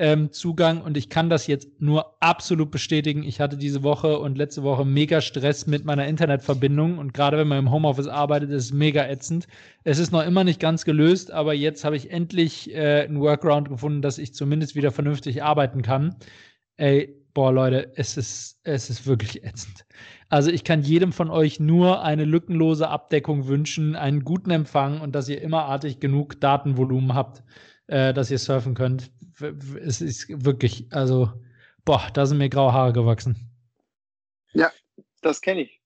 ähm, 0.00 0.32
Zugang 0.32 0.80
und 0.80 0.96
ich 0.96 1.10
kann 1.10 1.28
das 1.28 1.46
jetzt 1.46 1.68
nur 1.78 2.16
absolut 2.22 2.70
bestätigen. 2.70 3.22
Ich 3.22 3.38
hatte 3.38 3.58
diese 3.58 3.82
Woche 3.82 4.18
und 4.18 4.38
letzte 4.38 4.62
Woche 4.62 4.86
mega 4.86 5.20
Stress 5.20 5.66
mit 5.66 5.84
meiner 5.84 6.06
Internetverbindung 6.06 6.96
und 6.96 7.12
gerade 7.12 7.36
wenn 7.36 7.48
man 7.48 7.58
im 7.58 7.70
Homeoffice 7.70 8.08
arbeitet, 8.08 8.48
ist 8.50 8.64
es 8.64 8.72
mega 8.72 9.06
ätzend. 9.06 9.46
Es 9.84 9.98
ist 9.98 10.10
noch 10.10 10.24
immer 10.24 10.42
nicht 10.42 10.58
ganz 10.58 10.86
gelöst, 10.86 11.30
aber 11.30 11.52
jetzt 11.52 11.84
habe 11.84 11.96
ich 11.96 12.10
endlich 12.10 12.74
äh, 12.74 13.02
einen 13.02 13.20
Workaround 13.20 13.68
gefunden, 13.68 14.00
dass 14.00 14.16
ich 14.16 14.32
zumindest 14.32 14.74
wieder 14.74 14.90
vernünftig 14.90 15.42
arbeiten 15.42 15.82
kann. 15.82 16.16
Ey, 16.78 17.14
boah, 17.34 17.52
Leute, 17.52 17.92
es 17.94 18.16
ist, 18.16 18.58
es 18.62 18.88
ist 18.88 19.06
wirklich 19.06 19.44
ätzend. 19.44 19.84
Also 20.30 20.50
ich 20.50 20.64
kann 20.64 20.80
jedem 20.80 21.12
von 21.12 21.28
euch 21.28 21.60
nur 21.60 22.02
eine 22.02 22.24
lückenlose 22.24 22.88
Abdeckung 22.88 23.48
wünschen, 23.48 23.96
einen 23.96 24.24
guten 24.24 24.50
Empfang 24.50 25.02
und 25.02 25.14
dass 25.14 25.28
ihr 25.28 25.42
immerartig 25.42 26.00
genug 26.00 26.40
Datenvolumen 26.40 27.12
habt, 27.12 27.42
äh, 27.86 28.14
dass 28.14 28.30
ihr 28.30 28.38
surfen 28.38 28.72
könnt 28.72 29.10
es 29.40 30.00
ist 30.00 30.26
wirklich, 30.44 30.86
also, 30.90 31.32
boah, 31.84 32.08
da 32.12 32.26
sind 32.26 32.38
mir 32.38 32.48
graue 32.48 32.72
Haare 32.72 32.92
gewachsen. 32.92 33.36
Ja, 34.52 34.70
das 35.22 35.40
kenne 35.40 35.62
ich. 35.62 35.80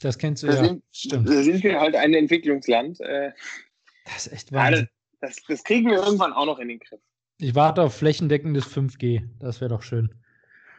Das 0.00 0.18
kennst 0.18 0.42
du 0.42 0.48
da 0.48 0.54
ja. 0.54 0.64
Sind, 0.64 0.84
Stimmt. 0.92 1.28
Da 1.28 1.42
sind 1.42 1.62
wir 1.62 1.80
halt 1.80 1.96
ein 1.96 2.14
Entwicklungsland. 2.14 3.00
Äh, 3.00 3.32
das 4.04 4.26
ist 4.26 4.32
echt 4.32 4.52
Wahnsinn. 4.52 4.88
das, 5.20 5.36
das 5.48 5.64
kriegen 5.64 5.90
wir 5.90 5.98
irgendwann 5.98 6.32
auch 6.32 6.46
noch 6.46 6.58
in 6.58 6.68
den 6.68 6.78
Griff. 6.78 7.00
Ich 7.38 7.54
warte 7.54 7.82
auf 7.82 7.94
flächendeckendes 7.94 8.66
5G. 8.66 9.22
Das 9.40 9.60
wäre 9.60 9.70
doch 9.70 9.82
schön. 9.82 10.14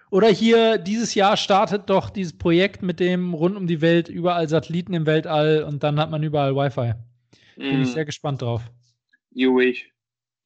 Oder 0.10 0.30
hier, 0.30 0.78
dieses 0.78 1.16
Jahr 1.16 1.36
startet 1.36 1.90
doch 1.90 2.10
dieses 2.10 2.38
Projekt 2.38 2.82
mit 2.82 3.00
dem 3.00 3.34
rund 3.34 3.58
um 3.58 3.68
die 3.68 3.82
Welt, 3.82 4.08
überall 4.08 4.48
Satelliten 4.48 4.94
im 4.94 5.06
Weltall 5.06 5.64
und 5.64 5.84
dann 5.84 6.00
hat 6.00 6.10
man 6.10 6.24
überall 6.24 6.56
Wi-Fi. 6.56 6.94
Bin 7.58 7.80
mm. 7.80 7.82
ich 7.82 7.92
sehr 7.92 8.06
gespannt 8.06 8.42
drauf. 8.42 8.64
You 9.32 9.56
wish. 9.56 9.92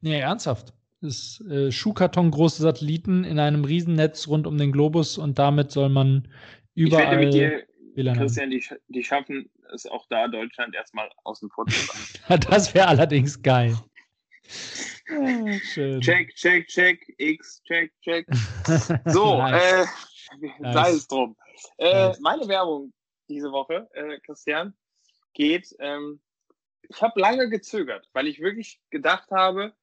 Nee, 0.01 0.19
ernsthaft. 0.19 0.73
Das 1.01 1.13
ist 1.13 1.41
äh, 1.49 1.71
Schuhkarton-große 1.71 2.61
Satelliten 2.61 3.23
in 3.23 3.39
einem 3.39 3.65
Riesennetz 3.65 4.27
rund 4.27 4.45
um 4.45 4.57
den 4.57 4.71
Globus 4.71 5.17
und 5.17 5.39
damit 5.39 5.71
soll 5.71 5.89
man 5.89 6.27
überall. 6.75 7.03
Ich 7.03 7.09
wette 7.09 7.25
mit 7.25 7.33
dir, 7.33 7.63
WLAN 7.95 8.17
Christian, 8.17 8.51
die, 8.51 8.63
die 8.89 9.03
schaffen 9.03 9.49
es 9.73 9.85
auch 9.87 10.05
da, 10.09 10.27
Deutschland 10.27 10.75
erstmal 10.75 11.09
außen 11.23 11.49
vor 11.49 11.65
zu 11.67 11.79
sein. 12.27 12.39
das 12.49 12.73
wäre 12.73 12.87
allerdings 12.87 13.41
geil. 13.41 13.75
Ah, 15.09 15.53
schön. 15.73 16.01
Check, 16.01 16.35
check, 16.35 16.67
check, 16.67 17.13
X, 17.17 17.61
check, 17.63 17.91
check. 18.01 18.27
So, 19.05 19.37
nice. 19.37 19.87
äh, 20.39 20.47
nice. 20.59 20.73
sei 20.73 20.91
es 20.91 21.07
drum. 21.07 21.35
Äh, 21.77 21.93
nice. 21.93 22.19
Meine 22.19 22.47
Werbung 22.47 22.93
diese 23.27 23.51
Woche, 23.51 23.89
äh, 23.93 24.19
Christian, 24.25 24.73
geht. 25.33 25.73
Ähm, 25.79 26.21
ich 26.89 27.01
habe 27.01 27.19
lange 27.19 27.49
gezögert, 27.49 28.09
weil 28.13 28.27
ich 28.27 28.39
wirklich 28.39 28.81
gedacht 28.89 29.31
habe, 29.31 29.73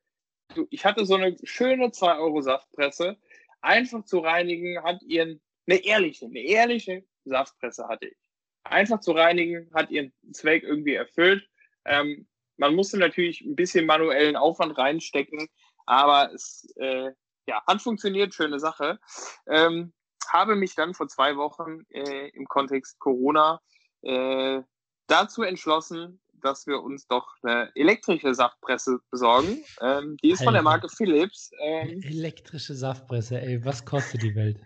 ich 0.71 0.85
hatte 0.85 1.05
so 1.05 1.15
eine 1.15 1.37
schöne 1.45 1.91
2 1.91 2.19
Euro 2.19 2.41
Saftpresse, 2.41 3.17
einfach 3.61 4.05
zu 4.05 4.19
reinigen, 4.21 4.83
hat 4.83 5.03
ihren, 5.03 5.41
eine 5.67 5.85
ehrliche, 5.85 6.27
eine 6.27 6.41
ehrliche 6.41 7.05
Saftpresse 7.25 7.87
hatte 7.89 8.07
ich. 8.07 8.17
Einfach 8.65 9.01
zu 9.01 9.13
reinigen, 9.13 9.71
hat 9.75 9.91
ihren 9.91 10.13
Zweck 10.33 10.63
irgendwie 10.63 10.95
erfüllt. 10.95 11.49
Ähm, 11.85 12.27
man 12.57 12.75
musste 12.75 12.99
natürlich 12.99 13.41
ein 13.43 13.57
bisschen 13.57 13.87
manuellen 13.87 14.37
Aufwand 14.37 14.77
reinstecken, 14.77 15.49
aber 15.87 16.33
es 16.35 16.73
äh, 16.77 17.13
ja, 17.47 17.63
hat 17.67 17.81
funktioniert, 17.81 18.35
schöne 18.35 18.59
Sache. 18.59 18.99
Ähm, 19.47 19.93
habe 20.29 20.55
mich 20.57 20.75
dann 20.75 20.93
vor 20.93 21.09
zwei 21.09 21.37
Wochen 21.37 21.85
äh, 21.91 22.29
im 22.31 22.47
Kontext 22.47 22.99
Corona 22.99 23.61
äh, 24.03 24.61
dazu 25.07 25.43
entschlossen, 25.43 26.21
dass 26.43 26.67
wir 26.67 26.81
uns 26.81 27.07
doch 27.07 27.27
eine 27.43 27.71
elektrische 27.75 28.35
Saftpresse 28.35 28.99
besorgen. 29.11 29.63
Ähm, 29.81 30.17
die 30.23 30.31
ist 30.31 30.41
Alter. 30.41 30.45
von 30.45 30.55
der 30.55 30.63
Marke 30.63 30.89
Philips. 30.89 31.51
Ähm, 31.61 32.01
elektrische 32.03 32.75
Saftpresse, 32.75 33.41
ey, 33.41 33.65
was 33.65 33.85
kostet 33.85 34.23
die 34.23 34.35
Welt? 34.35 34.59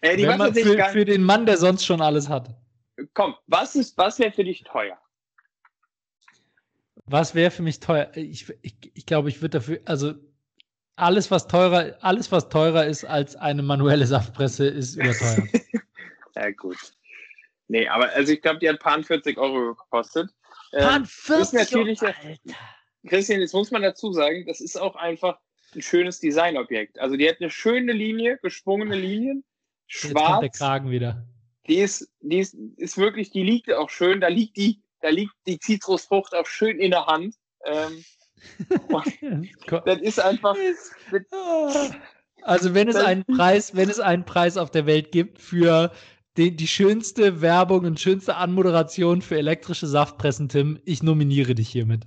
Äh, 0.00 0.16
die 0.16 0.26
man 0.26 0.54
für, 0.54 0.84
für, 0.92 1.04
den 1.04 1.22
Mann, 1.22 1.46
der 1.46 1.56
sonst 1.56 1.84
schon 1.84 2.00
alles 2.00 2.28
hat. 2.28 2.54
Komm, 3.14 3.34
was, 3.46 3.74
was 3.96 4.18
wäre 4.18 4.32
für 4.32 4.44
dich 4.44 4.64
teuer? 4.64 4.98
Was 7.06 7.34
wäre 7.34 7.50
für 7.50 7.62
mich 7.62 7.80
teuer? 7.80 8.10
Ich, 8.14 8.48
ich, 8.62 8.76
ich 8.94 9.06
glaube, 9.06 9.28
ich 9.28 9.42
würde 9.42 9.58
dafür, 9.58 9.80
also 9.84 10.14
alles, 10.96 11.30
was 11.30 11.48
teurer, 11.48 11.96
alles, 12.00 12.30
was 12.32 12.48
teurer 12.48 12.86
ist 12.86 13.04
als 13.04 13.36
eine 13.36 13.62
manuelle 13.62 14.06
Saftpresse, 14.06 14.66
ist 14.66 14.96
überteuert. 14.96 15.48
ja, 16.36 16.50
gut. 16.52 16.76
Nee, 17.68 17.88
aber 17.88 18.10
also 18.10 18.32
ich 18.32 18.42
glaube, 18.42 18.58
die 18.58 18.68
hat 18.68 18.80
paar 18.80 19.02
40 19.02 19.38
Euro 19.38 19.74
gekostet. 19.74 20.30
Pan 20.72 21.06
40 21.06 21.42
ist 21.42 21.52
natürlich, 21.52 22.02
Alter. 22.02 22.36
Christian, 23.06 23.40
jetzt 23.40 23.52
muss 23.52 23.70
man 23.70 23.82
dazu 23.82 24.12
sagen, 24.12 24.46
das 24.46 24.60
ist 24.60 24.76
auch 24.76 24.96
einfach 24.96 25.38
ein 25.74 25.82
schönes 25.82 26.20
Designobjekt. 26.20 26.98
Also 26.98 27.16
die 27.16 27.28
hat 27.28 27.36
eine 27.40 27.50
schöne 27.50 27.92
Linie, 27.92 28.38
geschwungene 28.42 28.96
Linien, 28.96 29.44
Jetzt 29.88 30.14
kommt 30.14 30.16
der 30.16 30.20
schwarz. 30.20 30.58
Kragen 30.58 30.90
wieder. 30.90 31.26
Die 31.68 31.76
ist, 31.76 32.10
die 32.20 32.38
ist, 32.38 32.54
ist 32.76 32.98
wirklich, 32.98 33.30
die 33.30 33.42
liegt 33.42 33.72
auch 33.72 33.90
schön. 33.90 34.20
Da 34.20 34.28
liegt 34.28 34.56
die, 34.56 34.82
da 35.00 35.10
liegt 35.10 35.34
die 35.46 35.58
Zitrusfrucht 35.58 36.34
auch 36.34 36.46
schön 36.46 36.78
in 36.78 36.90
der 36.90 37.06
Hand. 37.06 37.36
Ähm, 37.64 38.04
das 39.84 40.00
ist 40.00 40.20
einfach, 40.20 40.56
Also 42.42 42.74
wenn 42.74 42.88
es 42.88 42.96
einen 42.96 43.24
Preis, 43.24 43.76
wenn 43.76 43.88
es 43.88 44.00
einen 44.00 44.24
Preis 44.24 44.56
auf 44.56 44.70
der 44.70 44.86
Welt 44.86 45.12
gibt 45.12 45.40
für 45.40 45.92
die, 46.36 46.56
die 46.56 46.66
schönste 46.66 47.40
Werbung 47.42 47.84
und 47.84 48.00
schönste 48.00 48.36
Anmoderation 48.36 49.22
für 49.22 49.36
elektrische 49.38 49.86
Saftpressen, 49.86 50.48
Tim, 50.48 50.80
ich 50.84 51.02
nominiere 51.02 51.54
dich 51.54 51.68
hiermit. 51.68 52.04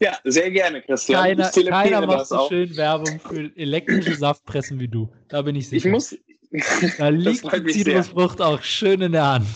ja, 0.00 0.18
sehr 0.24 0.50
gerne, 0.50 0.82
Christian. 0.82 1.22
Keiner, 1.22 1.50
ich 1.56 1.66
keiner 1.66 2.06
macht 2.06 2.26
so 2.26 2.36
auch. 2.36 2.48
schön 2.48 2.76
Werbung 2.76 3.20
für 3.20 3.50
elektrische 3.56 4.14
Saftpressen 4.16 4.78
wie 4.80 4.88
du. 4.88 5.10
Da 5.28 5.42
bin 5.42 5.56
ich 5.56 5.64
Ich 5.72 5.82
sicher. 5.82 5.88
muss, 5.90 6.16
da 6.98 7.08
liegt 7.08 7.44
die 7.52 7.72
sehr. 7.84 8.02
Zitrusfrucht 8.02 8.40
auch 8.42 8.62
schön 8.62 9.00
in 9.00 9.12
der 9.12 9.26
Hand. 9.26 9.48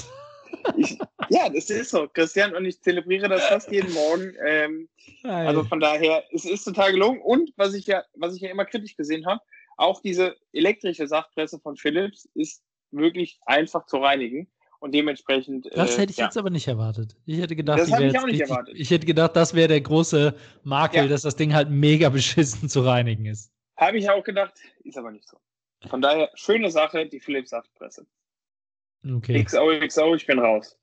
ich, 0.76 0.98
ja, 1.28 1.48
das 1.50 1.70
ist 1.70 1.90
so, 1.90 2.08
Christian, 2.08 2.54
und 2.54 2.64
ich 2.64 2.80
zelebriere 2.82 3.28
das 3.28 3.44
fast 3.46 3.70
jeden 3.70 3.92
Morgen. 3.92 4.34
Ähm, 4.46 4.88
Also 5.22 5.64
von 5.64 5.80
daher, 5.80 6.24
es 6.32 6.44
ist 6.44 6.64
total 6.64 6.92
gelungen. 6.92 7.20
Und 7.20 7.52
was 7.56 7.74
ich 7.74 7.86
ja, 7.86 8.04
was 8.14 8.34
ich 8.34 8.40
ja 8.42 8.50
immer 8.50 8.64
kritisch 8.64 8.96
gesehen 8.96 9.26
habe, 9.26 9.40
auch 9.76 10.00
diese 10.00 10.36
elektrische 10.52 11.06
Saftpresse 11.06 11.58
von 11.60 11.76
Philips 11.76 12.28
ist 12.34 12.62
wirklich 12.96 13.40
einfach 13.46 13.86
zu 13.86 13.98
reinigen. 13.98 14.48
Und 14.78 14.94
dementsprechend. 14.94 15.66
das 15.74 15.96
äh, 15.96 16.02
hätte 16.02 16.12
ich 16.12 16.18
ja. 16.18 16.26
jetzt 16.26 16.36
aber 16.36 16.50
nicht 16.50 16.68
erwartet. 16.68 17.16
Ich 17.24 17.40
hätte 17.40 17.56
gedacht, 17.56 17.78
Das 17.78 17.88
ich 17.88 17.98
jetzt 17.98 18.18
auch 18.18 18.26
nicht 18.26 18.34
richtig, 18.34 18.50
erwartet. 18.50 18.74
Ich 18.76 18.90
hätte 18.90 19.06
gedacht, 19.06 19.34
das 19.34 19.54
wäre 19.54 19.68
der 19.68 19.80
große 19.80 20.34
Makel, 20.64 21.04
Ja. 21.04 21.08
dass 21.08 21.22
das 21.22 21.34
Ding 21.34 21.54
halt 21.54 21.70
mega 21.70 22.08
beschissen 22.10 22.68
zu 22.68 22.82
reinigen 22.82 23.24
ist. 23.24 23.50
Habe 23.78 23.98
ich 23.98 24.08
auch 24.08 24.22
gedacht, 24.22 24.54
ist 24.84 24.98
aber 24.98 25.10
nicht 25.10 25.28
so. 25.28 25.38
Von 25.88 26.02
daher, 26.02 26.30
schöne 26.34 26.70
Sache, 26.70 27.06
die 27.06 27.20
Philips 27.20 27.50
Saftpresse. 27.50 28.06
Okay. 29.14 29.42
XO, 29.44 29.70
XO, 29.86 30.14
ich 30.14 30.26
bin 30.26 30.38
raus. 30.38 30.76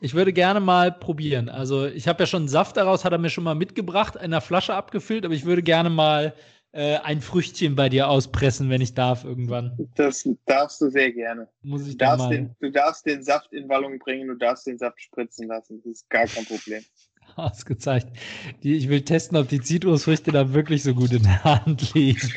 Ich 0.00 0.14
würde 0.14 0.32
gerne 0.32 0.60
mal 0.60 0.92
probieren. 0.92 1.48
Also 1.48 1.86
ich 1.86 2.08
habe 2.08 2.22
ja 2.22 2.26
schon 2.26 2.48
Saft 2.48 2.76
daraus, 2.76 3.04
hat 3.04 3.12
er 3.12 3.18
mir 3.18 3.30
schon 3.30 3.44
mal 3.44 3.54
mitgebracht, 3.54 4.16
in 4.16 4.22
einer 4.22 4.40
Flasche 4.40 4.74
abgefüllt, 4.74 5.24
aber 5.24 5.34
ich 5.34 5.44
würde 5.44 5.62
gerne 5.62 5.90
mal 5.90 6.34
äh, 6.72 6.96
ein 6.98 7.20
Früchtchen 7.20 7.74
bei 7.74 7.88
dir 7.88 8.08
auspressen, 8.08 8.70
wenn 8.70 8.80
ich 8.80 8.94
darf 8.94 9.24
irgendwann. 9.24 9.90
Das 9.96 10.28
darfst 10.46 10.80
du 10.80 10.90
sehr 10.90 11.12
gerne. 11.12 11.48
Muss 11.62 11.86
ich 11.86 11.92
Du 11.92 12.04
darfst, 12.04 12.18
mal 12.18 12.30
den, 12.30 12.56
du 12.60 12.70
darfst 12.70 13.06
den 13.06 13.22
Saft 13.22 13.52
in 13.52 13.68
Wallung 13.68 13.98
bringen, 13.98 14.28
du 14.28 14.34
darfst 14.34 14.66
den 14.66 14.78
Saft 14.78 15.00
spritzen 15.00 15.48
lassen. 15.48 15.80
Das 15.84 15.92
ist 15.92 16.10
gar 16.10 16.26
kein 16.26 16.44
Problem. 16.44 16.82
ausgezeichnet. 17.36 18.14
Die, 18.62 18.76
ich 18.76 18.88
will 18.88 19.02
testen, 19.02 19.36
ob 19.36 19.48
die 19.48 19.60
Zitrusfrüchte 19.60 20.32
da 20.32 20.52
wirklich 20.52 20.82
so 20.82 20.94
gut 20.94 21.12
in 21.12 21.22
der 21.22 21.44
Hand 21.44 21.94
liegen. 21.94 22.32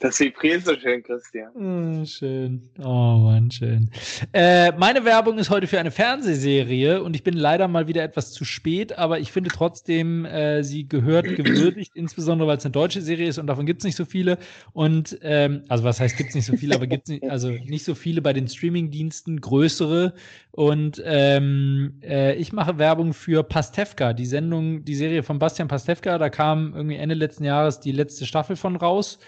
Das 0.00 0.20
vibriert 0.20 0.64
so 0.64 0.74
schön, 0.76 1.02
Christian. 1.02 1.50
Ah, 1.56 2.04
schön. 2.04 2.68
Oh 2.78 3.18
Mann, 3.18 3.50
schön. 3.50 3.90
Äh, 4.32 4.72
meine 4.72 5.04
Werbung 5.04 5.38
ist 5.38 5.48
heute 5.48 5.66
für 5.66 5.80
eine 5.80 5.90
Fernsehserie 5.90 7.02
und 7.02 7.16
ich 7.16 7.22
bin 7.22 7.34
leider 7.34 7.66
mal 7.66 7.86
wieder 7.88 8.02
etwas 8.02 8.32
zu 8.32 8.44
spät, 8.44 8.98
aber 8.98 9.20
ich 9.20 9.32
finde 9.32 9.50
trotzdem, 9.50 10.24
äh, 10.26 10.62
sie 10.62 10.86
gehört 10.86 11.24
gewürdigt, 11.36 11.92
insbesondere 11.94 12.48
weil 12.48 12.58
es 12.58 12.64
eine 12.64 12.72
deutsche 12.72 13.00
Serie 13.00 13.28
ist 13.28 13.38
und 13.38 13.46
davon 13.46 13.64
gibt 13.64 13.80
es 13.80 13.84
nicht 13.84 13.96
so 13.96 14.04
viele. 14.04 14.38
Und 14.72 15.18
ähm, 15.22 15.62
also 15.68 15.84
was 15.84 15.98
heißt 15.98 16.16
gibt 16.16 16.30
es 16.30 16.34
nicht 16.34 16.46
so 16.46 16.56
viele, 16.56 16.74
aber 16.74 16.86
gibt 16.86 17.08
es 17.08 17.12
nicht, 17.12 17.24
also 17.30 17.48
nicht 17.48 17.84
so 17.84 17.94
viele 17.94 18.20
bei 18.20 18.32
den 18.32 18.48
Streamingdiensten, 18.48 19.40
größere. 19.40 20.14
Und 20.50 21.02
ähm, 21.04 22.00
äh, 22.02 22.34
ich 22.34 22.52
mache 22.52 22.78
Werbung 22.78 23.14
für 23.14 23.42
Pastewka, 23.42 24.12
die 24.12 24.26
Sendung, 24.26 24.84
die 24.84 24.94
Serie 24.94 25.22
von 25.22 25.38
Bastian 25.38 25.68
Pastewka. 25.68 26.18
Da 26.18 26.28
kam 26.28 26.74
irgendwie 26.74 26.96
Ende 26.96 27.14
letzten 27.14 27.44
Jahres 27.44 27.80
die 27.80 27.92
letzte 27.92 28.26
Staffel 28.26 28.56
von 28.56 28.76
raus. 28.76 29.18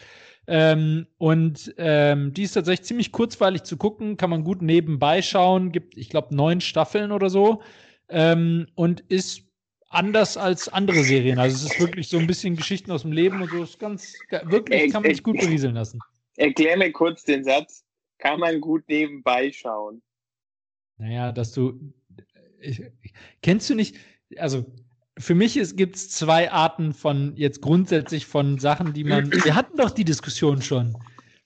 Ähm, 0.50 1.06
und 1.18 1.74
ähm, 1.76 2.32
die 2.32 2.44
ist 2.44 2.54
tatsächlich 2.54 2.86
ziemlich 2.86 3.12
kurzweilig 3.12 3.64
zu 3.64 3.76
gucken, 3.76 4.16
kann 4.16 4.30
man 4.30 4.44
gut 4.44 4.62
nebenbei 4.62 5.20
schauen. 5.20 5.72
Gibt, 5.72 5.98
ich 5.98 6.08
glaube, 6.08 6.34
neun 6.34 6.62
Staffeln 6.62 7.12
oder 7.12 7.28
so. 7.28 7.62
Ähm, 8.08 8.66
und 8.74 9.00
ist 9.00 9.42
anders 9.90 10.38
als 10.38 10.68
andere 10.70 11.02
Serien. 11.02 11.38
Also 11.38 11.56
es 11.56 11.72
ist 11.72 11.80
wirklich 11.80 12.08
so 12.08 12.18
ein 12.18 12.26
bisschen 12.26 12.56
Geschichten 12.56 12.90
aus 12.90 13.02
dem 13.02 13.12
Leben 13.12 13.42
und 13.42 13.50
so. 13.50 13.62
Ist 13.62 13.78
ganz, 13.78 14.14
wirklich 14.44 14.90
kann 14.90 15.02
man 15.02 15.12
sich 15.12 15.22
gut 15.22 15.38
berieseln 15.38 15.74
lassen. 15.74 15.98
Erklär 16.36 16.78
mir 16.78 16.92
kurz 16.92 17.24
den 17.24 17.44
Satz. 17.44 17.84
Kann 18.16 18.40
man 18.40 18.60
gut 18.62 18.88
nebenbei 18.88 19.52
schauen. 19.52 20.02
Naja, 20.96 21.30
dass 21.30 21.52
du. 21.52 21.78
Ich, 22.60 22.82
kennst 23.42 23.68
du 23.70 23.74
nicht, 23.74 23.96
also 24.36 24.64
für 25.18 25.34
mich 25.34 25.58
gibt 25.76 25.96
es 25.96 26.10
zwei 26.10 26.50
Arten 26.50 26.92
von 26.92 27.32
jetzt 27.36 27.60
grundsätzlich 27.60 28.26
von 28.26 28.58
Sachen, 28.58 28.92
die 28.92 29.04
man. 29.04 29.32
Wir 29.32 29.54
hatten 29.54 29.76
doch 29.76 29.90
die 29.90 30.04
Diskussion 30.04 30.62
schon, 30.62 30.96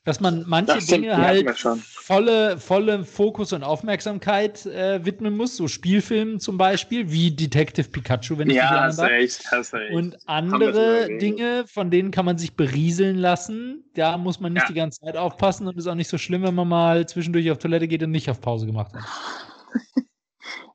dass 0.04 0.20
man 0.20 0.44
manche 0.46 0.74
Das 0.74 0.86
Dinge 0.86 1.16
halt 1.16 1.48
volle, 1.58 2.58
volle 2.58 3.04
Fokus 3.04 3.52
und 3.52 3.62
Aufmerksamkeit 3.62 4.66
äh, 4.66 5.04
widmen 5.04 5.36
muss, 5.36 5.56
so 5.56 5.68
Spielfilmen 5.68 6.40
zum 6.40 6.58
Beispiel, 6.58 7.10
wie 7.10 7.30
Detective 7.30 7.88
Pikachu, 7.88 8.36
wenn 8.38 8.48
ich 8.50 8.54
mich 8.54 8.56
Ja, 8.56 8.64
erinnern 8.64 8.84
hast 8.88 8.98
darf. 8.98 9.10
recht, 9.10 9.52
hast 9.52 9.74
recht. 9.74 9.94
Und 9.94 10.18
andere. 10.26 11.08
Dinge, 11.18 11.64
von 11.66 11.90
denen 11.90 12.10
kann 12.10 12.24
man 12.24 12.38
sich 12.38 12.56
berieseln 12.56 13.16
lassen. 13.16 13.84
Da 13.94 14.18
muss 14.18 14.40
man 14.40 14.52
nicht 14.52 14.62
Ja. 14.62 14.68
die 14.68 14.74
ganze 14.74 15.00
Zeit 15.00 15.16
aufpassen 15.16 15.68
und 15.68 15.78
ist 15.78 15.86
auch 15.86 15.94
nicht 15.94 16.08
so 16.08 16.18
schlimm, 16.18 16.42
wenn 16.42 16.54
man 16.54 16.68
mal 16.68 17.06
zwischendurch 17.06 17.50
auf 17.50 17.58
Toilette 17.58 17.86
geht 17.88 18.02
und 18.02 18.10
nicht 18.10 18.28
auf 18.28 18.40
Pause 18.40 18.66
gemacht 18.66 18.92
hat. 18.94 19.02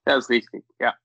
ja, 0.07 0.17
ist 0.17 0.29
richtig, 0.29 0.63
ja. 0.79 0.95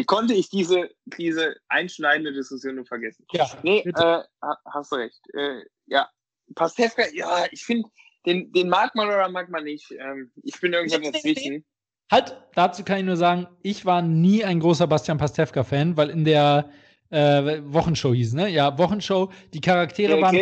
Wie 0.00 0.06
konnte 0.06 0.32
ich 0.32 0.48
diese, 0.48 0.88
diese 1.18 1.56
einschneidende 1.68 2.32
Diskussion 2.32 2.76
nur 2.76 2.86
vergessen? 2.86 3.26
Ja, 3.32 3.46
Nee, 3.62 3.80
äh, 3.80 3.92
ha- 3.92 4.58
hast 4.72 4.92
du 4.92 4.96
recht. 4.96 5.20
Äh, 5.34 5.60
ja, 5.88 6.08
Pastewka, 6.54 7.02
ja, 7.12 7.44
ich 7.50 7.62
finde, 7.62 7.86
den, 8.24 8.50
den 8.50 8.70
mag 8.70 8.94
man 8.94 9.08
oder 9.08 9.28
mag 9.28 9.50
man 9.50 9.64
nicht. 9.64 9.90
Ähm, 9.90 10.32
ich 10.42 10.58
bin 10.58 10.70
Nee, 10.70 10.86
nee, 10.86 11.10
dazwischen. 11.10 11.66
Halt, 12.10 12.34
dazu 12.54 12.82
kann 12.82 13.00
ich 13.00 13.04
nur 13.04 13.18
sagen, 13.18 13.46
ich 13.60 13.84
war 13.84 14.00
nie 14.00 14.42
ein 14.42 14.60
großer 14.60 14.86
Bastian 14.86 15.18
Pastewka-Fan, 15.18 15.98
weil 15.98 16.08
in 16.08 16.24
der 16.24 16.70
äh, 17.10 17.60
Wochenshow 17.64 18.14
hieß, 18.14 18.32
ne? 18.32 18.48
Ja, 18.48 18.78
Wochenshow, 18.78 19.30
die 19.52 19.60
Charaktere 19.60 20.18
waren 20.18 20.34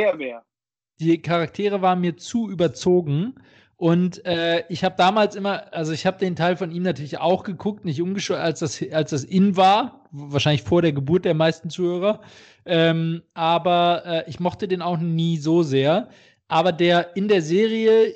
die 1.00 1.20
Charaktere 1.20 1.82
waren 1.82 2.00
mir 2.00 2.16
zu 2.16 2.48
überzogen. 2.48 3.34
Und 3.78 4.26
äh, 4.26 4.64
ich 4.68 4.82
habe 4.82 4.96
damals 4.98 5.36
immer, 5.36 5.72
also 5.72 5.92
ich 5.92 6.04
habe 6.04 6.18
den 6.18 6.34
Teil 6.34 6.56
von 6.56 6.72
ihm 6.72 6.82
natürlich 6.82 7.18
auch 7.18 7.44
geguckt, 7.44 7.84
nicht 7.84 8.02
umgeschaut, 8.02 8.38
als 8.38 8.58
das, 8.58 8.82
als 8.90 9.12
das 9.12 9.22
in 9.22 9.56
war, 9.56 10.04
wahrscheinlich 10.10 10.64
vor 10.64 10.82
der 10.82 10.92
Geburt 10.92 11.24
der 11.24 11.34
meisten 11.34 11.70
Zuhörer. 11.70 12.20
Ähm, 12.66 13.22
aber 13.34 14.02
äh, 14.04 14.24
ich 14.28 14.40
mochte 14.40 14.66
den 14.66 14.82
auch 14.82 14.98
nie 14.98 15.38
so 15.38 15.62
sehr. 15.62 16.08
Aber 16.48 16.72
der 16.72 17.16
in 17.16 17.28
der 17.28 17.40
Serie 17.40 18.14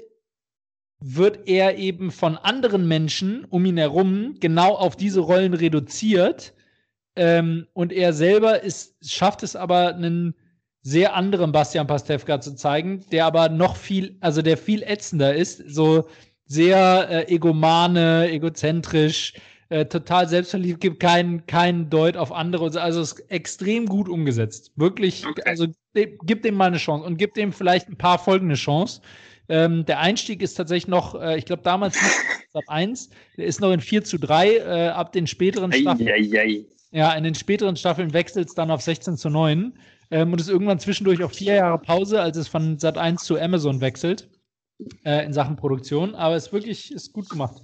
wird 0.98 1.46
er 1.46 1.78
eben 1.78 2.10
von 2.10 2.36
anderen 2.38 2.88
Menschen 2.88 3.44
um 3.44 3.64
ihn 3.64 3.76
herum 3.76 4.34
genau 4.40 4.74
auf 4.74 4.96
diese 4.96 5.20
Rollen 5.20 5.54
reduziert. 5.54 6.54
Ähm, 7.14 7.68
und 7.72 7.92
er 7.92 8.12
selber 8.12 8.64
ist, 8.64 8.96
schafft 9.08 9.44
es 9.44 9.54
aber, 9.54 9.94
einen 9.94 10.34
sehr 10.83 11.14
anderen 11.14 11.53
Bastian 11.53 11.87
Pastewka 11.87 12.41
zu 12.41 12.55
zeigen, 12.57 13.05
der 13.12 13.26
aber 13.26 13.49
noch 13.49 13.76
viel, 13.76 14.16
also 14.20 14.43
der 14.43 14.57
viel 14.57 14.83
ätzender 14.83 15.35
ist, 15.35 15.62
so 15.68 16.09
sehr 16.47 17.09
äh, 17.28 17.33
egomane, 17.35 18.28
egozentrisch, 18.30 19.35
äh, 19.68 19.87
total 19.87 20.28
selbstverliebt, 20.28 20.80
gibt 20.80 21.01
keinen 21.01 21.47
keinen 21.47 21.89
Deut 21.89 22.16
auf 22.16 22.33
andere, 22.33 22.70
so. 22.70 22.80
also 22.80 23.01
ist 23.01 23.20
extrem 23.30 23.87
gut 23.87 24.09
umgesetzt. 24.09 24.72
Wirklich, 24.76 25.24
Okay. 25.26 25.43
also 25.47 25.66
de- 25.97 26.18
gib 26.24 26.43
dem 26.43 26.57
mal 26.57 26.66
eine 26.66 26.76
Chance 26.78 27.07
und 27.07 27.16
gib 27.16 27.35
dem 27.35 27.53
vielleicht 27.53 27.89
ein 27.89 27.97
paar 27.97 28.18
Folgen 28.18 28.47
eine 28.47 28.55
Chance. 28.55 29.01
Ähm, 29.49 29.85
der 29.87 30.01
Einstieg 30.01 30.43
ist 30.43 30.55
tatsächlich 30.55 30.89
noch, 30.89 31.14
äh, 31.20 31.39
ich 31.39 31.45
glaube 31.47 31.62
damals 31.62 31.97
ab 32.55 32.64
1, 32.66 33.11
der 33.37 33.47
ist 33.47 33.61
noch 33.61 33.72
in 33.72 33.80
4 33.80 34.05
zu 34.05 34.18
3, 34.18 34.57
äh, 34.57 34.89
ab 34.89 35.12
den 35.12 35.26
späteren 35.26 35.72
Staffeln. 35.72 36.09
Eieiei. 36.09 36.64
Ja, 36.91 37.12
in 37.14 37.24
den 37.24 37.35
späteren 37.35 37.76
Staffeln 37.76 38.12
wechselt 38.12 38.49
es 38.49 38.55
dann 38.55 38.70
auf 38.70 38.83
16 38.83 39.16
zu 39.16 39.30
9 39.30 39.72
ähm, 40.12 40.32
und 40.32 40.40
ist 40.40 40.48
irgendwann 40.48 40.78
zwischendurch 40.78 41.22
auf 41.24 41.32
vier 41.32 41.54
Jahre 41.54 41.78
Pause, 41.78 42.20
als 42.20 42.36
es 42.36 42.46
von 42.46 42.78
Sat 42.78 42.98
1 42.98 43.24
zu 43.24 43.40
Amazon 43.40 43.80
wechselt 43.80 44.28
äh, 45.04 45.24
in 45.24 45.32
Sachen 45.32 45.56
Produktion. 45.56 46.14
Aber 46.14 46.36
es 46.36 46.46
ist 46.46 46.52
wirklich 46.52 46.92
ist 46.92 47.12
gut 47.12 47.30
gemacht. 47.30 47.60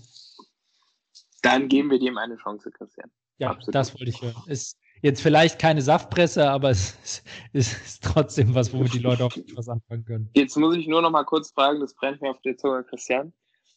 Dann 1.43 1.69
geben 1.69 1.91
wir 1.91 1.99
dem 1.99 2.17
eine 2.17 2.37
Chance, 2.37 2.71
Christian. 2.71 3.11
Ja, 3.37 3.51
Absolut. 3.51 3.75
das 3.75 3.93
wollte 3.95 4.09
ich 4.09 4.23
hören. 4.23 4.43
Ist 4.47 4.79
jetzt 5.03 5.21
vielleicht 5.21 5.59
keine 5.59 5.83
Saftpresse, 5.83 6.51
aber 6.51 6.71
es 6.71 7.23
ist, 7.53 7.77
ist 7.85 8.03
trotzdem 8.03 8.55
was, 8.55 8.73
womit 8.73 8.95
die 8.95 8.99
Leute 8.99 9.27
auch 9.27 9.37
was 9.55 9.69
anfangen 9.69 10.05
können. 10.05 10.31
Jetzt 10.35 10.57
muss 10.57 10.75
ich 10.75 10.89
nur 10.89 11.03
noch 11.03 11.11
mal 11.11 11.25
kurz 11.25 11.51
fragen, 11.51 11.81
das 11.81 11.95
brennt 11.95 12.23
mir 12.23 12.31
auf 12.31 12.41
der 12.41 12.57
Zunge, 12.57 12.83
Christian. 12.83 13.33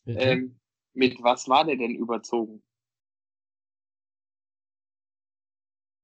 Ähm, 0.06 0.60
mit 0.94 1.22
was 1.22 1.48
war 1.48 1.66
der 1.66 1.76
denn 1.76 1.96
überzogen? 1.96 2.64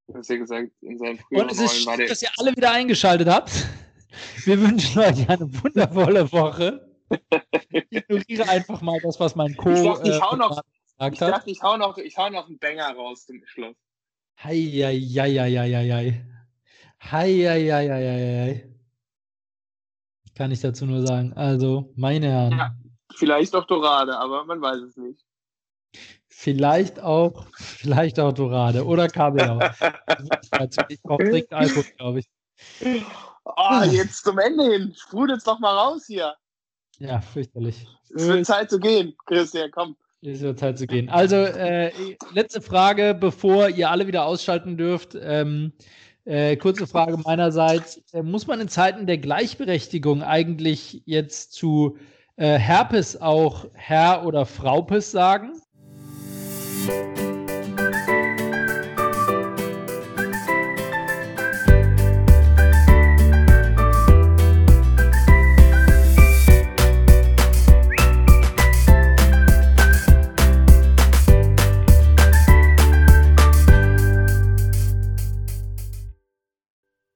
Du 0.07 0.15
hast 0.15 0.29
ja 0.29 0.37
gesagt, 0.37 0.71
in 0.81 0.97
seinen 0.97 1.17
früheren 1.19 1.45
Und 1.47 1.51
es 1.51 1.59
ist 1.59 1.83
schön, 1.83 2.07
dass 2.07 2.21
ihr 2.21 2.29
alle 2.37 2.55
wieder 2.55 2.71
eingeschaltet 2.71 3.27
habt. 3.27 3.51
Wir 4.45 4.59
wünschen 4.61 4.99
euch 4.99 5.29
eine 5.29 5.63
wundervolle 5.63 6.31
Woche. 6.31 6.89
Ich 7.61 7.85
ignoriere 7.91 8.49
einfach 8.49 8.81
mal 8.81 8.99
das, 9.01 9.19
was 9.19 9.35
mein 9.35 9.55
Co. 9.57 9.69
Ich 9.69 9.83
dachte, 9.83 10.09
ich 10.09 10.15
äh, 10.15 10.21
hau 10.21 10.35
noch- 10.35 10.61
Ich 11.11 11.21
hat. 11.21 11.33
dachte, 11.33 11.51
ich 11.51 11.61
hau 11.61 11.77
noch, 11.77 11.97
ich 11.97 12.17
hau 12.17 12.29
noch 12.29 12.47
einen 12.47 12.57
Banger 12.57 12.95
raus 12.95 13.25
zum 13.25 13.41
Schluss. 13.45 13.75
Heieieiei. 14.43 16.23
Heieieiei. 17.03 18.73
Kann 20.35 20.51
ich 20.51 20.61
dazu 20.61 20.85
nur 20.85 21.05
sagen. 21.05 21.33
Also, 21.33 21.91
meine 21.95 22.27
Herren, 22.31 22.51
Ja. 22.57 22.75
Vielleicht 23.15 23.55
auch 23.55 23.65
Dorade, 23.65 24.17
aber 24.17 24.45
man 24.45 24.61
weiß 24.61 24.81
es 24.81 24.95
nicht. 24.97 25.25
Vielleicht 26.37 26.99
auch, 26.99 27.47
vielleicht 27.55 28.19
auch 28.19 28.31
Dorade 28.31 28.85
oder 28.85 29.07
Kabeljau. 29.07 29.59
ich 30.87 31.01
brauche 31.01 31.23
dringend 31.23 31.51
Alkohol, 31.51 31.83
glaube 31.97 32.19
ich. 32.19 32.27
Oh, 33.43 33.81
jetzt 33.89 34.23
zum 34.23 34.37
Ende 34.37 34.63
hin. 34.65 34.93
Sprudelt's 34.95 35.45
doch 35.45 35.57
mal 35.59 35.75
raus 35.75 36.03
hier. 36.05 36.35
Ja, 36.99 37.21
fürchterlich. 37.21 37.87
Es 38.13 38.27
wird 38.27 38.45
Zeit 38.45 38.69
zu 38.69 38.79
gehen, 38.79 39.15
Christian, 39.25 39.71
komm. 39.71 39.95
Es 40.21 40.41
wird 40.41 40.59
Zeit 40.59 40.77
zu 40.77 40.85
gehen. 40.85 41.09
Also, 41.09 41.37
äh, 41.37 41.91
letzte 42.33 42.61
Frage, 42.61 43.17
bevor 43.19 43.69
ihr 43.69 43.89
alle 43.89 44.05
wieder 44.05 44.25
ausschalten 44.25 44.77
dürft. 44.77 45.17
Ähm, 45.19 45.73
äh, 46.25 46.55
kurze 46.57 46.85
Frage 46.85 47.17
meinerseits. 47.17 48.03
Äh, 48.13 48.21
muss 48.21 48.45
man 48.45 48.59
in 48.59 48.67
Zeiten 48.67 49.07
der 49.07 49.17
Gleichberechtigung 49.17 50.21
eigentlich 50.21 51.01
jetzt 51.05 51.53
zu 51.53 51.97
äh, 52.35 52.59
Herpes 52.59 53.19
auch 53.19 53.65
Herr 53.73 54.25
oder 54.25 54.45
Fraupes 54.45 55.11
sagen? 55.11 55.53
thank 56.87 57.16
you 57.16 57.16